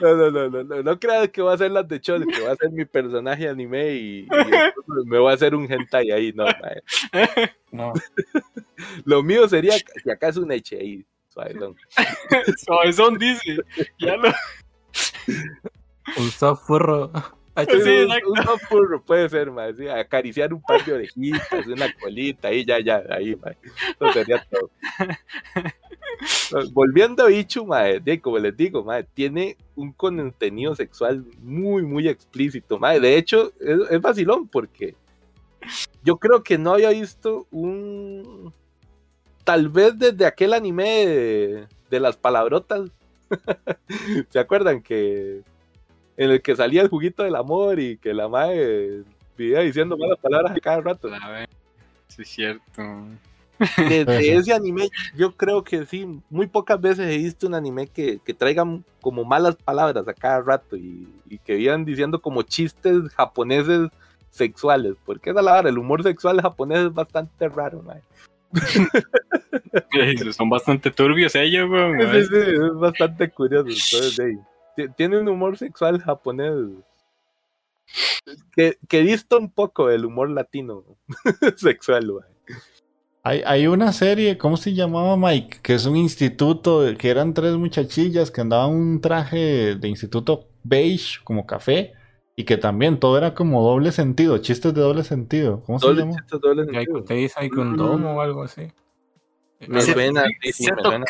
[0.00, 2.42] No, no, no, no, no, no creas que va a ser las de Chole, que
[2.42, 6.32] va a ser mi personaje anime y, y me va a hacer un hentai ahí,
[6.32, 6.82] no, mae.
[7.70, 7.92] No.
[9.04, 11.76] Lo mío sería si acaso un eche ahí, suavezón.
[12.64, 13.56] Suavezón dice,
[13.98, 14.32] ya lo...
[16.16, 17.10] Un software.
[17.56, 22.64] Sí, un, software puede ser, mae, sí, acariciar un par de orejitas, una colita, ahí
[22.64, 23.56] ya, ya, ahí, mae.
[23.62, 24.70] Eso sería todo.
[26.72, 32.78] Volviendo a Ichu, mae, como les digo, mae, tiene un contenido sexual muy, muy explícito.
[32.78, 33.00] Mae.
[33.00, 34.94] De hecho, es, vacilón porque
[36.02, 38.52] yo creo que no había visto un.
[39.44, 42.90] Tal vez desde aquel anime de, las palabrotas.
[44.30, 45.42] ¿Se acuerdan que
[46.16, 49.02] en el que salía el juguito del amor y que la madre
[49.36, 51.08] vivía diciendo malas palabras a cada rato?
[52.08, 52.82] Sí es cierto.
[53.58, 58.18] Desde ese anime, yo creo que sí, muy pocas veces he visto un anime que,
[58.24, 63.08] que traigan como malas palabras a cada rato y, y que vivan diciendo como chistes
[63.14, 63.90] japoneses
[64.30, 68.02] sexuales, porque esa la verdad, el humor sexual japonés es bastante raro, mae.
[70.32, 72.00] Son bastante turbios ellos, weón.
[72.00, 73.68] Sí, sí, es bastante curioso.
[73.68, 74.18] Entonces,
[74.76, 76.52] hey, tiene un humor sexual japonés
[78.54, 80.84] que, que dista un poco del humor latino
[81.56, 82.58] sexual, mae.
[83.26, 85.60] Hay, hay, una serie, ¿cómo se llamaba Mike?
[85.62, 91.20] Que es un instituto, que eran tres muchachillas que andaban un traje de instituto beige,
[91.24, 91.94] como café,
[92.36, 95.62] y que también todo era como doble sentido, chistes de doble sentido.
[95.64, 96.20] ¿Cómo doble se llama?
[96.20, 97.04] Chistes, doble sentido.
[97.04, 98.70] ¿Te dice con domo o algo así?
[99.68, 101.04] Me suena, me suena.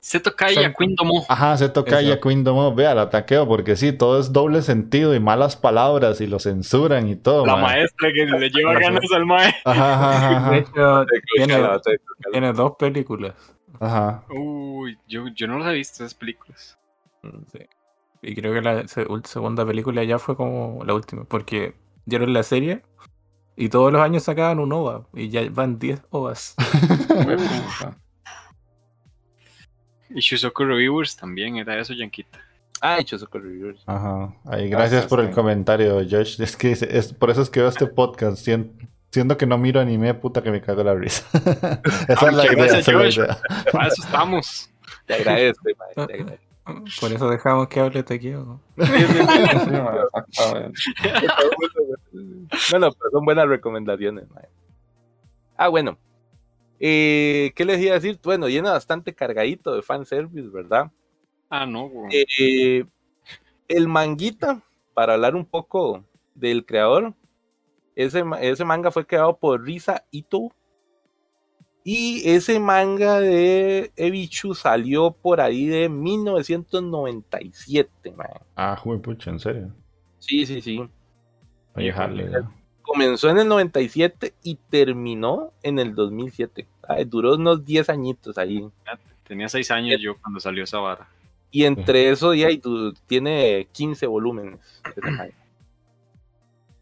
[0.00, 1.24] Se toca ya Queen Domo.
[1.28, 2.74] Ajá, se toca ya Queen Domo.
[2.74, 7.08] Vea, la taqueo, porque sí, todo es doble sentido y malas palabras y lo censuran
[7.08, 7.44] y todo.
[7.44, 7.62] La mae.
[7.76, 9.54] maestra que le lleva ganas al mae.
[9.64, 11.06] Ajá, ajá, ajá, De hecho,
[12.30, 13.34] tiene, dos películas.
[13.78, 14.24] Ajá.
[14.30, 16.78] Uy, yo, yo no las he visto esas películas.
[17.52, 17.60] Sí.
[18.22, 21.74] Y creo que la segunda película ya fue como la última, porque
[22.06, 22.82] dieron la serie
[23.56, 26.54] y todos los años sacaban un OVA y ya van 10 OVAs.
[30.14, 32.38] Y Shusoku Reviewers también era eso, Yanquita.
[32.82, 33.82] Ah, hecho Socorro Reviewers.
[33.86, 34.32] Ajá.
[34.46, 36.40] Ahí, gracias por el comentario, Josh.
[36.40, 38.38] Es que es, es- por eso es que veo este podcast.
[38.38, 38.72] sien-
[39.12, 41.26] siendo que no miro anime, puta que me cago la risa.
[42.08, 43.18] esa es la idea, gracias, esa es la Josh.
[43.18, 43.38] idea.
[43.72, 44.70] Para eso estamos.
[45.06, 45.64] Te agradezco,
[45.94, 46.44] te agradezco.
[47.00, 48.60] Por eso dejamos que hable Taqueo.
[48.78, 49.70] Sí, sí, sí.
[52.70, 54.28] Bueno, pero son buenas recomendaciones.
[54.30, 54.48] mae.
[55.56, 55.98] Ah, bueno.
[56.80, 58.18] Eh, ¿Qué les iba a decir?
[58.22, 60.90] Bueno, viene bastante cargadito de fanservice, ¿verdad?
[61.50, 62.24] Ah, no, güey.
[62.38, 62.86] Eh,
[63.68, 64.62] el manguita,
[64.94, 66.04] para hablar un poco
[66.34, 67.12] del creador,
[67.94, 70.50] ese, ese manga fue creado por Risa Ito.
[71.84, 78.28] Y ese manga de Ebichu salió por ahí de 1997, man.
[78.54, 79.74] Ah, juey, pucha, en serio.
[80.18, 80.86] Sí, sí, sí.
[81.74, 82.30] Oye, jale.
[82.30, 82.59] ya.
[82.90, 86.66] Comenzó en el 97 y terminó en el 2007.
[86.88, 88.68] Ay, duró unos 10 añitos ahí.
[89.22, 91.08] Tenía seis años yo cuando salió esa vara.
[91.52, 92.60] Y entre eso ya y
[93.06, 94.82] tiene 15 volúmenes.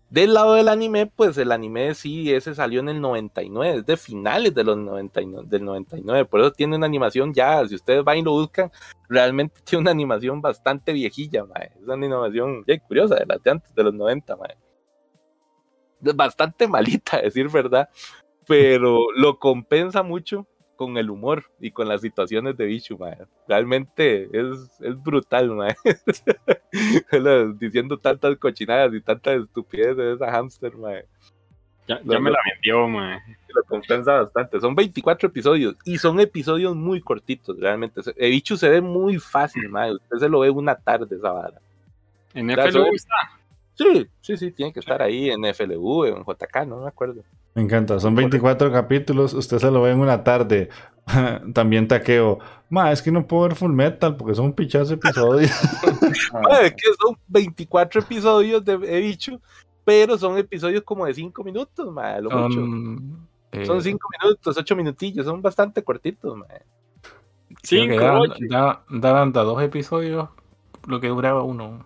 [0.08, 3.98] Del lado del anime, pues el anime sí, ese salió en el 99, es de
[3.98, 8.16] finales de los 99, del 99, por eso tiene una animación ya, si ustedes van
[8.16, 8.72] y lo buscan,
[9.10, 11.72] realmente tiene una animación bastante viejilla, mae.
[11.76, 14.56] es una animación ya curiosa, de las de antes, de los 90, mae.
[16.00, 17.88] Bastante malita, a decir verdad,
[18.46, 20.46] pero lo compensa mucho
[20.78, 23.18] con el humor y con las situaciones de Bichu, mae.
[23.48, 25.74] Realmente es, es brutal, mae.
[27.58, 31.04] Diciendo tantas cochinadas y tantas estupideces de esa hamster, mae.
[31.88, 33.18] Ya, ya me la vendió, mae.
[33.48, 34.60] Lo compensa bastante.
[34.60, 38.00] Son 24 episodios y son episodios muy cortitos, realmente.
[38.16, 39.92] El Bichu se ve muy fácil, mae.
[39.94, 41.60] Usted se lo ve una tarde esa vara.
[42.34, 43.37] ¿En FLU está?
[43.78, 47.22] Sí, sí, sí, tiene que estar ahí en FLU, en JK, no me acuerdo.
[47.54, 50.68] Me encanta, son 24 capítulos, usted se lo ve en una tarde.
[51.54, 52.40] También taqueo.
[52.68, 55.50] Ma, es que no puedo ver Full Metal porque son pichazos episodios.
[56.62, 59.40] es que son 24 episodios de he dicho,
[59.84, 62.60] pero son episodios como de 5 minutos, ma, lo mucho.
[63.52, 66.46] Eh, son 5 minutos, 8 minutillos, son bastante cortitos, ma.
[67.62, 67.94] 5,
[68.90, 70.28] daban dos episodios
[70.86, 71.84] lo que duraba uno.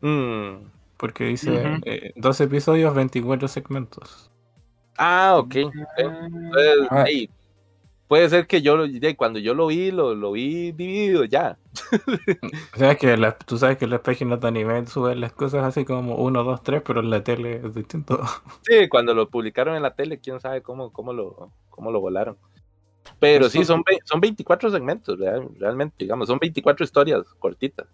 [0.00, 0.72] Mm.
[1.02, 4.30] Porque dice eh, dos episodios, 24 segmentos.
[4.96, 5.56] Ah, ok.
[6.92, 7.06] Ah.
[8.06, 8.76] puede ser que yo,
[9.16, 11.58] cuando yo lo vi, lo, lo vi dividido ya.
[12.76, 16.44] o que tú sabes que las páginas de anime suben las cosas así como 1,
[16.44, 18.20] 2, 3, pero en la tele es distinto.
[18.62, 22.36] Sí, cuando lo publicaron en la tele, quién sabe cómo, cómo, lo, cómo lo volaron.
[23.18, 25.18] Pero sí, son, son 24 segmentos,
[25.58, 27.88] realmente, digamos, son 24 historias cortitas.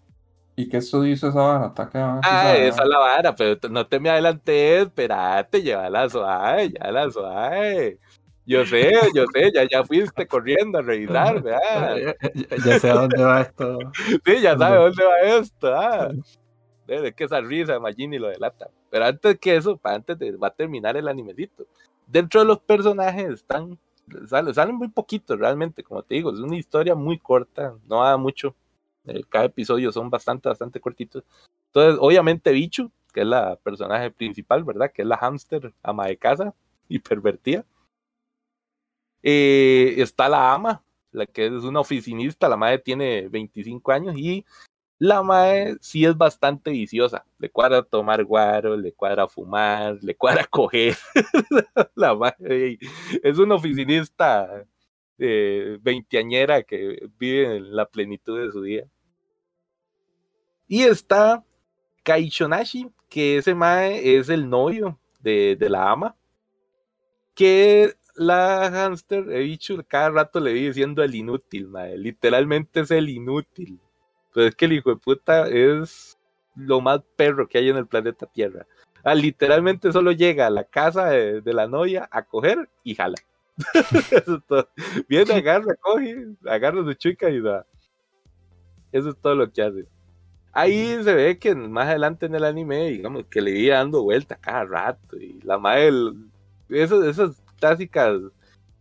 [0.59, 1.73] ¿Y qué estudio hizo esa vara?
[2.21, 7.09] Ah, esa es la vara, pero no te me adelantes, espérate, la suave, ya la
[7.09, 7.97] suave.
[8.45, 12.13] Yo sé, yo sé, ya, ya fuiste corriendo a revisar, ¿verdad?
[12.65, 13.79] Ya, sé a dónde va esto.
[14.25, 16.09] Sí, ya sabe dónde va esto, ah.
[16.87, 18.69] De que esa risa, Magini lo delata.
[18.89, 21.67] Pero antes que eso, antes de, va a terminar el animecito.
[22.05, 23.79] Dentro de los personajes están,
[24.27, 28.17] salen, salen muy poquitos realmente, como te digo, es una historia muy corta, no da
[28.17, 28.53] mucho
[29.29, 31.23] cada episodio son bastante, bastante cortitos.
[31.67, 34.91] Entonces, obviamente, Bichu, que es la personaje principal, ¿verdad?
[34.93, 36.53] Que es la hámster ama de casa
[36.87, 37.65] y pervertida.
[39.21, 44.45] Eh, está la ama, la que es una oficinista, la madre tiene 25 años y
[44.97, 47.25] la madre sí es bastante viciosa.
[47.37, 50.97] Le cuadra tomar guaro, le cuadra fumar, le cuadra coger.
[51.95, 52.77] la madre
[53.23, 54.65] es una oficinista
[55.17, 58.85] eh, veinteañera que vive en la plenitud de su día.
[60.69, 61.43] Y está
[62.03, 66.15] Kaishonashi, que ese mae es el novio de, la ama.
[67.33, 71.97] Que la hamster, he dicho, cada rato le vi diciendo el inútil, mae.
[71.97, 73.79] Literalmente es el inútil.
[74.31, 76.19] Pero es que el hijo de puta es
[76.55, 78.67] lo más perro que hay en el planeta Tierra.
[79.03, 83.17] Ah, literalmente solo llega a la casa de, la novia a coger y jala.
[84.11, 84.69] Eso es todo.
[85.07, 87.65] Viene, agarra, coge, agarra su chica y da.
[88.91, 89.87] Eso es todo lo que hace.
[90.59, 94.35] Ahí se ve que más adelante en el anime, digamos, que le iba dando vuelta
[94.35, 95.15] cada rato.
[95.15, 95.91] Y la madre,
[96.67, 98.19] esas, esas clásicas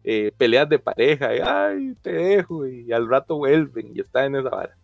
[0.02, 4.34] eh, peleas de pareja, y, ay, te dejo, y al rato vuelven, y está en
[4.34, 4.76] esa vara.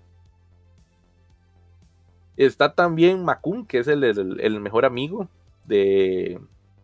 [2.37, 5.29] Está también Makun, que es el, el, mejor amigo
[5.65, 6.41] de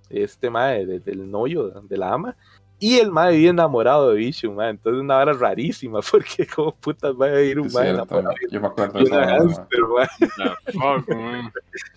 [0.08, 2.36] este madre, del novio de la ama.
[2.80, 4.70] Y el mae vive enamorado de Bicho, mae.
[4.70, 8.34] Entonces una hora rarísima, porque como putas va a ir un mae enamorado.
[8.50, 9.68] Yo me acuerdo de esa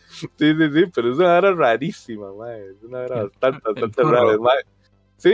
[0.08, 2.68] Sí, sí, sí, pero es una hora rarísima, mae.
[2.70, 4.38] Es una hora bastante, bastante rara.
[4.38, 4.64] Mae.
[5.18, 5.34] Sí,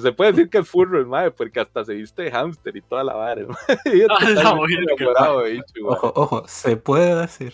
[0.00, 2.82] se puede decir que es furro el mae, porque hasta se viste de hámster y
[2.82, 3.42] toda la vara.
[4.10, 7.52] Ah, enamorado de Ojo, ojo, se puede decir.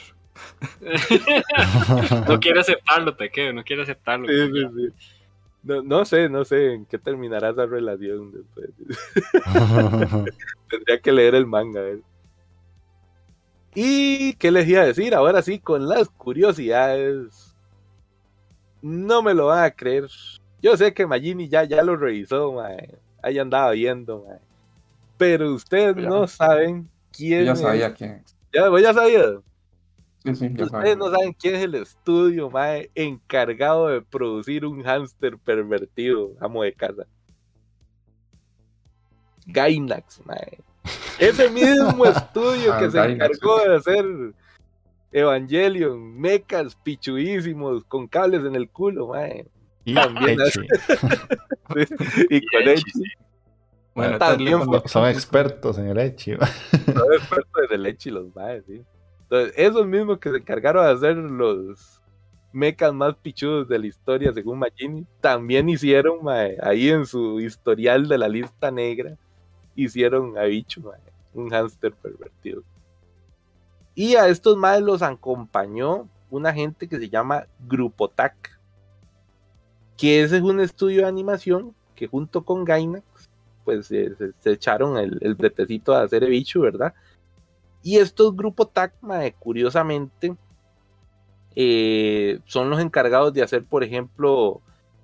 [2.27, 4.27] no quiere aceptarlo, te quedo, no quiere aceptarlo.
[4.29, 5.18] Sí, sí, sí.
[5.69, 8.71] No, sé, no sé en qué terminará esa relación después.
[10.71, 11.83] Tendría que leer el manga.
[13.75, 15.15] ¿Y qué les iba a decir?
[15.15, 17.55] Ahora sí, con las curiosidades.
[18.81, 20.07] No me lo van a creer.
[20.63, 22.97] Yo sé que Magini ya, ya lo revisó, mae.
[23.23, 24.39] Ahí andaba viendo, mae.
[25.19, 27.45] Pero ustedes no saben quién.
[27.45, 28.25] Ya sabía quién.
[28.55, 28.95] Ya, ya
[30.33, 36.63] Ustedes no saben quién es el estudio mae, encargado de producir un hámster pervertido, amo
[36.63, 37.07] de casa.
[39.47, 40.59] Gainax, mae.
[41.19, 44.07] Ese mismo estudio que ah, se encargó de hacer
[45.11, 49.47] Evangelion, mecas pichuísimos con cables en el culo, mae.
[49.85, 50.39] Y También
[52.31, 53.03] y con Echi.
[53.95, 56.37] Bueno, también son, expertos en el Echi.
[56.37, 58.83] Son expertos en el Echi los maes, sí.
[59.31, 62.01] Entonces, esos mismos que se encargaron de hacer los
[62.51, 66.21] mechas más pichudos de la historia, según Magini, también hicieron,
[66.63, 69.17] ahí en su historial de la lista negra,
[69.75, 70.81] hicieron a Bicho,
[71.35, 72.63] un hámster pervertido.
[73.95, 78.59] Y a estos más los acompañó una gente que se llama Grupo TAC,
[79.99, 83.05] que ese es un estudio de animación que junto con Gainax
[83.65, 84.15] pues se,
[84.45, 85.37] echaron el, el
[85.93, 86.95] a hacer Ebichu, ¿verdad?
[87.83, 90.37] Y estos grupos TACMA, curiosamente,
[91.55, 94.61] eh, son los encargados de hacer, por ejemplo,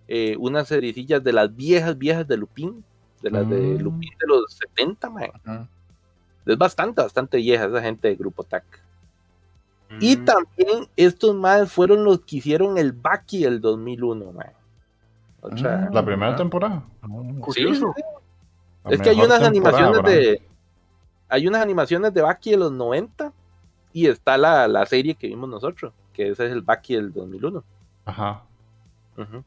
[0.06, 2.84] eh, unas seriecillas de las viejas, viejas de Lupin,
[3.22, 3.78] de las de mm.
[3.78, 5.10] Lupin de los 70,
[6.46, 8.64] Es bastante, bastante vieja esa gente de Grupo TAC.
[10.00, 10.24] Y mm.
[10.24, 14.52] también estos más fueron los que hicieron el Baki del 2001, man.
[15.42, 16.84] Mm, la primera temporada.
[18.90, 20.42] Es que hay unas animaciones de.
[21.28, 23.32] Hay unas animaciones de Baki de los 90
[23.92, 27.62] y está la, la serie que vimos nosotros que ese es el Baki del 2001.
[28.06, 28.44] Ajá.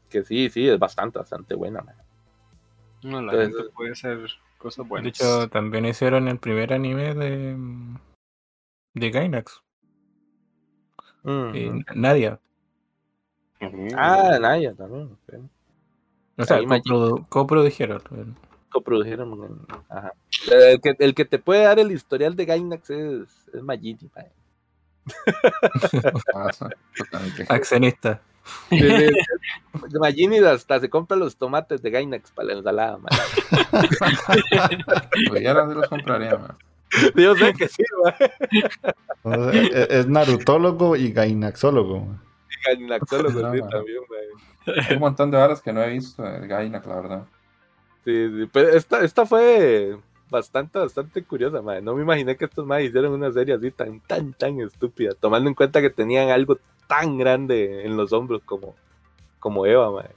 [0.08, 1.84] Que sí, sí, es bastante, bastante buena.
[3.02, 4.18] No, la gente puede hacer
[4.58, 5.04] cosas buenas.
[5.04, 7.56] De hecho, también hicieron el primer anime de,
[8.94, 9.62] de Gainax.
[11.94, 12.40] Nadia.
[13.96, 15.18] Ah, Nadia también.
[16.36, 16.60] O sea,
[17.28, 18.36] coprodujeron.
[18.70, 19.66] Coprodujeron.
[19.88, 20.12] Ajá.
[20.50, 24.10] El que, el que te puede dar el historial de Gainax es, es Magini.
[27.48, 28.20] Accionista.
[28.70, 33.10] Imagínate, hasta se compra los tomates de Gainax para la ensalada, man.
[35.28, 36.38] pues ya los compraría,
[37.14, 37.82] Yo sé que sí,
[39.90, 42.06] Es Narutólogo y Gainaxólogo.
[42.66, 44.02] Gainaxólogo, sí, también,
[44.66, 47.26] Hay un montón de horas que no he visto el Gainax, la verdad.
[48.08, 49.98] Sí, sí, pero esta, esta fue
[50.30, 51.82] bastante, bastante curiosa, madre.
[51.82, 55.50] No me imaginé que estos madres hicieran una serie así tan, tan, tan estúpida, tomando
[55.50, 58.74] en cuenta que tenían algo tan grande en los hombros como,
[59.38, 60.14] como Eva, madre.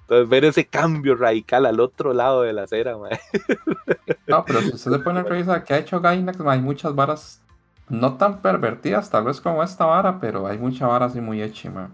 [0.00, 3.20] Entonces, ver ese cambio radical al otro lado de la acera, madre.
[4.26, 7.40] No, pero si usted se pone a revisar que ha hecho Gainax, hay muchas varas
[7.88, 11.70] no tan pervertidas, tal vez como esta vara, pero hay mucha vara así muy hecha,
[11.70, 11.92] madre.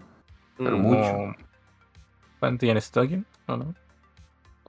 [0.57, 0.81] Pero mm.
[0.81, 1.35] mucho.
[2.41, 3.75] ¿Anti-Stalking o no?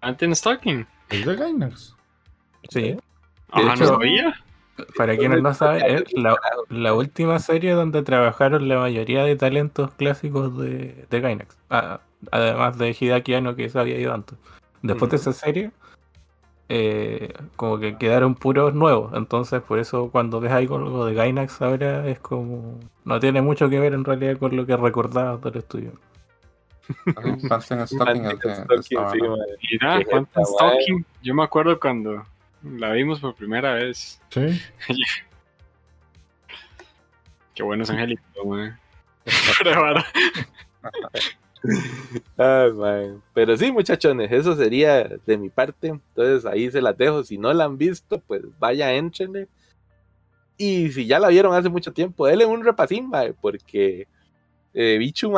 [0.00, 0.86] ¿Anti-Stalking?
[1.10, 1.96] Es de Gainax.
[2.68, 2.96] Sí.
[3.50, 4.34] Ajá, no sabía.
[4.96, 6.04] Para quienes no saben, es
[6.70, 11.58] la, última serie donde trabajaron la mayoría de talentos clásicos de, de Gainax.
[12.30, 14.38] además de Hideaki Anno que se había ido antes.
[14.82, 15.70] Después de esa serie,
[16.70, 19.12] eh, como que quedaron puros nuevos.
[19.14, 22.78] Entonces, por eso cuando ves algo de Gainax ahora es como.
[23.04, 25.92] No tiene mucho que ver en realidad con lo que recordabas del estudio.
[31.22, 32.24] Yo me acuerdo cuando
[32.62, 34.18] la vimos por primera vez.
[34.30, 34.58] Sí.
[37.54, 38.22] Qué bueno es Angélico,
[43.34, 45.88] Pero sí, muchachones, eso sería de mi parte.
[45.88, 47.22] Entonces ahí se las dejo.
[47.22, 49.48] Si no la han visto, pues vaya, énchenle.
[50.56, 53.10] Y si ya la vieron hace mucho tiempo, denle un repasín,
[53.40, 54.06] porque
[54.74, 55.32] eh, Bichu,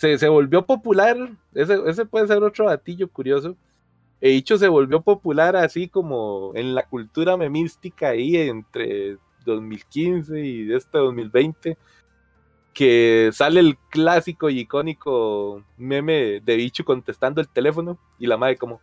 [0.00, 1.16] se, se, volvió popular.
[1.54, 3.56] Ese, ese puede ser otro batillo curioso
[4.28, 9.16] dicho se volvió popular así como en la cultura memística ahí entre
[9.46, 11.78] 2015 y este 2020,
[12.74, 18.56] que sale el clásico y icónico meme de bicho contestando el teléfono y la madre
[18.56, 18.80] como...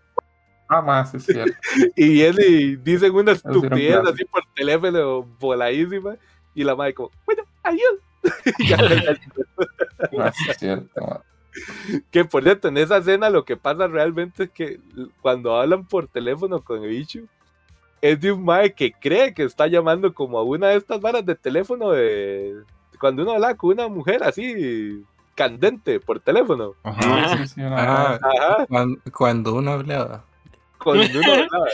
[0.70, 1.54] Ah, más, es cierto.
[1.96, 6.18] y viene y dicen una estupidez así por teléfono voladísima
[6.54, 8.00] y la madre como, bueno, adiós.
[8.68, 8.78] ya,
[10.20, 11.24] ah, es cierto,
[12.12, 14.80] que por cierto, en esa escena lo que pasa realmente es que
[15.22, 17.22] cuando hablan por teléfono con el bicho,
[18.02, 21.26] es de un mae que cree que está llamando como a una de estas varas
[21.26, 22.56] de teléfono de
[23.00, 25.04] cuando uno habla con una mujer así
[25.36, 26.74] candente por teléfono.
[26.84, 28.68] Ajá, ah,
[29.14, 30.24] Cuando, uno hablaba.
[30.88, 31.68] Cuando uno hablaba.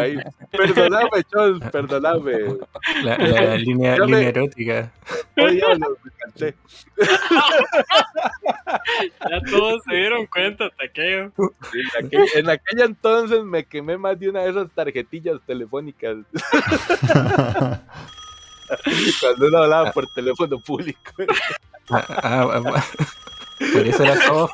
[0.00, 0.16] Ahí,
[0.52, 2.32] perdóname, Chos, perdóname.
[3.02, 4.92] La, la línea, línea erótica.
[5.38, 5.86] Oye, me
[6.18, 6.54] canté.
[9.28, 11.32] ya todos se dieron cuenta, taqueo.
[12.36, 16.18] en, aquella entonces me quemé más de una de esas tarjetillas telefónicas.
[19.20, 21.00] Cuando uno hablaba por teléfono público.
[21.90, 22.84] Ah, ah, ah,
[23.72, 24.48] por eso era todo.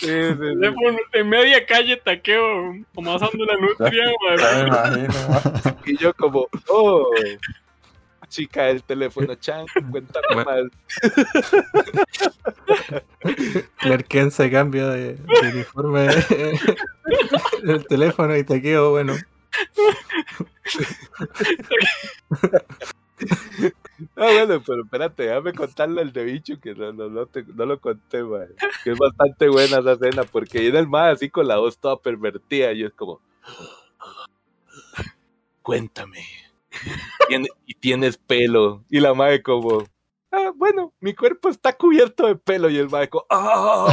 [0.00, 0.08] Sí,
[1.12, 4.10] En media calle taqueo, como asando la nutria,
[5.86, 7.10] Y yo como, oh,
[8.28, 10.62] chica del teléfono, Chan, cuéntame más.
[13.78, 15.18] Clark se cambia de,
[15.52, 16.08] uniforme
[17.64, 19.14] el teléfono y te quedo, bueno.
[24.16, 28.48] Ah, bueno, pero espérate, déjame contarle el de bicho que no, lo conté, man.
[28.82, 32.00] Que es bastante buena esa escena, porque viene el más así con la voz toda
[32.00, 33.20] pervertida y es como.
[35.62, 36.24] Cuéntame
[37.66, 38.84] y tienes pelo.
[38.88, 39.84] Y la madre como,
[40.32, 42.70] ah, bueno, mi cuerpo está cubierto de pelo.
[42.70, 43.86] Y el madre como, ah,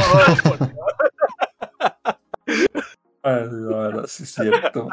[3.28, 4.88] Ay, sí es cierto.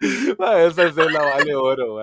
[0.00, 2.02] esa escena vale oro.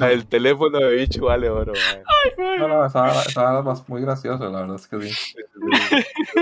[0.00, 2.58] El teléfono de bicho vale oro, mae.
[2.58, 5.36] No, no, esa, esa es muy graciosa, la verdad es que sí.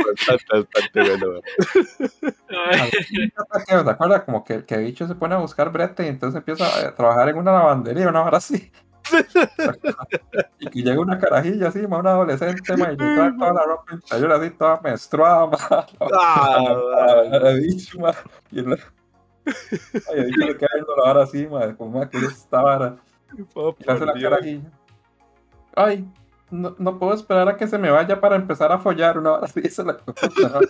[0.06, 1.40] bastante, bastante bueno,
[3.84, 4.22] ¿Te acuerdas?
[4.22, 7.36] Como que, que bicho se pone a buscar brete y entonces empieza a trabajar en
[7.36, 8.70] una lavandería, una hora así.
[10.58, 13.94] Y que llega una carajilla así, una adolescente, ma, y le trae toda la ropa
[13.94, 15.86] interior así, toda menstruada, ma.
[16.12, 16.76] Ah,
[17.42, 18.12] la, bicho, ma.
[18.50, 18.80] Y el, ay,
[20.14, 22.96] el bicho le queda viendo la vara así, ma, como ma, que es esta vara.
[23.54, 24.70] Oh, y hace la carajilla.
[25.74, 26.06] Ay,
[26.50, 29.46] no, no, puedo esperar a que se me vaya para empezar a follar una hora
[29.46, 30.26] así, se la cosa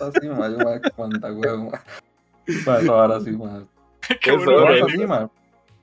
[0.07, 1.83] así, ma, yo, ma, cuánta huevo, ma.
[2.65, 3.63] Ma, esa vara así, ma.
[4.21, 5.29] Qué bueno, así, ma.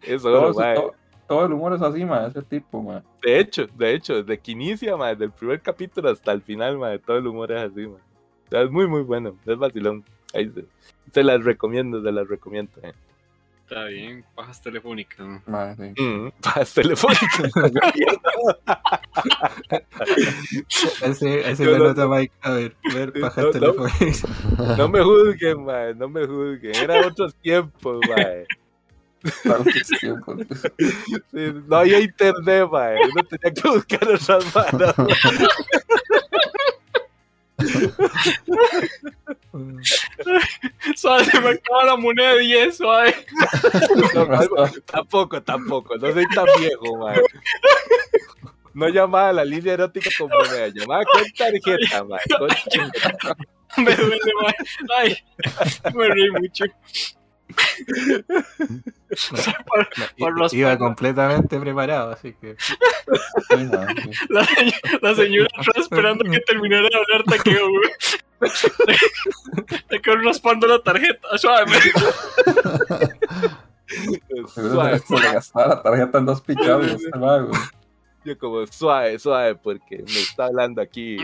[0.03, 0.95] Eso, todo,
[1.31, 3.05] todo el humor es así, ma, ese tipo, ma.
[3.23, 6.77] De hecho, de hecho, desde que inicia, ma, desde el primer capítulo hasta el final,
[6.77, 7.95] ma, todo el humor es así, ma.
[7.95, 10.05] O sea, es muy, muy bueno, es vacilón.
[10.35, 10.65] Ahí se,
[11.13, 12.73] se las recomiendo, se las recomiendo.
[12.83, 12.93] Eh.
[13.63, 15.25] Está bien, pajas telefónicas.
[15.47, 15.95] Ma, sí.
[16.03, 17.45] mm, pajas telefónicas.
[21.05, 22.35] ese ese me nota Mike.
[22.41, 24.25] A ver, ver pajas no, telefónicas.
[24.59, 26.75] No, no, me juzguen, ma, no me juzguen.
[26.75, 28.01] Era otros tiempos,
[29.45, 29.59] ma
[31.67, 32.97] no había internet, mae.
[33.13, 34.95] Uno tenía que buscar otras manos.
[40.97, 43.15] suave, se me acaba la moneda de 10, suave.
[44.87, 45.97] tampoco, tampoco.
[45.97, 47.21] No soy tan viejo, mae.
[48.73, 52.21] No llamaba a la línea erótica como me llamaba con tarjeta, mae.
[52.39, 53.37] Con tarjeta.
[53.77, 54.55] Me duele, mae.
[54.99, 55.17] Ay,
[55.95, 56.65] me reí mucho.
[60.53, 62.57] Iba completamente preparado, así que.
[65.03, 67.91] la, señora estaba esperando que terminara de hablar taqueo, güey.
[69.89, 71.73] Te quedó raspando la tarjeta, suave.
[74.55, 74.99] suave.
[74.99, 77.11] Se le gastaba la tarjeta en dos pichados, este.
[78.25, 81.19] Yo como suave, suave, porque me está hablando aquí.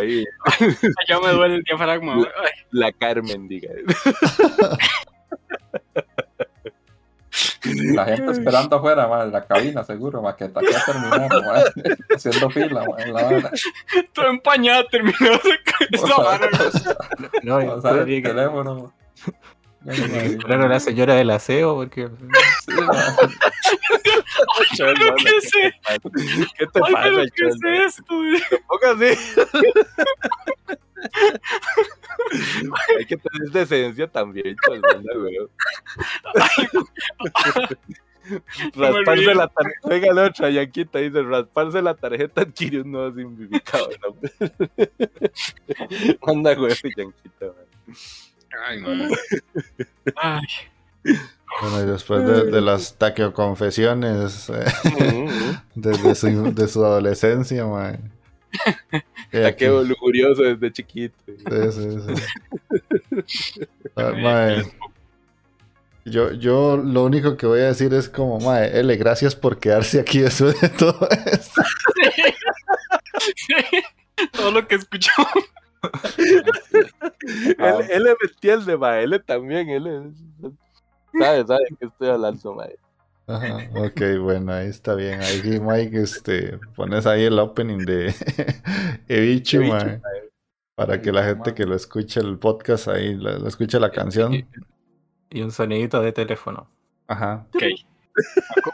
[0.00, 0.24] Ahí.
[1.08, 2.16] Ya me duele el diafragma.
[2.16, 2.30] La,
[2.70, 3.70] la Carmen, diga.
[7.94, 11.28] La gente esperando afuera, man, en la cabina, seguro, más que está aquí a terminar,
[11.44, 13.50] man, haciendo fila, man, en la vara.
[14.12, 15.16] Todo empañado, terminó
[15.90, 16.48] esa vara.
[17.42, 18.92] No, no, no el teléfono.
[20.44, 22.10] Claro, la señora del aseo, porque.
[24.74, 25.50] Sí, ¿Qué es?
[26.58, 28.14] ¿Qué te pasa, ¿Qué es esto?
[28.50, 29.06] Tampoco así.
[32.98, 34.80] Hay que tener decencia también, güey.
[38.74, 43.88] rasparse la tarjeta, venga la otra, Yanquita dice, rasparse la tarjeta adquiere un nuevo significado.
[44.02, 44.16] ¿no?
[46.26, 47.52] Anda, güey, Yanquita.
[48.64, 49.10] Ay, man.
[50.16, 50.42] Ay.
[51.60, 54.64] Bueno, y después de, de las taqueoconfesiones eh,
[55.74, 58.12] desde su, de su adolescencia, man.
[59.30, 61.14] Taqueo lujurioso desde chiquito.
[61.26, 63.66] Sí, sí, sí.
[63.96, 64.62] Ah,
[66.04, 70.00] yo, yo lo único que voy a decir es como, mae, L, gracias por quedarse
[70.00, 71.62] aquí después de todo esto.
[74.32, 75.10] Todo lo que escuchó.
[77.58, 79.04] él, él me entiende, mae.
[79.04, 80.12] Él también, él
[81.18, 82.76] sabe, sabe que estoy hablando, mae.
[83.28, 85.20] Ajá, ok, bueno, ahí está bien.
[85.20, 88.06] Ahí, Mike, este, pones ahí el opening de
[89.08, 90.00] Evichu, Evichu
[90.76, 94.46] para que la gente que lo escuche el podcast ahí, lo, escuche la canción.
[95.30, 96.70] Y un sonidito de teléfono.
[97.08, 97.46] Ajá.
[97.52, 97.64] Ok.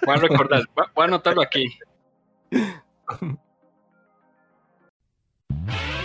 [0.05, 1.71] Voy a recordar, voy a anotarlo aquí.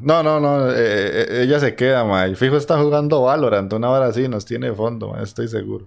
[0.00, 0.70] No, no, no.
[0.70, 2.24] Eh, eh, ella se queda, ma.
[2.24, 3.72] El fijo está jugando Valorant.
[3.72, 5.86] Una hora así nos tiene fondo, estoy seguro.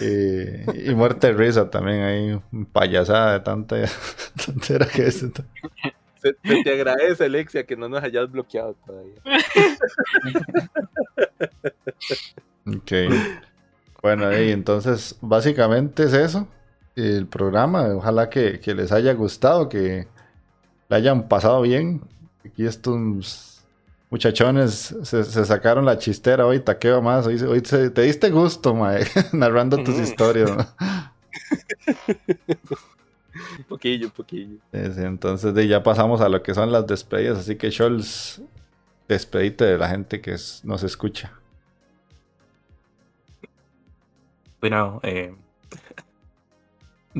[0.00, 2.40] y muerte de risa también ahí.
[2.72, 3.76] Payasada de tanta
[4.46, 5.24] tontera que es.
[6.22, 9.20] Se, te agradece, Alexia, que no nos hayas bloqueado todavía.
[12.66, 12.92] ok.
[14.02, 16.48] Bueno, y entonces básicamente es eso.
[16.94, 17.88] El programa.
[17.94, 20.08] Ojalá que, que les haya gustado, que
[20.88, 22.02] le hayan pasado bien.
[22.46, 23.64] Aquí estos
[24.10, 27.26] muchachones se, sacaron la chistera hoy, taqueo más.
[27.26, 30.50] Hoy, hoy te diste gusto, mae, narrando tus historias.
[33.58, 34.58] un poquillo, un poquillo.
[34.72, 37.38] entonces de, ya pasamos a lo que son las despedidas.
[37.38, 38.40] Así que, Scholz,
[39.08, 41.32] despedite de la gente que nos escucha.
[44.60, 45.34] Bueno, eh,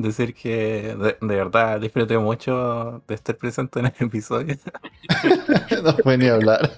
[0.01, 4.55] decir que de, verdad disfruté mucho de estar presente en el episodio.
[5.83, 6.71] no fue ni hablar.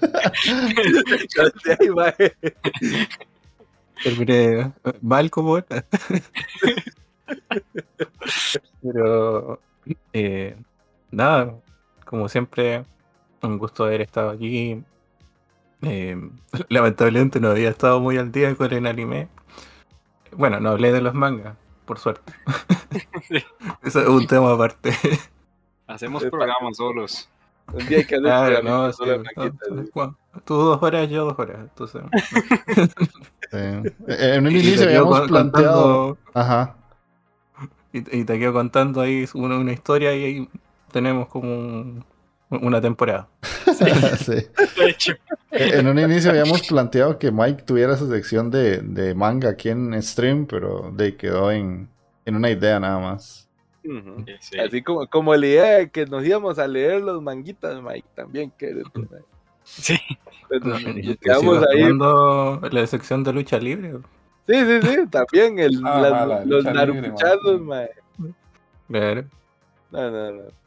[4.02, 4.72] Terminé
[5.02, 5.84] mal como era.
[8.82, 9.60] Pero
[10.14, 10.56] eh,
[11.10, 11.54] nada,
[12.06, 12.84] como siempre,
[13.42, 14.82] un gusto haber estado aquí.
[15.82, 16.16] Eh,
[16.68, 19.28] lamentablemente no había estado muy al día con el anime.
[20.32, 21.56] Bueno, no hablé de los mangas,
[21.90, 22.32] por suerte.
[23.82, 24.92] Eso es un tema aparte.
[25.88, 27.28] Hacemos programas solos.
[27.72, 28.92] Un día hay que hacer no,
[30.44, 31.58] Tú dos horas, yo dos horas.
[31.58, 32.02] Entonces...
[34.06, 36.16] En un inicio habíamos planteado.
[36.32, 36.76] Ajá.
[37.92, 40.48] Y, te quedo contando ahí una, una historia y ahí
[40.92, 42.04] tenemos como
[42.50, 43.28] una temporada.
[44.18, 44.34] Sí.
[44.34, 45.14] De hecho.
[45.52, 50.00] En un inicio habíamos planteado que Mike tuviera su sección de, de manga aquí en
[50.02, 51.88] stream, pero de quedó en,
[52.26, 53.48] en una idea nada más.
[54.62, 58.52] Así como, como la idea de que nos íbamos a leer los manguitas, Mike, también
[58.58, 58.82] que
[59.64, 59.98] Sí.
[60.50, 61.88] Entonces, quedamos ahí.
[62.70, 63.94] la sección de lucha libre.
[64.46, 68.34] Sí, sí, sí, también el, ah, los narupuchados, Mike.
[68.88, 69.26] Ver.
[69.90, 70.59] No, no, no.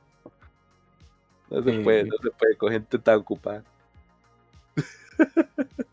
[1.53, 3.63] No se puede, no se puede con gente tan ocupada.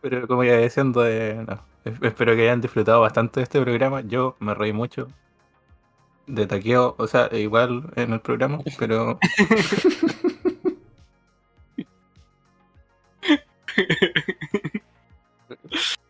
[0.00, 1.60] Pero como ya diciendo, eh, no,
[2.02, 4.00] espero que hayan disfrutado bastante de este programa.
[4.00, 5.06] Yo me reí mucho
[6.26, 9.18] de taqueo, o sea, igual en el programa, pero...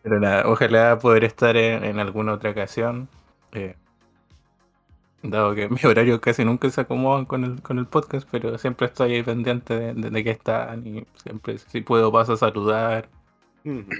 [0.01, 3.09] pero nada, ojalá poder estar en, alguna otra ocasión.
[3.51, 3.75] Eh,
[5.29, 8.87] dado que mi horario casi nunca se acomodan con el, con el podcast, pero siempre
[8.87, 13.09] estoy ahí pendiente de, que están y siempre si puedo paso a saludar.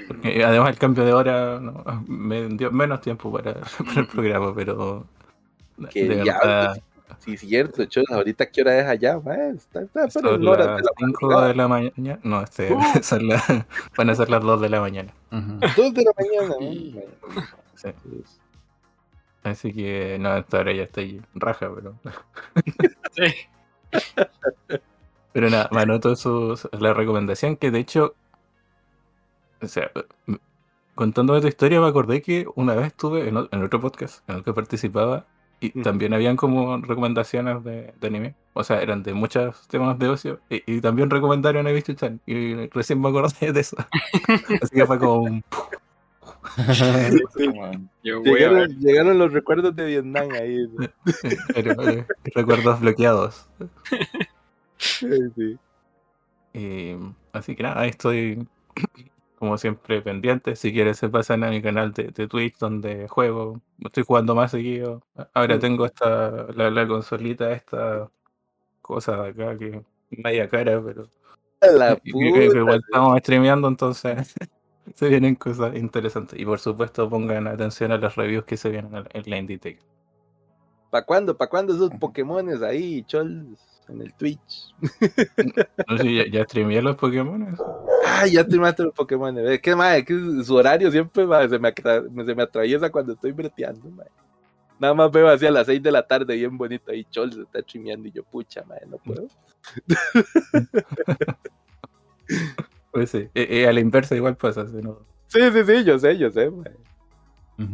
[0.08, 1.60] Porque además el cambio de hora
[2.08, 3.56] me dio menos tiempo para,
[3.96, 5.06] el programa, pero
[5.78, 6.82] de verdad,
[7.20, 9.20] Sí, cierto, hecho, ahorita qué hora es allá,
[9.56, 12.20] está, está son las de la 5 de la mañana.
[12.24, 12.70] No, este,
[13.98, 15.14] van a ser las 2 de la mañana.
[15.32, 16.56] 2 de la mañana.
[17.76, 17.90] sí.
[19.52, 21.96] Así que no, hasta ahora ya estoy raja, pero.
[23.12, 23.34] sí.
[25.34, 28.16] Pero nada, me anoto su, la recomendación que de hecho.
[29.62, 29.92] O sea,
[30.96, 34.52] contando tu historia, me acordé que una vez estuve en, otro podcast en el que
[34.52, 35.28] participaba
[35.60, 38.34] y también habían como recomendaciones de, anime.
[38.54, 40.40] O sea, eran de muchos temas de ocio.
[40.50, 42.20] Y, también recomendaron a Bichu-chan.
[42.26, 43.78] Y recién me acordé de eso.
[44.62, 45.44] Así que fue como un.
[48.04, 50.68] llegaron, los recuerdos de Vietnam ahí.
[52.36, 53.50] recuerdos bloqueados.
[57.34, 58.48] así que nada, ahí estoy
[59.38, 60.56] como siempre pendiente.
[60.56, 63.62] Si quieres se pasan a mi canal de, Twitch donde juego.
[63.84, 65.04] Estoy jugando más seguido.
[65.34, 68.10] Ahora tengo esta la, consolita, esta
[68.82, 71.08] cosa de acá que vaya cara, pero
[72.04, 74.36] igual estamos streameando entonces
[74.96, 76.40] se vienen cosas interesantes.
[76.40, 79.80] Y por supuesto pongan atención a las reviews que se vienen en la Indie
[80.90, 81.38] ¿Para cuándo?
[81.38, 83.60] ¿Para cuándo esos Pokémones ahí, chols,
[83.90, 84.74] en el Twitch?
[85.88, 87.60] No ya, ya streameé los Pokémones.
[88.06, 89.38] Ah, ya streamaste los Pokémon.
[89.38, 91.74] Es que, madre, que su horario siempre se, me
[92.26, 94.12] se, me atraviesa cuando estoy breteando, madre.
[94.80, 97.42] Nada más veo así a las 6 de la tarde, bien bonito, ahí Chol se
[97.42, 99.28] está streameando y yo, pucha, madre, no puedo.
[102.98, 104.98] Pues sí, y, a la inversa igual pasa, ¿no?
[105.28, 106.50] Sí, sí, sí, yo sé, yo sé,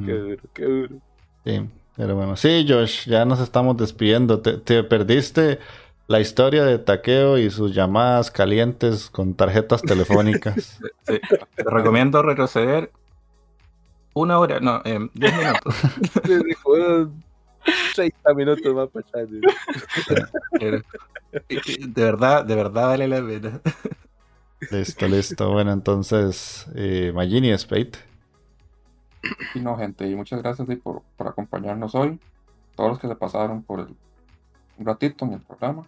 [0.05, 0.95] Qué duro, qué duro.
[1.45, 4.41] Sí, pero bueno, sí, Josh, ya nos estamos despidiendo.
[4.41, 5.59] Te, perdiste
[6.07, 10.81] La historia de Taqueo y sus llamadas calientes con tarjetas telefónicas.
[11.05, 11.21] Te
[11.63, 12.91] recomiendo retroceder
[14.13, 15.73] una hora, no, eh, diez minutos.
[17.95, 20.83] 30 minutos más para allá.
[21.39, 23.61] De verdad, de verdad vale la pena.
[24.71, 25.51] Listo, listo.
[25.51, 27.91] Bueno, entonces, eh, Magini Spade.
[29.55, 32.19] Y no, gente, y muchas gracias por, por acompañarnos hoy.
[32.75, 33.95] Todos los que se pasaron por el,
[34.77, 35.85] un ratito en el programa.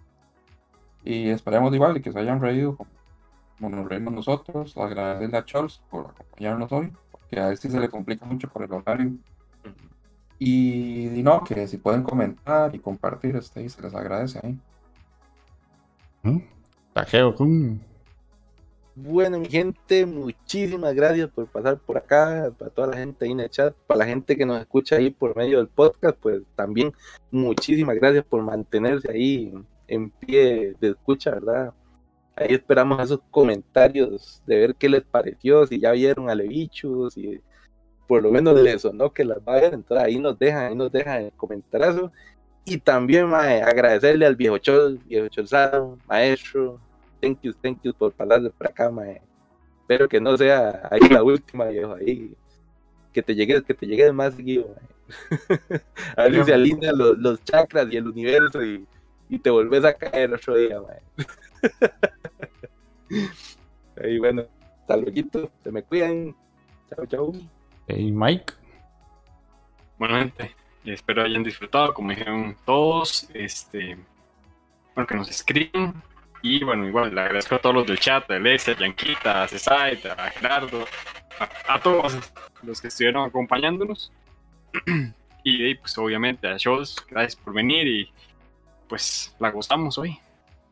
[1.04, 4.76] Y esperemos igual y que se hayan reído como, nos reímos nosotros.
[4.78, 8.64] Agradecerle a Charles por acompañarnos hoy, porque a él sí se le complica mucho por
[8.64, 9.12] el horario.
[10.38, 14.60] Y, y no, que si pueden comentar y compartir, este, se les agradece ahí.
[16.94, 17.78] Tajeo, ¿cómo?
[18.98, 23.42] Bueno, mi gente, muchísimas gracias por pasar por acá, para toda la gente ahí en
[23.42, 26.94] el chat, para la gente que nos escucha ahí por medio del podcast, pues también
[27.30, 29.54] muchísimas gracias por mantenerse ahí
[29.90, 31.74] en pie de escucha, ¿verdad?
[32.38, 37.42] Ahí esperamos esos comentarios de ver qué les pareció, si ya vieron a Levichus, si
[38.08, 40.76] por lo menos les sonó que las va a ver, entonces ahí nos dejan, ahí
[40.76, 42.14] nos dejan el comentario.
[42.64, 46.80] Y también agradecerle al viejo Chol, viejo Cholzado, maestro,
[47.26, 49.22] thank you, thank you por pasar por acá, mae.
[49.82, 52.36] Espero que no sea ahí la última, viejo, ahí.
[53.12, 54.86] Que te llegues, que te llegues más seguido, mae.
[56.18, 58.86] A ver si se alinean los, los, chakras y el universo y,
[59.30, 61.02] y te volvés a caer otro día, mae.
[64.04, 64.46] Ahí bueno,
[64.82, 66.36] hasta luego, se me cuidan.
[66.90, 67.32] Chao, chao.
[67.88, 68.54] Hey, Mike.
[69.98, 73.30] Bueno, gente, espero hayan disfrutado, como dijeron todos.
[73.34, 73.98] Este,
[74.94, 76.04] bueno, que nos escriban,
[76.46, 80.06] y bueno, igual le agradezco a todos los del chat, a Alexia, Yanquita, a Cesait,
[80.06, 80.86] a Gerardo,
[81.68, 82.16] a, todos
[82.62, 84.12] los que estuvieron acompañándonos.
[85.44, 88.12] y pues obviamente a Scholz, gracias por venir y
[88.88, 90.20] pues la gozamos hoy.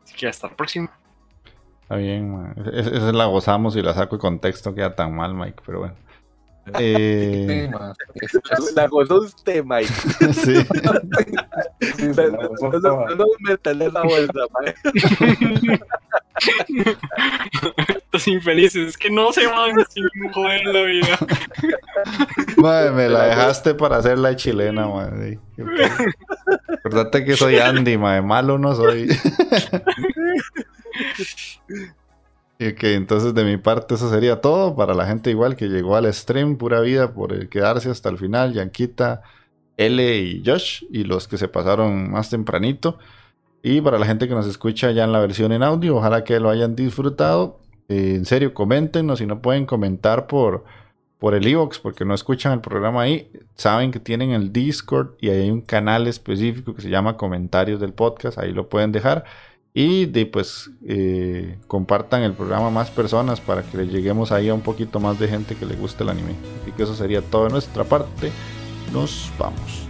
[0.04, 0.92] Así que hasta la próxima.
[1.82, 5.80] Está bien, esa la gozamos y la saco de contexto, queda tan mal, Mike, pero
[5.80, 5.96] bueno.
[6.80, 7.70] Eh...
[8.76, 9.92] La gozó usted, Mike.
[10.34, 10.66] Sí.
[13.18, 14.76] No me tenés la vuelta, Mike.
[17.88, 21.18] Estos infelices, es que no se van sin joder la vida.
[22.58, 25.40] Madre, me la dejaste para hacer la chilena, madre.
[26.86, 28.22] Acordate que soy Andy, madre.
[28.22, 29.10] Malo no soy.
[32.72, 34.76] Ok, entonces de mi parte eso sería todo.
[34.76, 38.54] Para la gente igual que llegó al stream, pura vida por quedarse hasta el final.
[38.54, 39.22] Yanquita,
[39.78, 40.84] L y Josh.
[40.92, 42.98] Y los que se pasaron más tempranito.
[43.64, 46.40] Y para la gente que nos escucha ya en la versión en audio, ojalá que
[46.40, 47.60] lo hayan disfrutado.
[47.90, 49.20] Eh, en serio, coméntenos.
[49.20, 50.64] Si no pueden comentar por,
[51.18, 55.30] por el Evox, porque no escuchan el programa ahí, saben que tienen el Discord y
[55.30, 58.38] hay un canal específico que se llama Comentarios del Podcast.
[58.38, 59.26] Ahí lo pueden dejar.
[59.74, 64.54] Y de, pues eh, compartan el programa más personas para que le lleguemos ahí a
[64.54, 66.36] un poquito más de gente que le guste el anime.
[66.62, 68.32] Así que eso sería todo de nuestra parte.
[68.92, 69.83] Nos vamos.